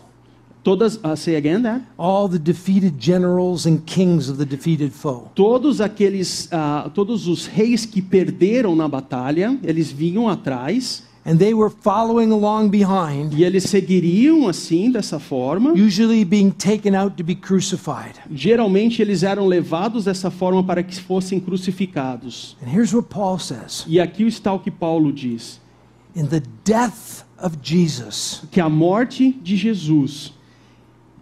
Todas, 0.67 0.99
uh, 1.05 1.14
say 1.14 1.37
again 1.37 1.62
that? 1.62 1.81
All 1.97 2.27
the 2.27 2.41
defeated 2.41 2.99
generals 2.99 3.67
and 3.67 3.87
kings 3.87 4.29
of 4.29 4.37
the 4.37 4.45
defeated 4.45 4.93
foe. 4.93 5.31
Todos 5.37 5.81
aqueles, 5.81 6.49
ah, 6.51 6.91
todos 6.93 7.29
os 7.29 7.47
reis 7.47 7.87
que 7.87 8.03
perderam 8.03 8.75
na 8.75 8.89
batalha, 8.89 9.57
eles 9.62 9.93
vinham 9.93 10.29
atrás 10.29 11.05
And 11.25 11.39
they 11.39 11.55
were 11.55 11.71
following 11.71 12.31
along 12.31 12.71
behind, 12.71 13.35
e 13.35 13.43
eles 13.43 13.64
seguiriam 13.64 14.47
assim 14.47 14.93
dessa 14.93 15.19
forma. 15.19 15.73
usually 15.73 16.25
being 16.25 16.53
taken 16.53 16.95
out 16.95 17.17
to 17.17 17.25
be 17.25 17.35
crucified. 17.35 18.14
Geralmente 18.33 19.03
eles 19.03 19.25
eram 19.25 19.45
levados 19.45 20.05
dessa 20.05 20.31
forma 20.31 20.62
para 20.62 20.85
que 20.85 21.01
fossem 21.01 21.41
crucificados. 21.41 22.57
And 22.62 22.71
here's 22.71 22.93
what 22.95 23.09
Paul 23.09 23.41
says 23.41 23.85
E 23.89 24.01
aqui 24.01 24.25
está 24.25 24.53
o 24.53 24.61
que 24.61 24.71
Paulo 24.71 25.12
diz: 25.12 25.61
In 26.14 26.27
the 26.27 26.43
death 26.64 27.25
of 27.43 27.57
Jesus, 27.61 28.43
que 28.53 28.61
a 28.61 28.69
morte 28.69 29.33
de 29.43 29.57
Jesus 29.57 30.36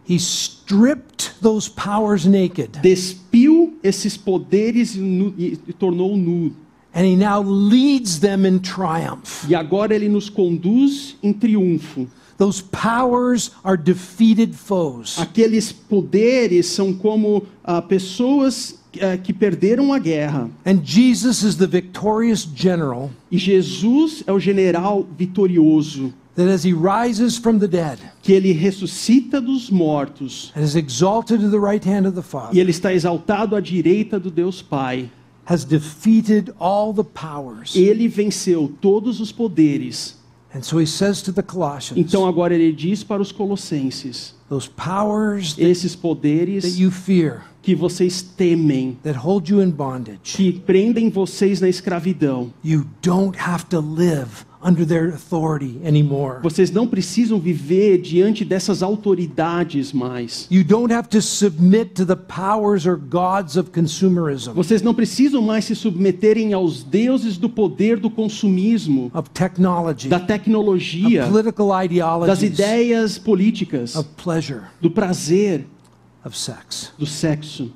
he 0.07 0.18
stripped 0.18 1.40
those 1.40 1.68
powers 1.68 2.26
naked, 2.26 2.80
despiu 2.82 3.78
esses 3.82 4.16
poderes 4.16 4.94
e, 4.94 5.00
e 5.00 5.59
e 5.68 5.72
tornou 5.72 6.16
nu. 6.16 6.52
and 6.94 7.05
he 7.05 7.16
now 7.16 7.40
leads 7.42 8.20
them 8.20 8.46
in 8.46 8.61
triumph. 8.61 9.44
E 9.48 9.55
agora 9.55 9.94
ele 9.94 10.09
nos 10.09 10.30
conduz 10.30 11.16
em 11.22 11.32
triunfo. 11.32 12.09
Those 12.36 12.62
powers 12.62 13.50
are 13.64 13.76
defeated 13.76 14.55
foes. 14.55 15.18
Aqueles 15.18 15.72
poderes 15.72 16.66
são 16.66 16.92
como 16.92 17.46
ah, 17.62 17.80
pessoas 17.82 18.78
ah, 19.00 19.16
que 19.16 19.32
perderam 19.32 19.92
a 19.92 19.98
guerra. 19.98 20.50
And 20.64 20.80
Jesus 20.84 21.42
is 21.42 21.57
the 21.57 21.66
victorious 21.66 22.46
general 22.55 23.11
E 23.30 23.38
Jesus 23.38 24.22
é 24.26 24.32
o 24.32 24.38
general 24.38 25.07
vitorioso, 25.16 26.12
that 26.35 26.49
as 26.49 26.64
he 26.64 26.72
rises 26.72 27.37
from 27.37 27.59
the 27.59 27.68
dead 27.68 27.99
que 28.22 28.32
ele 28.32 28.53
ressuscita 28.53 29.41
dos 29.41 29.70
mortos. 29.70 30.53
and 30.55 30.62
is 30.62 30.74
exalted 30.76 31.41
to 31.41 31.49
the 31.49 31.59
right 31.61 31.85
hand 31.85 32.07
of 32.07 32.14
the 32.14 32.20
E 32.20 32.24
Father, 32.24 32.59
ele 32.59 32.70
está 32.70 32.93
exaltado 32.93 33.55
à 33.55 33.61
direita 33.61 34.18
do 34.18 34.30
Deus 34.30 34.62
Pai. 34.62 35.11
has 35.47 35.64
defeated 35.64 36.53
all 36.59 36.93
the 36.93 37.05
powers. 37.05 37.74
Ele 37.76 38.09
venceu 38.09 38.72
todos 38.80 39.20
os 39.20 39.30
poderes. 39.30 40.16
And 40.55 40.62
so 40.62 40.78
he 40.78 40.87
says 40.87 41.20
to 41.22 41.32
the 41.32 41.43
Colossians, 41.43 41.99
Então 41.99 42.26
agora 42.26 42.55
ele 42.55 42.72
diz 42.72 43.03
para 43.03 43.20
os 43.20 43.32
colossenses: 43.32 44.35
those 44.49 44.68
powers 44.68 45.55
that, 45.55 45.68
esses 45.68 45.95
that 45.95 46.03
poderes 46.03 46.78
you 46.78 46.93
fear, 46.93 47.43
que 47.61 47.74
vocês 47.74 48.22
temem, 48.22 48.97
that 49.03 49.18
hold 49.18 49.49
you 49.51 49.61
in 49.61 49.70
bondage, 49.70 50.37
que 50.37 50.53
prendem 50.53 51.11
vocês 51.11 51.61
na 51.61 51.68
escravidão, 51.68 52.55
you 52.64 52.87
don't 53.03 53.37
have 53.37 53.66
to 53.66 53.80
live 53.80 54.47
under 54.64 54.86
their 54.86 55.08
authority 55.10 55.78
anymore. 55.84 56.40
vocês 56.42 56.70
não 56.70 56.86
precisam 56.86 57.38
viver 57.38 57.98
diante 57.98 58.44
dessas 58.44 58.82
autoridades 58.82 59.92
mais. 59.92 60.48
You 60.50 60.64
don't 60.64 60.92
have 60.92 61.08
to 61.10 61.20
submit 61.20 61.94
to 61.96 62.06
the 62.06 62.16
powers 62.16 62.86
or 62.86 62.96
gods 62.96 63.56
of 63.56 63.70
consumerism, 63.70 64.52
Vocês 64.54 64.80
não 64.80 64.94
precisam 64.94 65.42
mais 65.42 65.66
se 65.66 65.74
submeterem 65.76 66.54
aos 66.54 66.82
deuses 66.82 67.36
do 67.36 67.48
poder 67.48 67.98
do 67.98 68.08
consumismo, 68.08 69.10
of 69.12 69.28
technology, 69.30 70.08
da 70.08 70.16
of 70.16 70.26
tecnologia, 70.26 71.26
political 71.26 71.68
das 71.68 71.84
ideologies, 71.84 72.42
ideias 72.42 73.18
políticas, 73.18 73.94
of 73.94 74.08
pleasure, 74.16 74.62
do 74.80 74.90
prazer, 74.90 75.66
of 76.24 76.36
sex. 76.36 76.90
do 76.98 77.06
sexo. 77.06 77.70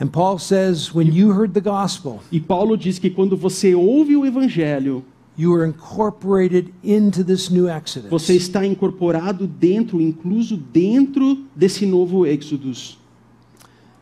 And 0.00 0.08
Paul 0.12 0.38
says, 0.38 0.94
when 0.94 1.12
you 1.12 1.32
heard 1.32 1.54
the 1.54 1.60
gospel, 1.60 2.20
E 2.30 2.38
Paulo 2.38 2.76
diz 2.76 3.00
que 3.00 3.10
quando 3.10 3.36
você 3.36 3.74
ouve 3.74 4.14
o 4.14 4.24
evangelho, 4.24 5.02
you 5.38 5.52
were 5.52 5.64
incorporated 5.64 6.74
into 6.82 7.22
this 7.22 7.48
new 7.48 7.68
Exodus. 7.68 8.10
você 8.10 8.34
está 8.34 8.66
incorporado 8.66 9.46
dentro, 9.46 10.00
incluso 10.00 10.56
dentro 10.56 11.44
desse 11.54 11.86
novo 11.86 12.26
Êxodos. 12.26 12.98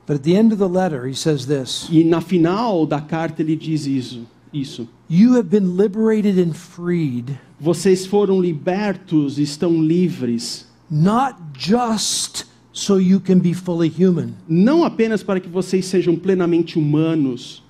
But 0.07 0.17
at 0.17 0.23
the 0.23 0.35
end 0.35 0.53
of 0.53 0.59
the 0.59 0.69
letter, 0.69 1.07
he 1.07 1.15
says 1.15 1.47
this 1.47 1.89
E 1.91 2.03
na 2.05 2.21
final 2.21 2.87
da 2.87 3.01
carta 3.01 3.43
ele 3.43 3.57
diz 3.57 3.87
isso. 3.87 4.27
Isso. 4.53 4.89
You 5.09 5.35
have 5.35 5.49
been 5.51 5.77
liberated 5.77 6.39
and 6.39 6.55
freed, 6.55 7.39
Vocês 7.61 8.07
foram 8.07 8.41
libertos, 8.41 9.39
estão 9.39 9.83
livres, 9.83 10.67
not 10.91 11.37
just 11.59 12.47
so 12.73 12.99
you 12.99 13.21
can 13.21 13.39
be 13.39 13.53
fully 13.53 13.89
human, 13.89 14.35
não 14.49 14.85
apenas 14.85 15.23
para 15.23 15.41
que 15.41 15.49
vocês 15.49 15.87
sejam 15.87 16.17
plenamente 16.17 16.79
humanos, 16.79 17.63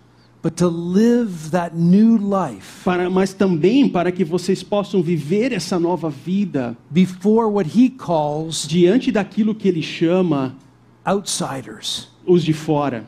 para, 2.85 3.11
mas 3.11 3.33
também 3.33 3.89
para 3.89 4.13
que 4.13 4.25
vocês 4.25 4.63
possam 4.63 5.03
viver 5.03 5.53
essa 5.53 5.79
nova 5.79 6.11
vida 6.11 6.77
before 6.91 7.47
what 7.51 7.69
he 7.79 7.89
calls 7.91 8.67
diante 8.67 9.11
daquilo 9.11 9.55
que 9.55 9.69
ele 9.69 9.83
chama 9.83 10.55
outsiders. 11.05 12.09
os 12.27 12.43
de 12.45 12.53
fora. 12.53 13.07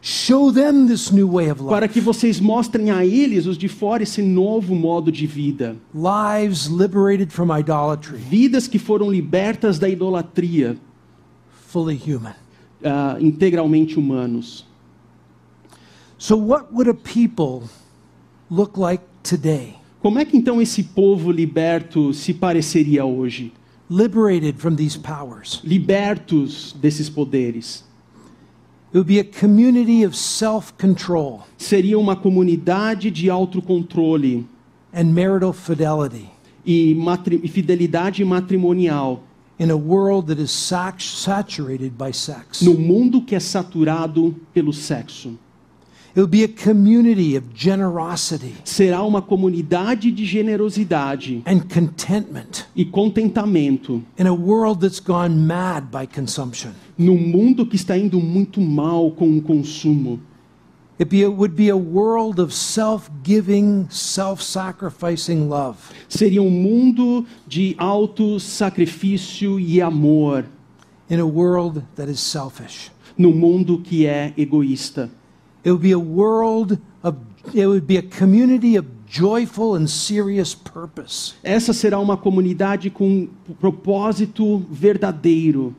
Show 0.00 0.52
them 0.52 0.86
this 0.86 1.10
new 1.10 1.28
way 1.28 1.50
of 1.50 1.60
Para 1.64 1.86
life. 1.86 1.94
que 1.94 2.00
vocês 2.00 2.38
mostrem 2.38 2.90
a 2.92 3.04
eles, 3.04 3.46
os 3.46 3.58
de 3.58 3.66
fora, 3.66 4.04
esse 4.04 4.22
novo 4.22 4.74
modo 4.74 5.10
de 5.10 5.26
vida. 5.26 5.76
Lives 5.92 6.66
liberated 6.66 7.32
from 7.32 7.48
idolatry, 7.54 8.16
Vidas 8.16 8.68
que 8.68 8.78
foram 8.78 9.10
libertas 9.10 9.76
da 9.78 9.88
idolatria, 9.88 10.76
fully 11.50 11.96
human. 12.06 12.34
ah, 12.84 13.16
integralmente 13.20 13.98
humanos. 13.98 14.67
So, 16.18 16.36
what 16.36 16.72
would 16.72 16.88
a 16.88 16.94
people 16.94 17.68
look 18.50 18.76
like 18.76 19.02
today? 19.22 19.76
Como 20.02 20.18
é 20.18 20.24
que 20.24 20.36
então 20.36 20.60
esse 20.60 20.82
povo 20.82 21.30
liberto 21.30 22.12
se 22.12 22.32
pareceria 22.34 23.04
hoje? 23.04 23.52
Liberated 23.90 24.56
from 24.58 24.74
these 24.76 24.98
powers. 24.98 25.60
Libertos 25.64 26.72
desses 26.80 27.08
poderes. 27.08 27.84
It 28.92 28.96
would 28.98 29.06
be 29.06 29.18
a 29.18 29.24
community 29.24 30.02
of 30.04 30.16
self 30.16 30.72
control 30.78 31.42
Seria 31.58 31.98
uma 31.98 32.16
comunidade 32.16 33.10
de 33.10 33.28
autocontrole 33.30 34.46
and 34.92 35.12
marital 35.12 35.52
fidelity. 35.52 36.28
e, 36.64 36.94
fidelidade 37.48 38.24
matrimonial. 38.24 39.22
in 39.60 39.70
a 39.70 39.76
world 39.76 40.28
that 40.28 40.40
is 40.40 40.50
saturated 40.52 41.98
by 41.98 42.12
sex. 42.12 42.62
no 42.62 42.74
mundo 42.74 43.20
que 43.22 43.34
é 43.34 43.40
saturado 43.40 44.34
pelo 44.54 44.72
sexo. 44.72 45.36
Será 48.64 49.02
uma 49.04 49.22
comunidade 49.22 50.10
de 50.10 50.24
generosidade 50.24 51.42
and 51.46 51.60
contentment 51.60 52.66
e 52.74 52.84
contentamento 52.84 54.02
in 54.18 54.26
a 54.26 54.32
world 54.32 54.80
that's 54.80 55.00
gone 55.00 55.36
mad 55.36 55.86
by 55.92 56.06
consumption. 56.06 56.70
no 56.96 57.14
mundo 57.14 57.64
que 57.64 57.76
está 57.76 57.96
indo 57.96 58.20
muito 58.20 58.60
mal 58.60 59.12
com 59.12 59.38
o 59.38 59.42
consumo. 59.42 60.20
It, 60.98 61.08
be, 61.08 61.22
it 61.22 61.28
would 61.28 61.54
be 61.54 61.70
a 61.70 61.76
world 61.76 62.40
of 62.42 62.52
self 62.52 63.08
giving, 63.22 63.86
self 63.88 64.42
sacrificing 64.42 65.48
love. 65.48 65.78
Seria 66.08 66.42
um 66.42 66.50
mundo 66.50 67.24
de 67.46 67.76
alto 67.78 68.40
sacrifício 68.40 69.60
e 69.60 69.80
amor, 69.80 70.44
in 71.08 71.20
a 71.20 71.26
world 71.26 71.84
that 71.94 72.10
is 72.10 72.18
selfish. 72.18 72.90
no 73.18 73.32
mundo 73.32 73.78
que 73.78 74.06
é 74.06 74.32
egoísta. 74.36 75.10
It 75.68 75.72
would 75.72 75.82
be 75.82 75.92
a 75.92 75.98
world 75.98 76.78
of, 77.02 77.16
it 77.52 77.66
would 77.66 77.86
be 77.86 77.98
a 77.98 78.02
community 78.02 78.76
of 78.76 78.86
joyful 79.06 79.74
and 79.74 79.86
serious 79.86 80.54
purpose. 80.54 81.34
Essa 81.44 81.74
será 81.74 81.98
uma 82.00 82.16
comunidade 82.16 82.88
com 82.88 83.28
propósito 83.60 84.64
verdadeiro, 84.70 85.74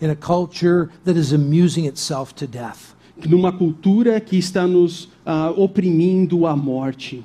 In 0.00 0.08
a 0.08 0.16
culture 0.16 0.88
that 1.04 1.18
is 1.18 1.34
amusing 1.34 1.84
itself 1.84 2.32
to 2.36 2.46
death. 2.46 2.94
numa 3.28 3.52
cultura 3.52 4.18
que 4.18 4.38
está 4.38 4.66
nos 4.66 5.10
ah, 5.26 5.50
oprimindo 5.50 6.46
à 6.46 6.56
morte. 6.56 7.22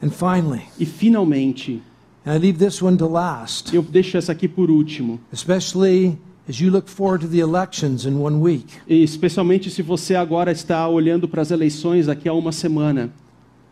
And 0.00 0.08
finally, 0.10 0.62
E 0.78 0.86
finalmente, 0.86 1.82
and 2.24 2.32
I 2.32 2.38
leave 2.38 2.58
this 2.58 2.80
one 2.80 2.96
to 2.96 3.06
last, 3.06 3.74
eu 3.74 3.82
deixo 3.82 4.16
essa 4.16 4.32
aqui 4.32 4.48
por 4.48 4.70
último, 4.70 5.20
especially 5.30 6.16
as 6.48 6.60
you 6.60 6.70
look 6.70 6.88
forward 6.88 7.20
to 7.24 7.28
the 7.30 7.40
elections 7.40 8.04
in 8.04 8.16
one 8.18 8.36
week. 8.40 8.66
e 8.88 9.02
especialmente 9.02 9.70
se 9.70 9.82
você 9.82 10.14
agora 10.14 10.50
está 10.52 10.88
olhando 10.88 11.28
para 11.28 11.42
as 11.42 11.50
eleições 11.50 12.06
daqui 12.06 12.28
a 12.28 12.32
uma 12.32 12.52
semana. 12.52 13.10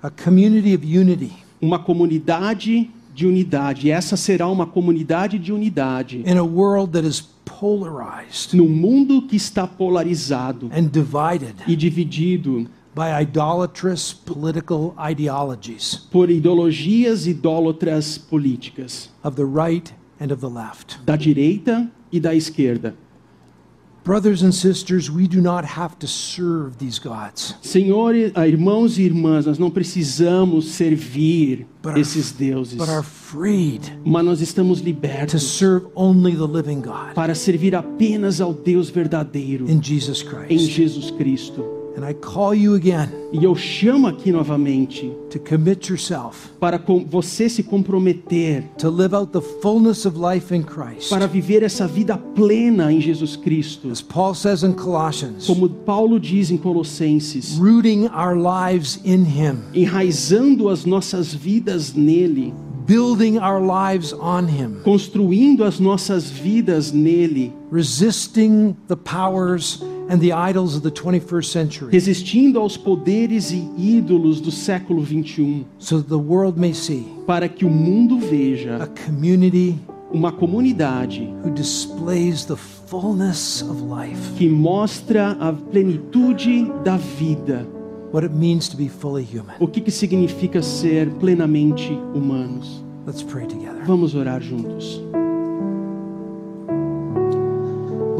A 0.02 0.10
community 0.10 0.74
of 0.74 0.84
unity 0.98 1.32
Uma 1.60 1.78
comunidade 1.78 2.90
de 3.14 3.26
unidade. 3.26 3.90
Essa 3.90 4.16
será 4.16 4.48
uma 4.48 4.64
comunidade 4.66 5.38
de 5.38 5.52
unidade 5.52 6.22
in 6.26 6.38
a 6.38 6.42
world 6.44 6.92
that 6.92 7.06
is 7.06 7.20
polarized 7.44 8.54
no 8.56 8.66
mundo 8.68 9.22
que 9.22 9.36
está 9.36 9.66
polarizado 9.66 10.70
and 10.72 10.84
divided 10.84 11.54
e 11.66 11.76
dividido 11.76 12.66
by 12.94 13.22
idolatrous 13.22 14.12
political 14.12 14.94
ideologies 15.10 15.96
por 16.10 16.30
ideologias 16.30 17.26
idólatras 17.26 18.16
políticas 18.16 19.10
of 19.22 19.36
the 19.36 19.44
right 19.44 19.92
and 20.18 20.32
of 20.32 20.36
the 20.40 20.48
left. 20.48 20.98
da 21.04 21.16
direita 21.16 21.90
e 22.12 22.18
da 22.20 22.34
esquerda. 22.34 22.94
Brothers 24.02 24.42
and 24.42 24.52
sisters, 24.52 25.10
we 25.10 25.28
do 25.28 25.42
not 25.42 25.62
have 25.62 25.98
to 25.98 26.06
serve 26.06 26.78
these 26.78 26.98
gods. 26.98 27.54
Senhor, 27.60 28.14
ah, 28.34 28.48
irmãos 28.48 28.98
e 28.98 29.02
irmãs, 29.02 29.44
nós 29.44 29.58
não 29.58 29.70
precisamos 29.70 30.70
servir 30.70 31.66
But 31.82 31.98
esses 31.98 32.32
deuses, 32.32 32.76
but 32.76 32.88
are 32.88 33.04
freed 33.04 33.92
mas 34.02 34.24
nós 34.24 34.40
estamos 34.40 34.78
to 34.78 34.84
libertos 34.86 35.42
serve 35.42 35.86
only 35.94 36.34
the 36.34 36.46
living 36.46 36.80
God 36.80 37.14
para 37.14 37.34
servir 37.34 37.76
apenas 37.76 38.40
ao 38.40 38.54
Deus 38.54 38.88
verdadeiro 38.88 39.70
in 39.70 39.82
Jesus 39.82 40.22
em 40.22 40.26
Christ. 40.26 40.70
Jesus 40.70 41.10
Cristo. 41.10 41.79
And 42.00 42.08
I 42.08 42.14
call 42.14 42.54
you 42.54 42.74
again 42.76 43.10
E 43.30 43.44
eu 43.44 43.54
chamo 43.54 44.08
aqui 44.08 44.32
novamente 44.32 45.12
to 45.28 45.38
commit 45.38 45.90
yourself 45.90 46.48
para 46.58 46.78
você 47.06 47.46
se 47.46 47.62
comprometer 47.62 48.64
to 48.78 48.88
live 48.88 49.14
out 49.14 49.32
the 49.32 49.40
fullness 49.60 50.06
of 50.06 50.18
life 50.18 50.50
in 50.54 50.62
Christ. 50.62 51.10
para 51.10 51.26
viver 51.26 51.62
essa 51.62 51.86
vida 51.86 52.16
plena 52.16 52.90
em 52.90 53.02
Jesus 53.02 53.36
Cristo. 53.36 53.90
As 53.90 54.00
Paul 54.00 54.34
says 54.34 54.62
in 54.62 54.72
Colossians, 54.72 55.46
Como 55.46 55.68
Paulo 55.68 56.18
diz 56.18 56.50
em 56.50 56.56
Colossenses, 56.56 57.58
rooting 57.58 58.06
our 58.06 58.34
lives 58.34 58.98
in 59.04 59.26
Him, 59.26 59.58
enraizando 59.74 60.70
as 60.70 60.86
nossas 60.86 61.34
vidas 61.34 61.92
nele, 61.92 62.54
building 62.86 63.36
our 63.38 63.60
lives 63.60 64.14
on 64.14 64.48
Him, 64.48 64.80
construindo 64.82 65.64
as 65.64 65.78
nossas 65.78 66.30
vidas 66.30 66.92
nele, 66.92 67.52
resisting 67.70 68.74
the 68.88 68.96
powers 68.96 69.82
and 70.10 70.20
the 70.20 70.32
idols 70.32 70.74
of 70.74 70.82
the 70.82 70.90
21st 70.90 71.44
century, 71.44 71.90
resistindo 71.92 72.58
aos 72.58 72.76
poderes 72.76 73.52
e 73.52 73.70
ídolos 73.78 74.40
do 74.40 74.50
século 74.50 75.02
21, 75.02 75.64
so 75.78 75.98
that 75.98 76.08
the 76.08 76.18
world 76.18 76.58
may 76.58 76.74
see 76.74 77.06
para 77.26 77.48
que 77.48 77.64
o 77.64 77.70
mundo 77.70 78.16
a 78.16 78.18
veja 78.18 78.90
community 79.06 79.78
uma 80.12 80.32
comunidade 80.32 81.32
who 81.44 81.50
displays 81.50 82.44
the 82.44 82.56
fullness 82.56 83.62
of 83.62 83.80
life, 83.82 84.18
que 84.36 84.48
mostra 84.48 85.36
a 85.40 85.52
plenitude 85.52 86.70
da 86.84 86.96
vida, 86.96 87.64
what 88.12 88.24
it 88.24 88.34
means 88.34 88.68
to 88.68 88.76
be 88.76 88.88
fully 88.88 89.22
human. 89.22 89.54
o 89.60 89.68
que, 89.68 89.80
que 89.80 89.90
significa 89.90 90.62
ser 90.62 91.08
plenamente 91.20 91.92
humanos. 92.14 92.84
Let's 93.06 93.22
pray 93.22 93.46
together. 93.46 93.82
Vamos 93.86 94.14
orar 94.14 94.42
juntos. 94.42 95.00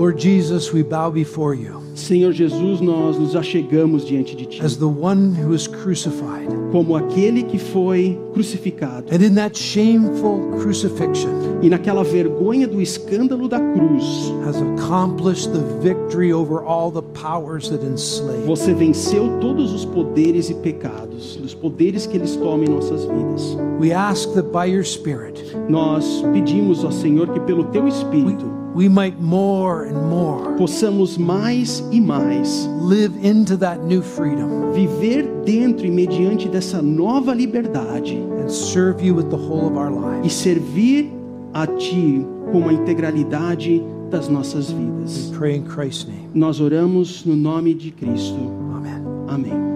Lord 0.00 0.18
Jesus, 0.18 0.72
we 0.72 0.82
bow 0.82 1.10
before 1.10 1.52
you 1.54 1.82
Senhor 1.94 2.32
Jesus, 2.32 2.80
nós 2.80 3.18
nos 3.18 3.36
achegamos 3.36 4.06
diante 4.06 4.34
de 4.34 4.46
Ti, 4.46 4.62
as 4.64 4.78
the 4.78 4.86
one 4.88 5.34
who 5.34 5.52
is 5.54 5.68
crucified. 5.68 6.48
como 6.72 6.96
aquele 6.96 7.42
que 7.42 7.58
foi 7.58 8.18
crucificado. 8.32 9.12
And 9.12 9.22
in 9.22 9.34
that 9.34 9.58
shameful 9.58 10.52
crucifixion, 10.58 11.60
E 11.62 11.68
naquela 11.68 12.02
vergonha 12.02 12.66
do 12.66 12.80
escândalo 12.80 13.46
da 13.46 13.60
cruz, 13.60 14.32
has 14.46 14.56
accomplished 14.62 15.52
the 15.52 15.60
victory 15.82 16.32
over 16.32 16.64
all 16.64 16.90
the 16.90 17.02
powers 17.12 17.68
that 17.68 17.84
enslave. 17.84 18.46
você 18.46 18.72
venceu 18.72 19.38
todos 19.38 19.70
os 19.74 19.84
poderes 19.84 20.48
e 20.48 20.54
pecados, 20.54 21.38
os 21.44 21.52
poderes 21.52 22.06
que 22.06 22.16
eles 22.16 22.34
tomam 22.36 22.64
em 22.64 22.70
nossas 22.70 23.04
vidas. 23.04 23.54
We 23.78 23.92
ask 23.92 24.32
that 24.32 24.48
by 24.50 24.64
your 24.72 24.84
Spirit, 24.86 25.44
Nós 25.68 26.24
pedimos 26.32 26.82
ao 26.86 26.90
Senhor 26.90 27.28
que 27.28 27.40
pelo 27.40 27.64
Teu 27.64 27.86
Espírito 27.86 28.46
we 28.46 28.59
might 28.88 29.20
more 29.20 29.84
and 29.88 30.08
more 30.08 30.56
possamos 30.56 31.16
mais 31.18 31.82
e 31.90 32.00
mais 32.00 32.66
live 32.80 33.12
into 33.22 33.56
that 33.56 33.78
new 33.84 34.00
freedom 34.02 34.72
viver 34.72 35.22
dentro 35.44 35.86
e 35.86 35.90
mediante 35.90 36.48
dessa 36.48 36.80
nova 36.80 37.34
liberdade 37.34 38.16
and 38.16 38.48
serve 38.50 39.02
you 39.04 39.14
with 39.14 39.28
the 39.30 39.36
whole 39.36 39.66
of 39.66 39.76
our 39.76 39.90
e 39.90 40.22
lives. 40.22 40.32
servir 40.34 41.10
a 41.52 41.66
Ti 41.66 42.24
com 42.52 42.68
a 42.68 42.72
integralidade 42.72 43.82
das 44.10 44.28
nossas 44.28 44.70
We 44.72 44.78
vidas. 44.84 45.30
pray 45.36 45.56
in 45.56 45.64
Christ's 45.64 46.06
name. 46.06 46.28
Nós 46.34 46.60
oramos 46.60 47.24
no 47.24 47.34
nome 47.36 47.74
de 47.74 47.90
Cristo. 47.90 48.38
Amen. 48.74 49.02
Amém. 49.28 49.69